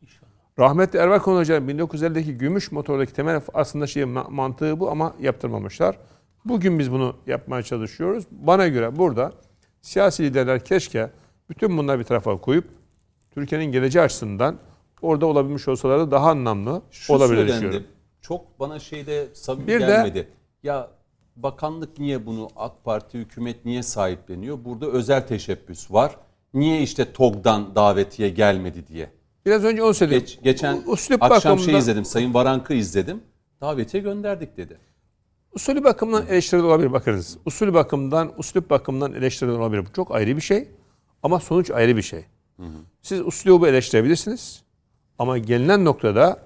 [0.59, 5.97] Rahmetli Erbakan Hoca 1950'deki gümüş motordaki temel aslında şey ma- mantığı bu ama yaptırmamışlar.
[6.45, 8.25] Bugün biz bunu yapmaya çalışıyoruz.
[8.31, 9.33] Bana göre burada
[9.81, 11.11] siyasi liderler keşke
[11.51, 12.65] bütün bunları bir tarafa koyup
[13.31, 14.57] Türkiye'nin geleceği açısından
[15.03, 17.53] orada olabilmiş olsalardı daha anlamlı Şu olabilir söylendi.
[17.53, 17.87] düşünüyorum.
[18.21, 20.29] Çok bana şeyde samimi Bir de- gelmedi.
[20.63, 20.91] ya
[21.37, 24.65] bakanlık niye bunu AK Parti hükümet niye sahipleniyor?
[24.65, 26.17] Burada özel teşebbüs var.
[26.55, 29.11] Niye işte TOG'dan davetiye gelmedi diye.
[29.47, 30.21] Biraz önce onu söyledim.
[30.21, 32.05] Geç, geçen Üslup akşam bakımından- şey izledim.
[32.05, 33.21] Sayın Varank'ı izledim.
[33.61, 34.79] Davetiye gönderdik dedi.
[35.53, 37.39] Usulü bakımdan eleştiri olabilir bakınız.
[37.47, 39.87] Usul bakımdan, üslup bakımdan eleştiri olabilir.
[39.87, 40.69] Bu çok ayrı bir şey.
[41.23, 42.25] Ama sonuç ayrı bir şey.
[43.03, 44.63] Siz üslubu eleştirebilirsiniz.
[45.21, 46.39] Ama gelinen noktada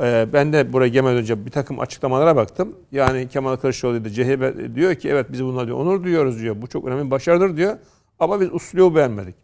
[0.00, 2.76] e, ben de buraya gelmeden önce bir takım açıklamalara baktım.
[2.90, 6.62] Yani Kemal Kılıçdaroğlu da CHP diyor ki evet biz bunlar diyor, onur duyuyoruz diyor.
[6.62, 7.78] Bu çok önemli bir başarıdır diyor.
[8.18, 9.34] Ama biz üslubu beğenmedik.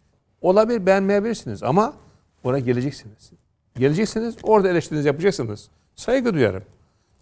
[0.41, 1.93] Olabilir beğenmeyebilirsiniz ama
[2.45, 3.31] oraya geleceksiniz.
[3.77, 5.69] Geleceksiniz orada eleştirinizi yapacaksınız.
[5.97, 6.63] Saygı duyarım.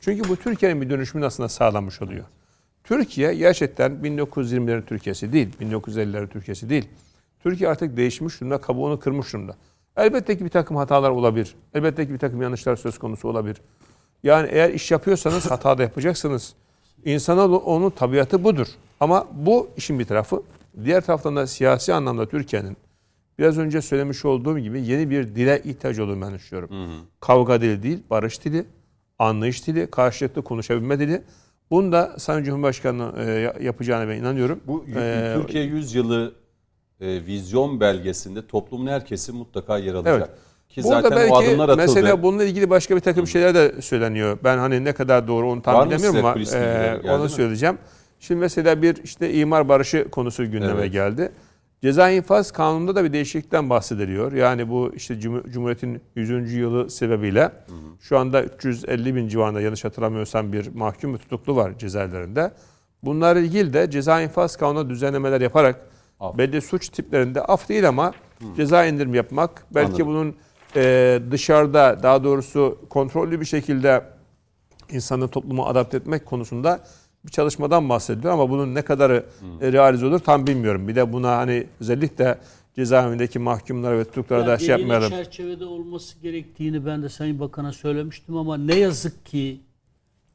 [0.01, 2.24] Çünkü bu Türkiye'nin bir dönüşümünü aslında sağlamış oluyor.
[2.85, 6.89] Türkiye gerçekten 1920'lerin Türkiye'si değil, 1950'lerin Türkiye'si değil.
[7.40, 9.56] Türkiye artık değişmiş durumda, kabuğunu kırmış durumda.
[9.97, 11.55] Elbette ki bir takım hatalar olabilir.
[11.74, 13.56] Elbette ki bir takım yanlışlar söz konusu olabilir.
[14.23, 16.55] Yani eğer iş yapıyorsanız hata da yapacaksınız.
[17.05, 18.66] İnsana onun tabiatı budur.
[19.01, 20.43] Ama bu işin bir tarafı.
[20.85, 22.77] Diğer taraftan da siyasi anlamda Türkiye'nin
[23.39, 26.70] biraz önce söylemiş olduğum gibi yeni bir dile ihtiyaç olduğunu ben düşünüyorum.
[27.20, 28.66] Kavga dili değil, barış dili,
[29.18, 31.23] anlayış dili, karşılıklı konuşabilme dili.
[31.70, 34.60] Bunu da Sayın Cumhurbaşkanı e, yapacağına ben inanıyorum.
[34.66, 36.35] Bu Ee, Türkiye Yüzyılı
[37.01, 40.16] e, vizyon belgesinde toplumun her kesimi mutlaka yer alacak.
[40.18, 40.31] Evet.
[40.68, 41.82] Ki Burada zaten belki o adımlar atıldı.
[41.86, 44.39] mesela bununla ilgili başka bir takım şeyler de söyleniyor.
[44.44, 47.31] Ben hani ne kadar doğru onu tam bilemiyorum ama e, onu mi?
[47.31, 47.78] söyleyeceğim.
[48.20, 50.93] Şimdi mesela bir işte imar barışı konusu gündeme Evet.
[50.93, 51.32] geldi.
[51.82, 54.32] Ceza infaz kanununda da bir değişiklikten bahsediliyor.
[54.32, 56.52] Yani bu işte Cum- Cumhuriyet'in 100.
[56.52, 57.52] yılı sebebiyle
[58.01, 62.51] şu anda 350 bin civarında yanlış hatırlamıyorsam bir mahkum ve tutuklu var cezaevlerinde.
[63.02, 65.81] Bunlarla ilgili de ceza infaz kanununa düzenlemeler yaparak
[66.20, 66.38] Af.
[66.38, 68.12] belli suç tiplerinde af değil ama
[68.56, 69.66] ceza indirim yapmak.
[69.74, 70.06] Belki Anladım.
[70.06, 70.34] bunun
[70.76, 74.05] e, dışarıda daha doğrusu kontrollü bir şekilde
[74.90, 76.80] insanı topluma adapte etmek konusunda
[77.26, 79.26] bir çalışmadan bahsediliyor ama bunun ne kadarı
[79.60, 80.88] e, realize olur tam bilmiyorum.
[80.88, 82.38] Bir de buna hani özellikle
[82.76, 85.10] cezaevindeki mahkumlara ve tutuklara da şey yapmayalım.
[85.10, 89.60] çerçevede olması gerektiğini ben de Sayın Bakan'a söylemiştim ama ne yazık ki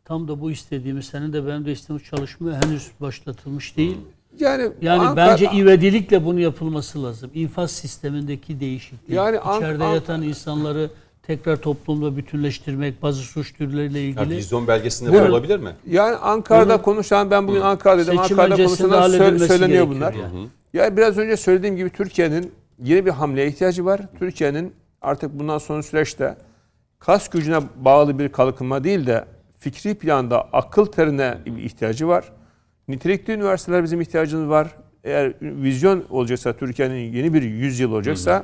[0.06, 3.98] tam da bu istediğimiz, senin de benim de istediğimiz çalışma henüz başlatılmış değil.
[4.40, 7.32] Yani, Yani Ankara- bence ivedilikle bunu yapılması lazım.
[7.34, 9.10] İnfaz sistemindeki değişiklik.
[9.10, 10.90] Yani İçeride Ank- yatan insanları
[11.24, 14.38] tekrar toplumda bütünleştirmek, bazı suç türleriyle Ya ilgili.
[14.38, 15.70] vizyon belgesinde bu olabilir mi?
[15.90, 18.18] Yani Ankara'da Bunu- konuşan ben bugün Ankara'daydım.
[18.24, 20.14] Seçim Ankara'da konuşanlar sö- söyleniyor bunlar.
[20.14, 20.48] yani.
[20.74, 22.52] Ya biraz önce söylediğim gibi Türkiye'nin
[22.84, 24.02] yeni bir hamleye ihtiyacı var.
[24.20, 26.36] Türkiye'nin artık bundan sonra süreçte
[27.00, 29.26] kas gücüne bağlı bir kalkınma değil de
[29.60, 32.26] fikri planda akıl terine bir ihtiyacı var.
[32.92, 34.76] Nitelikli üniversiteler bizim ihtiyacımız var.
[35.04, 38.44] Eğer vizyon olacaksa Türkiye'nin yeni bir yüzyıl olacaksa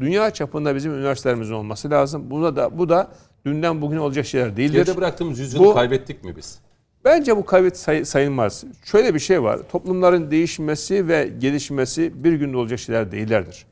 [0.00, 2.30] dünya çapında bizim üniversitelerimizin olması lazım.
[2.30, 3.08] Buna da bu da
[3.46, 4.74] dünden bugüne olacak şeyler değildir.
[4.74, 6.58] Geride bıraktığımız yüzyılı Bu- kaybettik mi biz?
[7.04, 8.64] Bence bu kaybet say- sayılmaz.
[8.84, 9.60] Şöyle bir şey var.
[9.72, 13.66] Toplumların değişmesi ve gelişmesi bir günde olacak şeyler değillerdir.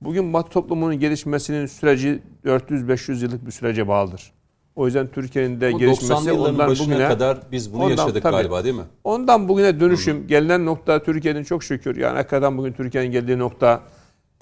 [0.00, 4.32] Bugün Batı toplumunun gelişmesinin süreci 400-500 yıllık bir sürece bağlıdır.
[4.76, 8.32] O yüzden Türkiye'nin de Bu 90'lı gelişmesi ondan bugüne kadar biz bunu ondan- yaşadık tabii.
[8.32, 8.82] galiba değil mi?
[9.04, 13.80] Ondan bugüne dönüşüm gelinen nokta Türkiye'nin çok şükür yani hakikaten bugün Türkiye'nin geldiği nokta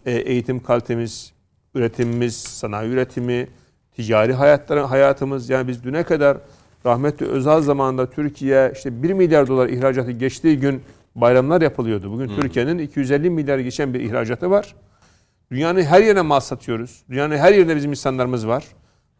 [0.06, 1.32] e, eğitim kalitemiz,
[1.74, 3.48] üretimimiz, sanayi üretimi,
[3.96, 6.38] ticari hayatları, hayatımız yani biz düne kadar
[6.86, 10.82] rahmetli Özal zamanında Türkiye işte 1 milyar dolar ihracatı geçtiği gün
[11.14, 12.12] bayramlar yapılıyordu.
[12.12, 14.74] Bugün Türkiye'nin 250 milyar geçen bir ihracatı var.
[15.50, 17.02] Dünyanın her yerine mal satıyoruz.
[17.10, 18.64] Dünyanın her yerinde bizim insanlarımız var.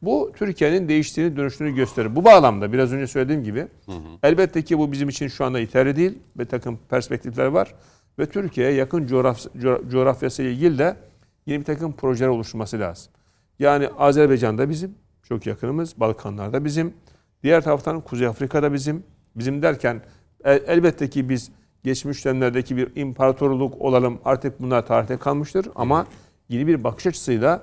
[0.03, 2.17] Bu Türkiye'nin değiştiğini, dönüştüğünü gösterir.
[2.17, 3.67] Bu bağlamda biraz önce söylediğim gibi
[4.23, 6.19] elbette ki bu bizim için şu anda yeterli değil.
[6.37, 7.75] Bir takım perspektifler var.
[8.19, 10.97] Ve Türkiye'ye yakın coğraf, co- coğrafyası ile ilgili de
[11.47, 13.13] yeni bir takım projeler oluşturması lazım.
[13.59, 16.01] Yani Azerbaycan'da bizim, çok yakınımız.
[16.01, 16.95] Balkanlar'da bizim.
[17.43, 19.03] Diğer taraftan Kuzey Afrika'da bizim.
[19.37, 20.01] Bizim derken
[20.45, 21.51] el- elbette ki biz
[21.85, 25.67] geçmiş dönemlerdeki bir imparatorluk olalım artık bunlar tarihte kalmıştır.
[25.75, 26.07] Ama
[26.49, 27.63] yeni bir bakış açısıyla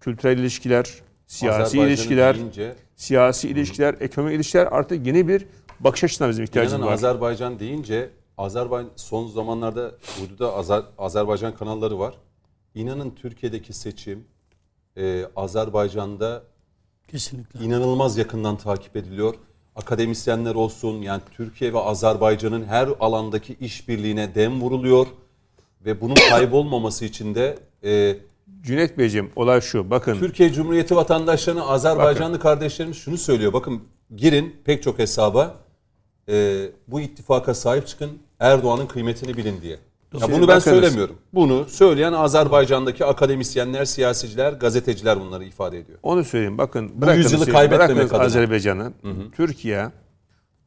[0.00, 0.94] kültürel ilişkiler,
[1.26, 5.46] siyasi ilişkiler, deyince, siyasi ilişkiler, ekonomik ilişkiler artık yeni bir
[5.80, 6.92] bakış açısına bizim ihtiyacımız inanın var.
[6.92, 9.92] Azerbaycan deyince Azerbaycan son zamanlarda
[10.22, 12.14] uyduda Azer, Azerbaycan kanalları var.
[12.74, 14.24] İnanın Türkiye'deki seçim
[14.96, 16.42] e, Azerbaycan'da
[17.08, 17.64] Kesinlikle.
[17.64, 19.34] inanılmaz yakından takip ediliyor.
[19.76, 25.06] Akademisyenler olsun yani Türkiye ve Azerbaycan'ın her alandaki işbirliğine dem vuruluyor
[25.84, 28.16] ve bunun kaybolmaması için de e,
[28.62, 33.52] Cüneyt Beyciğim olay şu bakın Türkiye Cumhuriyeti vatandaşlarına Azerbaycanlı kardeşlerimiz şunu söylüyor.
[33.52, 33.82] Bakın
[34.16, 35.54] girin pek çok hesaba
[36.28, 38.10] e, bu ittifaka sahip çıkın
[38.40, 39.72] Erdoğan'ın kıymetini bilin diye.
[39.72, 40.64] Ya Şimdi bunu ben bakınız.
[40.64, 41.16] söylemiyorum.
[41.34, 45.98] Bunu söyleyen Azerbaycan'daki akademisyenler, siyasiciler, gazeteciler bunları ifade ediyor.
[46.02, 46.58] Onu söyleyeyim.
[46.58, 48.22] Bakın yüzyılı siz- kaybetmemek adına.
[48.22, 48.92] Azerbaycan'ı.
[49.36, 49.86] Türkiye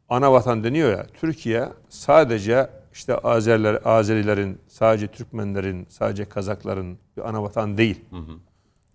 [0.10, 1.08] ana vatan deniyor ya.
[1.22, 8.06] Türkiye sadece işte Azeriler, Azerilerin, sadece Türkmenlerin, sadece Kazakların bir ana vatan değil.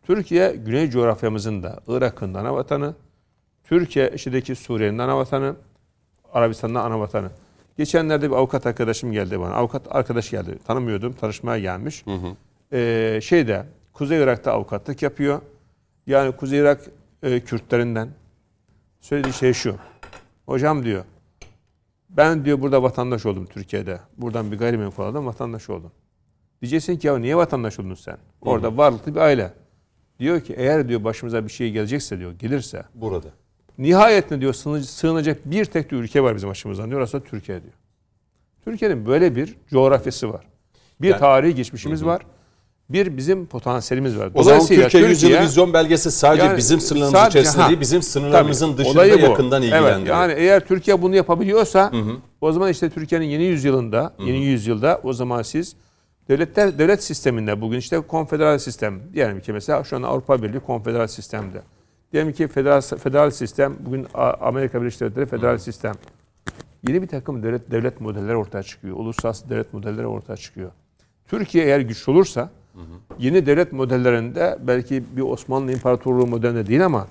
[0.02, 2.94] Türkiye Güney coğrafyamızın da Irak'ın da ana vatanı,
[3.64, 5.56] Türkiye içindeki Suriye'nin ana vatanı,
[6.32, 7.30] Arabistan'ın ana vatanı.
[7.76, 9.54] Geçenlerde bir avukat arkadaşım geldi bana.
[9.54, 10.58] Avukat arkadaş geldi.
[10.66, 11.12] Tanımıyordum.
[11.12, 12.04] Tanışmaya gelmiş.
[12.72, 15.40] Ee, şeyde Kuzey Irak'ta avukatlık yapıyor.
[16.06, 16.80] Yani Kuzey Irak
[17.22, 18.08] e, Kürtlerinden.
[19.00, 19.76] Söylediği şey şu.
[20.46, 21.04] Hocam diyor
[22.16, 24.00] ben diyor burada vatandaş oldum Türkiye'de.
[24.16, 25.92] Buradan bir gayrimenkul aldım vatandaş oldum.
[26.62, 28.16] Diyeceksin ki ya niye vatandaş oldun sen?
[28.40, 29.52] Orada varlıklı bir aile.
[30.20, 33.28] Diyor ki eğer diyor başımıza bir şey gelecekse diyor gelirse Burada.
[33.78, 37.00] nihayetinde diyor sığınacak- bir tek de ülke var bizim başımızdan diyor.
[37.00, 37.72] Orası da Türkiye diyor.
[38.64, 40.46] Türkiye'nin böyle bir coğrafyası var.
[41.00, 42.22] Bir Yani- tarihi geçmişimiz var.
[42.90, 44.30] Bir bizim potansiyelimiz var.
[44.34, 47.68] O zaman Türkiye Yüzyılı Vizyon Belgesi sadece Yani bizim sınırlarımız sadece- içerisinde ha.
[47.68, 49.96] değil, bizim sınırlarımızın Tabii, dışında yakından ilgilendiriyor.
[49.98, 51.92] Evet, yani eğer Türkiye bunu yapabiliyorsa
[52.40, 55.76] o zaman işte Türkiye'nin yeni yüzyılında, yeni yüzyılda o zaman siz
[56.28, 61.06] devletler devlet sisteminde bugün işte konfederal sistem diyelim ki mesela şu an Avrupa Birliği konfederal
[61.06, 61.62] sistemde.
[62.12, 64.06] Diyelim ki federal federal sistem bugün
[64.40, 65.94] Amerika Birleşik Devletleri federal sistem.
[66.88, 68.96] Yeni bir takım devlet devlet modelleri ortaya çıkıyor.
[68.96, 70.70] Uluslararası devlet modelleri ortaya çıkıyor.
[71.28, 72.50] Türkiye eğer güçlü olursa
[73.18, 77.08] yeni devlet modellerinde belki bir Osmanlı İmparatorluğu modelinde değil ama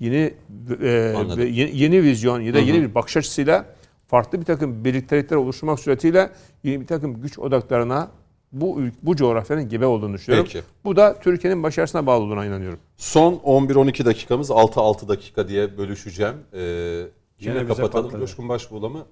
[0.00, 0.34] yeni
[0.82, 1.46] e, Anladım.
[1.46, 3.66] yeni, yeni vizyon ya da yeni bir bakış açısıyla
[4.08, 6.30] farklı bir takım birliktelikler oluşturmak suretiyle
[6.64, 8.10] yeni bir takım güç odaklarına
[8.52, 10.48] bu bu coğrafyanın gebe olduğunu düşünüyorum.
[10.52, 10.64] Peki.
[10.84, 12.78] Bu da Türkiye'nin başarısına bağlı olduğuna inanıyorum.
[12.96, 16.34] Son 11-12 dakikamız 6-6 dakika diye bölüşeceğim.
[16.52, 17.08] Ee, yine
[17.38, 18.04] Gene bize kapatalım.
[18.04, 18.20] patladı.
[18.20, 19.06] Coşkun Başbuğ'la mı?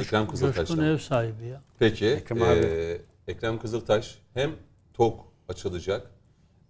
[0.00, 1.60] Ekrem Kızıltaş'la Coşkun ev sahibi ya.
[1.78, 2.06] Peki.
[2.06, 2.98] Ekrem abi.
[3.28, 4.50] Ekrem Kızıltaş hem
[4.96, 5.14] TOG
[5.48, 6.10] açılacak.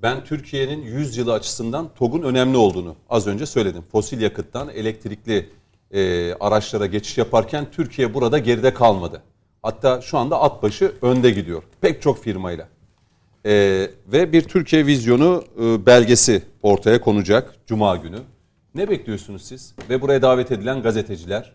[0.02, 3.84] Ben Türkiye'nin 100 yılı açısından TOG'un önemli olduğunu az önce söyledim.
[3.92, 5.50] Fosil yakıttan elektrikli
[5.90, 9.22] e, araçlara geçiş yaparken Türkiye burada geride kalmadı.
[9.62, 11.62] Hatta şu anda at başı önde gidiyor.
[11.80, 12.68] Pek çok firmayla.
[13.46, 13.52] E,
[14.06, 18.18] ve bir Türkiye vizyonu e, belgesi ortaya konacak Cuma günü.
[18.74, 19.74] Ne bekliyorsunuz siz?
[19.90, 21.52] Ve buraya davet edilen gazeteciler?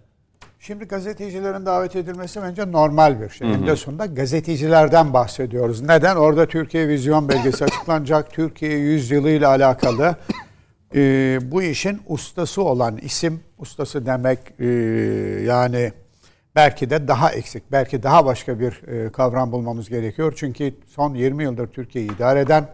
[0.63, 3.53] Şimdi gazetecilerin davet edilmesi bence normal bir şey.
[3.53, 5.81] Eninde sonunda gazetecilerden bahsediyoruz.
[5.81, 6.15] Neden?
[6.15, 8.31] Orada Türkiye Vizyon Belgesi açıklanacak.
[8.33, 10.15] Türkiye Yüzyılı ile alakalı
[10.95, 14.65] e, bu işin ustası olan isim, ustası demek e,
[15.45, 15.91] yani
[16.55, 20.33] belki de daha eksik, belki daha başka bir e, kavram bulmamız gerekiyor.
[20.35, 22.67] Çünkü son 20 yıldır Türkiye'yi idare eden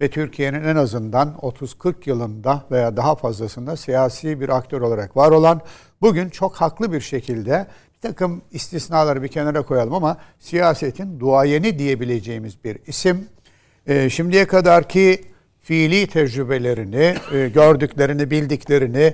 [0.00, 5.60] ve Türkiye'nin en azından 30-40 yılında veya daha fazlasında siyasi bir aktör olarak var olan
[6.00, 12.64] bugün çok haklı bir şekilde bir takım istisnaları bir kenara koyalım ama siyasetin duayeni diyebileceğimiz
[12.64, 13.28] bir isim.
[13.86, 15.35] Ee, şimdiye kadarki
[15.66, 19.12] fiili tecrübelerini, e, gördüklerini, bildiklerini e,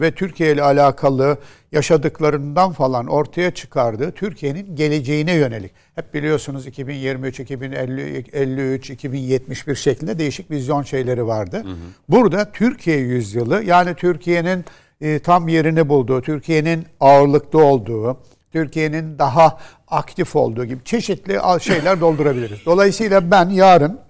[0.00, 1.38] ve Türkiye ile alakalı
[1.72, 5.70] yaşadıklarından falan ortaya çıkardığı Türkiye'nin geleceğine yönelik.
[5.94, 11.64] Hep biliyorsunuz 2023, 2053, 2071 şeklinde değişik vizyon şeyleri vardı.
[12.08, 14.64] Burada Türkiye yüzyılı yani Türkiye'nin
[15.00, 18.20] e, tam yerini bulduğu, Türkiye'nin ağırlıkta olduğu,
[18.52, 19.58] Türkiye'nin daha
[19.88, 22.58] aktif olduğu gibi çeşitli şeyler doldurabiliriz.
[22.66, 24.03] Dolayısıyla ben yarın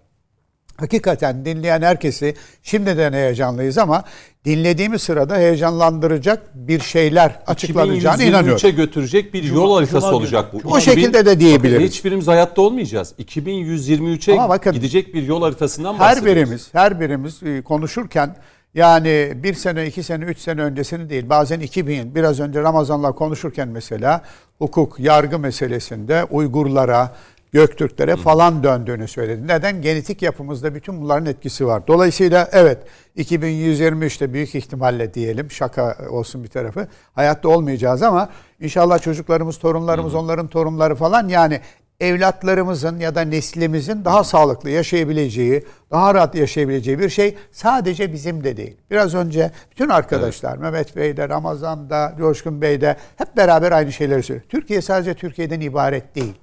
[0.76, 4.04] hakikaten dinleyen herkesi şimdiden heyecanlıyız ama
[4.44, 8.58] dinlediğimiz sırada heyecanlandıracak bir şeyler açıklanacağına inanıyorum.
[8.58, 10.56] 2123'e götürecek bir yol haritası Cuma olacak bu.
[10.56, 11.74] O 2000 şekilde de diyebiliriz.
[11.74, 13.14] Bakın hiçbirimiz hayatta olmayacağız.
[13.18, 16.36] 2123'e Ama bakın, gidecek bir yol haritasından Her bahsediyoruz.
[16.36, 18.36] birimiz, her birimiz e, konuşurken
[18.74, 23.68] yani bir sene, iki sene, üç sene öncesini değil bazen 2000, biraz önce Ramazan'la konuşurken
[23.68, 24.22] mesela
[24.58, 27.12] hukuk, yargı meselesinde Uygurlara,
[27.54, 29.46] Göktürklere falan döndüğünü söyledi.
[29.46, 29.82] Neden?
[29.82, 31.86] Genetik yapımızda bütün bunların etkisi var.
[31.86, 32.78] Dolayısıyla evet
[33.16, 38.28] 2123'te büyük ihtimalle diyelim şaka olsun bir tarafı hayatta olmayacağız ama
[38.60, 41.60] inşallah çocuklarımız, torunlarımız, onların torunları falan yani
[42.00, 48.56] evlatlarımızın ya da neslimizin daha sağlıklı yaşayabileceği, daha rahat yaşayabileceği bir şey sadece bizim de
[48.56, 48.76] değil.
[48.90, 53.92] Biraz önce bütün arkadaşlar Mehmet Bey de, Ramazan da, Coşkun Bey de hep beraber aynı
[53.92, 54.46] şeyleri söylüyor.
[54.48, 56.34] Türkiye sadece Türkiye'den ibaret değil.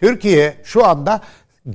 [0.00, 1.20] Türkiye şu anda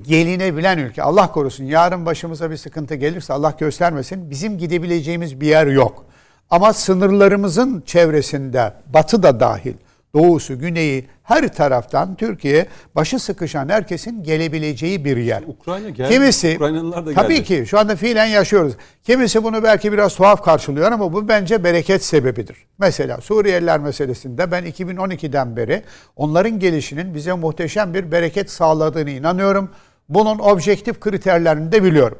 [0.01, 1.03] gelinebilen ülke.
[1.03, 6.05] Allah korusun yarın başımıza bir sıkıntı gelirse Allah göstermesin bizim gidebileceğimiz bir yer yok.
[6.49, 9.73] Ama sınırlarımızın çevresinde batı da dahil
[10.15, 15.43] doğusu, güneyi her taraftan Türkiye başı sıkışan herkesin gelebileceği bir yer.
[15.47, 16.13] Ukrayna geldi.
[16.13, 17.43] Kimisi Ukraynalılar da tabii geldi.
[17.43, 18.73] ki şu anda fiilen yaşıyoruz.
[19.03, 22.57] Kimisi bunu belki biraz tuhaf karşılıyor ama bu bence bereket sebebidir.
[22.77, 25.83] Mesela Suriyeliler meselesinde ben 2012'den beri
[26.15, 29.69] onların gelişinin bize muhteşem bir bereket sağladığını inanıyorum.
[30.09, 32.17] Bunun objektif kriterlerini de biliyorum.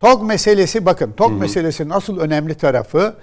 [0.00, 3.14] TOG meselesi bakın TOG meselesinin asıl önemli tarafı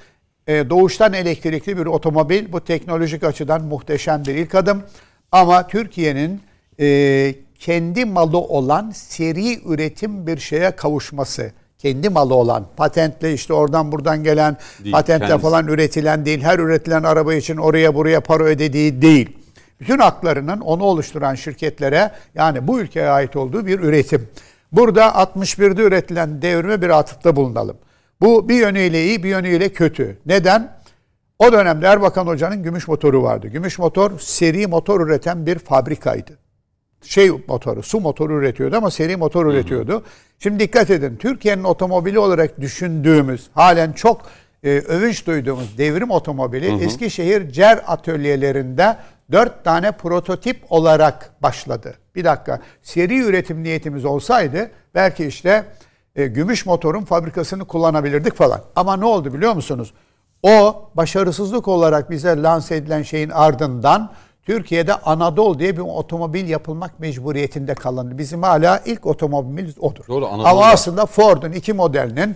[0.48, 2.52] e, doğuştan elektrikli bir otomobil.
[2.52, 4.84] Bu teknolojik açıdan muhteşem bir ilk adım.
[5.32, 6.42] Ama Türkiye'nin
[6.80, 11.52] e, kendi malı olan seri üretim bir şeye kavuşması
[11.82, 15.42] kendi malı olan patentle işte oradan buradan gelen Değil, patentle kendisi.
[15.42, 16.42] falan üretilen değil.
[16.42, 19.38] Her üretilen araba için oraya buraya para ödediği değil.
[19.80, 24.28] Bütün haklarının onu oluşturan şirketlere yani bu ülkeye ait olduğu bir üretim.
[24.72, 27.78] Burada 61'de üretilen devrime bir atıfta bulunalım.
[28.22, 30.18] Bu bir yönüyle iyi bir yönüyle kötü.
[30.26, 30.77] Neden?
[31.39, 33.48] O dönemde Erbakan Hoca'nın gümüş motoru vardı.
[33.48, 36.41] Gümüş motor seri motor üreten bir fabrikaydı
[37.02, 40.03] şey motoru, su motoru üretiyordu ama seri motor üretiyordu.
[40.39, 41.15] Şimdi dikkat edin.
[41.15, 44.22] Türkiye'nin otomobili olarak düşündüğümüz, halen çok
[44.64, 48.98] e, övünç duyduğumuz devrim otomobili Eskişehir CER atölyelerinde
[49.31, 51.93] dört tane prototip olarak başladı.
[52.15, 52.61] Bir dakika.
[52.81, 55.64] Seri üretim niyetimiz olsaydı belki işte
[56.16, 58.62] e, gümüş motorun fabrikasını kullanabilirdik falan.
[58.76, 59.94] Ama ne oldu biliyor musunuz?
[60.44, 64.12] O başarısızlık olarak bize lanse edilen şeyin ardından
[64.46, 68.18] Türkiye'de Anadolu diye bir otomobil yapılmak mecburiyetinde kalındı.
[68.18, 70.04] Bizim hala ilk otomobilimiz odur.
[70.08, 72.36] Doğru, Anadolu Ama aslında Ford'un iki modelinin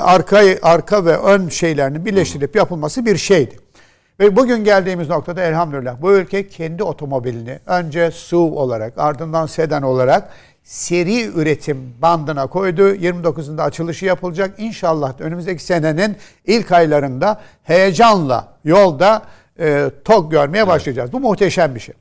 [0.00, 3.56] arka arka ve ön şeylerini birleştirip yapılması bir şeydi.
[4.20, 10.30] Ve bugün geldiğimiz noktada elhamdülillah bu ülke kendi otomobilini önce SUV olarak ardından sedan olarak
[10.64, 12.94] seri üretim bandına koydu.
[12.94, 14.54] 29'unda açılışı yapılacak.
[14.58, 16.16] İnşallah önümüzdeki senenin
[16.46, 19.22] ilk aylarında heyecanla yolda
[19.60, 21.12] e, TOG görmeye başlayacağız.
[21.12, 21.94] Bu muhteşem bir şey.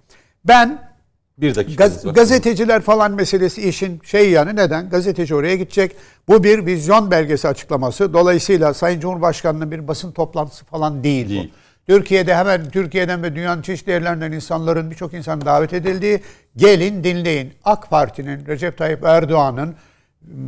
[0.45, 0.91] Ben
[1.37, 4.89] Bir dakikanız Gaz- gazeteciler falan meselesi işin şey yani neden?
[4.89, 5.95] Gazeteci oraya gidecek.
[6.27, 8.13] Bu bir vizyon belgesi açıklaması.
[8.13, 11.51] Dolayısıyla Sayın Cumhurbaşkanı'nın bir basın toplantısı falan değil, Değil.
[11.53, 11.60] bu.
[11.91, 16.19] Türkiye'de hemen Türkiye'den ve dünyanın çeşitli yerlerinden insanların birçok insan davet edildiği
[16.57, 17.53] gelin dinleyin.
[17.63, 19.75] AK Parti'nin Recep Tayyip Erdoğan'ın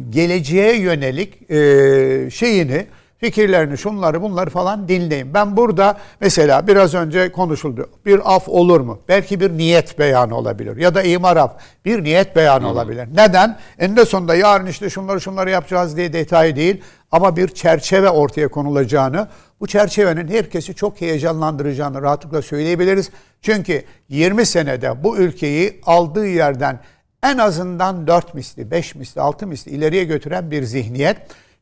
[0.10, 2.86] geleceğe yönelik e, şeyini
[3.18, 5.34] fikirlerini şunları bunları falan dinleyin.
[5.34, 7.90] Ben burada mesela biraz önce konuşuldu.
[8.06, 9.00] Bir af olur mu?
[9.08, 10.78] Belki bir niyet beyanı olabilir.
[10.78, 11.52] Ya da imar af.
[11.86, 13.08] Bir niyet beyanı olabilir.
[13.16, 13.58] Neden?
[13.80, 16.82] Eninde sonunda yarın işte şunları şunları yapacağız diye detay değil.
[17.14, 19.28] Ama bir çerçeve ortaya konulacağını,
[19.60, 23.12] bu çerçevenin herkesi çok heyecanlandıracağını rahatlıkla söyleyebiliriz.
[23.42, 26.80] Çünkü 20 senede bu ülkeyi aldığı yerden
[27.24, 31.18] en azından 4 misli, 5 misli, 6 misli ileriye götüren bir zihniyet.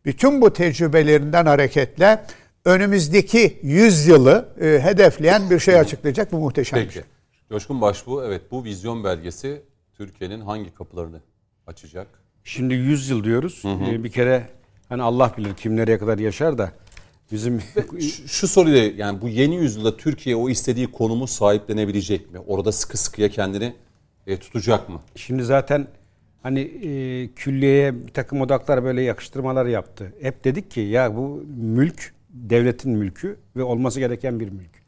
[0.06, 2.26] Bütün bu tecrübelerinden hareketle
[2.66, 6.32] önümüzdeki 100 yılı e, hedefleyen bir şey açıklayacak.
[6.32, 6.94] Bu muhteşem bir Peki.
[6.94, 7.04] şey.
[7.50, 9.62] Coşkun Başbuğ evet bu vizyon belgesi
[9.98, 11.22] Türkiye'nin hangi kapılarını
[11.68, 12.08] açacak?
[12.44, 13.64] Şimdi 100 yıl diyoruz.
[13.66, 14.61] Ee, Bir kere
[14.92, 16.72] hani Allah bilir kim nereye kadar yaşar da
[17.32, 17.62] bizim
[18.00, 22.40] Şu, şu soruyla yani bu yeni yüzyılda Türkiye o istediği konumu sahiplenebilecek mi?
[22.40, 23.74] Orada sıkı sıkıya kendini
[24.28, 25.00] e, tutacak mı?
[25.16, 25.88] Şimdi zaten
[26.44, 30.14] hani e, külliyeye bir takım odaklar böyle yakıştırmalar yaptı.
[30.22, 34.82] Hep dedik ki ya bu mülk devletin mülkü ve olması gereken bir mülk.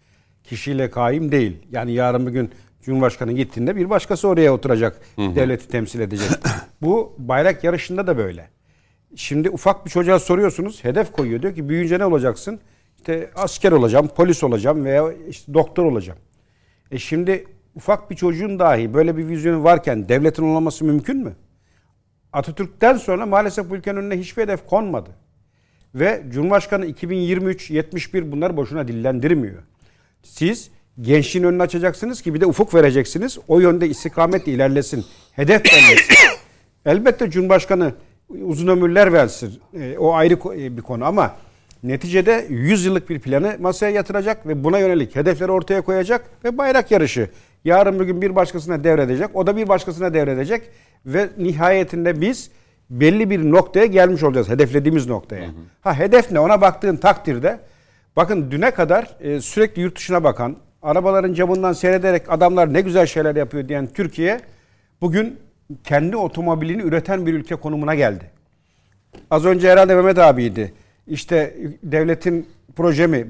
[0.44, 1.58] Kişiyle kaim değil.
[1.72, 2.52] Yani yarın bir gün
[2.82, 5.02] Cumhurbaşkanı gittiğinde bir başkası oraya oturacak.
[5.18, 6.30] Devleti temsil edecek.
[6.82, 8.50] bu bayrak yarışında da böyle.
[9.16, 10.84] Şimdi ufak bir çocuğa soruyorsunuz.
[10.84, 11.42] Hedef koyuyor.
[11.42, 12.60] Diyor ki büyüyünce ne olacaksın?
[12.98, 16.20] İşte asker olacağım, polis olacağım veya işte doktor olacağım.
[16.92, 21.36] E şimdi ufak bir çocuğun dahi böyle bir vizyonu varken devletin olmaması mümkün mü?
[22.34, 25.10] Atatürk'ten sonra maalesef bu ülkenin önüne hiçbir hedef konmadı.
[25.96, 29.64] Ve Cumhurbaşkanı 2023, 71 bunları boşuna dillendirmiyor.
[30.24, 30.70] Siz
[31.02, 33.38] gençliğin önünü açacaksınız ki bir de ufuk vereceksiniz.
[33.48, 35.06] O yönde istikametle ilerlesin.
[35.32, 36.16] Hedef belirlesin.
[36.86, 37.94] Elbette Cumhurbaşkanı
[38.42, 39.60] uzun ömürler versin.
[39.80, 41.36] E, o ayrı e, bir konu ama
[41.84, 46.92] neticede 100 yıllık bir planı masaya yatıracak ve buna yönelik hedefleri ortaya koyacak ve bayrak
[46.92, 47.30] yarışı.
[47.66, 49.30] Yarın bir gün bir başkasına devredecek.
[49.34, 50.62] O da bir başkasına devredecek
[51.06, 52.50] ve nihayetinde biz
[52.90, 54.50] belli bir noktaya gelmiş olacağız.
[54.50, 55.46] Hedeflediğimiz noktaya.
[55.82, 56.40] Ha hedef ne?
[56.40, 57.60] Ona baktığın takdirde
[58.16, 63.36] bakın düne kadar e, sürekli yurt dışına bakan, arabaların camından seyrederek adamlar ne güzel şeyler
[63.36, 64.40] yapıyor diyen Türkiye
[65.02, 65.40] bugün
[65.84, 68.32] kendi otomobilini üreten bir ülke konumuna geldi.
[69.32, 70.74] Az önce herhalde Mehmet abiydi.
[71.08, 73.28] İşte devletin projemi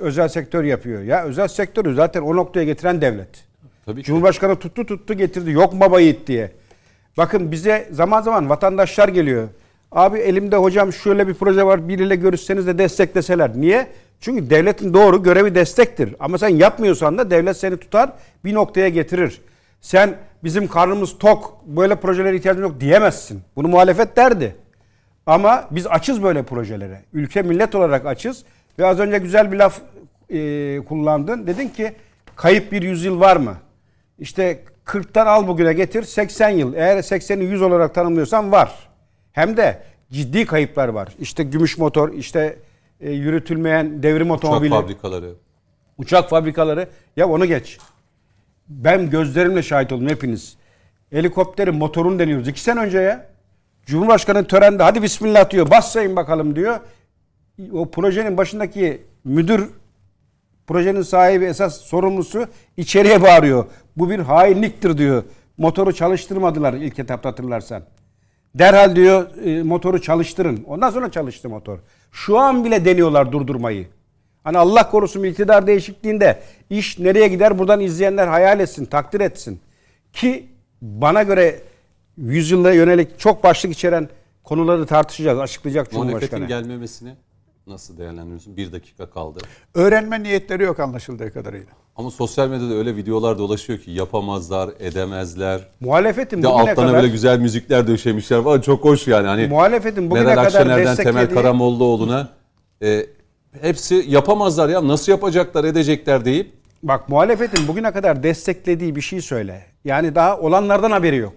[0.00, 1.02] özel sektör yapıyor.
[1.02, 3.44] Ya özel sektörü zaten o noktaya getiren devlet.
[3.86, 4.06] Tabii ki.
[4.06, 5.50] Cumhurbaşkanı tuttu tuttu getirdi.
[5.50, 6.50] Yok baba yiğit diye.
[7.16, 9.48] Bakın bize zaman zaman vatandaşlar geliyor.
[9.92, 13.56] Abi elimde hocam şöyle bir proje var biriyle görüşseniz de destekleseler.
[13.56, 13.86] Niye?
[14.20, 16.14] Çünkü devletin doğru görevi destektir.
[16.20, 18.12] Ama sen yapmıyorsan da devlet seni tutar
[18.44, 19.40] bir noktaya getirir.
[19.84, 23.42] Sen bizim karnımız tok böyle projelere ihtiyacımız yok diyemezsin.
[23.56, 24.56] Bunu muhalefet derdi.
[25.26, 27.02] Ama biz açız böyle projelere.
[27.12, 28.44] Ülke millet olarak açız.
[28.78, 29.80] Ve az önce güzel bir laf
[30.30, 31.46] e, kullandın.
[31.46, 31.92] Dedin ki
[32.36, 33.54] kayıp bir yüzyıl var mı?
[34.18, 36.74] İşte 40'tan al bugüne getir 80 yıl.
[36.74, 38.88] Eğer 80'i 100 olarak tanımlıyorsan var.
[39.32, 39.82] Hem de
[40.12, 41.08] ciddi kayıplar var.
[41.18, 42.58] İşte gümüş motor, işte
[43.00, 45.32] e, yürütülmeyen devrim Uçak otomobili, fabrikaları.
[45.98, 46.88] uçak fabrikaları.
[47.16, 47.78] Ya onu geç.
[48.68, 50.56] Ben gözlerimle şahit oldum hepiniz.
[51.10, 52.48] Helikopterin motorunu deniyoruz.
[52.48, 53.26] İki sene önce ya.
[53.86, 55.70] Cumhurbaşkanı törende hadi bismillah diyor.
[55.70, 56.80] Basayın bakalım diyor.
[57.72, 59.70] O projenin başındaki müdür
[60.66, 62.46] projenin sahibi esas sorumlusu
[62.76, 63.66] içeriye bağırıyor.
[63.96, 65.24] Bu bir hainliktir diyor.
[65.58, 67.82] Motoru çalıştırmadılar ilk etapta hatırlarsan.
[68.54, 70.64] Derhal diyor e, motoru çalıştırın.
[70.66, 71.78] Ondan sonra çalıştı motor.
[72.12, 73.86] Şu an bile deniyorlar durdurmayı.
[74.44, 79.60] Hani Allah korusun iktidar değişikliğinde iş nereye gider buradan izleyenler hayal etsin, takdir etsin.
[80.12, 80.46] Ki
[80.82, 81.60] bana göre
[82.16, 84.08] yüzyıla yönelik çok başlık içeren
[84.44, 86.46] konuları tartışacağız, açıklayacak Muhalefetin Cumhurbaşkanı.
[86.48, 87.14] gelmemesini
[87.66, 88.56] nasıl değerlendiriyorsun?
[88.56, 89.40] Bir dakika kaldı.
[89.74, 91.72] Öğrenme niyetleri yok anlaşıldığı kadarıyla.
[91.96, 95.68] Ama sosyal medyada öyle videolar dolaşıyor ki yapamazlar, edemezler.
[95.80, 98.60] Muhalefetin bugüne altlarına kadar böyle güzel müzikler döşemişler falan.
[98.60, 99.26] Çok hoş yani.
[99.26, 102.28] Hani muhalefetin bugüne Meral kadar Akşener'den Temel desteklediği Karamollaoğlu'na
[102.82, 103.06] e,
[103.60, 106.52] hepsi yapamazlar ya nasıl yapacaklar edecekler deyip
[106.84, 109.62] Bak muhalefetin bugüne kadar desteklediği bir şey söyle.
[109.84, 111.32] Yani daha olanlardan haberi yok.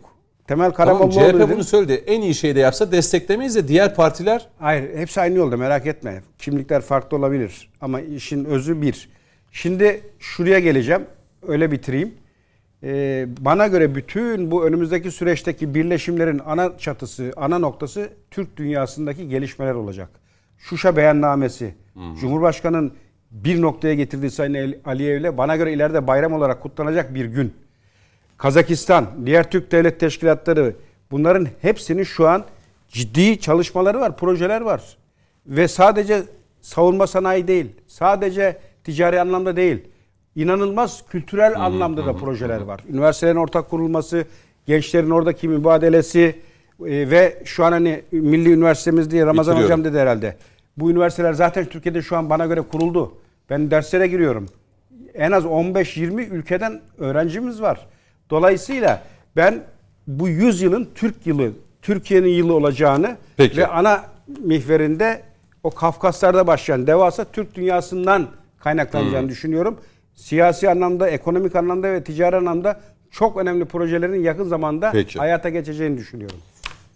[0.48, 1.53] Temel tamam, Karamollaoğlu CHP dedi.
[1.53, 2.03] bunu söyledi.
[2.07, 6.22] En iyi şey de yapsa desteklemeyiz de diğer partiler Hayır hepsi aynı yolda merak etme.
[6.39, 9.10] Kimlikler farklı olabilir ama işin özü bir.
[9.52, 11.06] Şimdi şuraya geleceğim.
[11.48, 12.14] Öyle bitireyim.
[12.84, 19.73] Ee, bana göre bütün bu önümüzdeki süreçteki birleşimlerin ana çatısı, ana noktası Türk dünyasındaki gelişmeler
[19.73, 20.10] olacak.
[20.57, 21.75] Şuşa beyannamesi,
[22.19, 22.93] Cumhurbaşkanı'nın
[23.31, 27.53] bir noktaya getirdiği Sayın Aliyev'le bana göre ileride bayram olarak kutlanacak bir gün.
[28.38, 30.75] Kazakistan, diğer Türk devlet teşkilatları
[31.11, 32.45] bunların hepsinin şu an
[32.88, 34.97] ciddi çalışmaları var, projeler var.
[35.45, 36.23] Ve sadece
[36.61, 39.88] savunma sanayi değil, sadece ticari anlamda değil,
[40.35, 42.84] inanılmaz kültürel anlamda da projeler var.
[42.89, 44.25] Üniversitelerin ortak kurulması,
[44.65, 46.35] gençlerin oradaki mübadelesi
[46.86, 49.64] e, ve şu an hani Milli Üniversitemiz diye Ramazan.
[49.64, 50.38] Hocam dedi herhalde.
[50.78, 53.14] Bu üniversiteler zaten Türkiye'de şu an bana göre kuruldu.
[53.49, 54.48] Ben derslere giriyorum
[55.18, 57.88] en az 15-20 ülkeden öğrencimiz var.
[58.30, 59.04] Dolayısıyla
[59.36, 59.64] ben
[60.08, 61.52] bu 100 yılın Türk yılı,
[61.82, 63.58] Türkiye'nin yılı olacağını Peki.
[63.58, 64.06] ve ana
[64.40, 65.22] mihverinde
[65.64, 68.28] o Kafkaslar'da başlayan devasa Türk dünyasından
[68.60, 69.78] kaynaklanacağını düşünüyorum.
[70.16, 72.82] Siyasi anlamda, ekonomik anlamda ve ticari anlamda
[73.12, 75.20] çok önemli projelerin yakın zamanda Peki.
[75.20, 76.38] hayata geçeceğini düşünüyorum.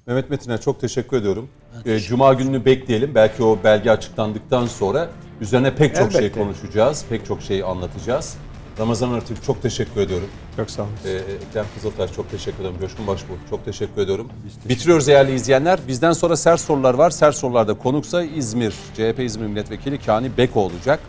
[0.08, 1.50] Mehmet Metin'e çok teşekkür ediyorum.
[1.86, 3.16] Ee, Cuma gününü bekleyelim.
[3.16, 5.10] Belki o belge açıklandıktan sonra
[5.42, 6.40] üzerine pek çok şey Elbette.
[6.40, 7.06] konuşacağız.
[7.10, 8.38] Pek çok şey anlatacağız.
[8.80, 10.28] Ramazan Arıtürk çok teşekkür ediyorum.
[10.58, 10.92] Çok sağ olun.
[11.06, 11.10] Ee,
[11.50, 12.76] Ekrem Kızıltaş çok teşekkür ederim.
[12.82, 14.30] Coşkun Başbuğ çok teşekkür ediyorum.
[14.70, 15.80] Bitiriyoruz değerli izleyenler.
[15.88, 17.10] Bizden sonra sert sorular var.
[17.10, 21.00] Sert sorularda konuksa İzmir, CHP İzmir Milletvekili Kani Beko olacak.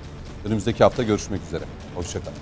[0.44, 1.64] Önümüzdeki hafta görüşmek üzere.
[1.94, 2.38] Hoşçakalın.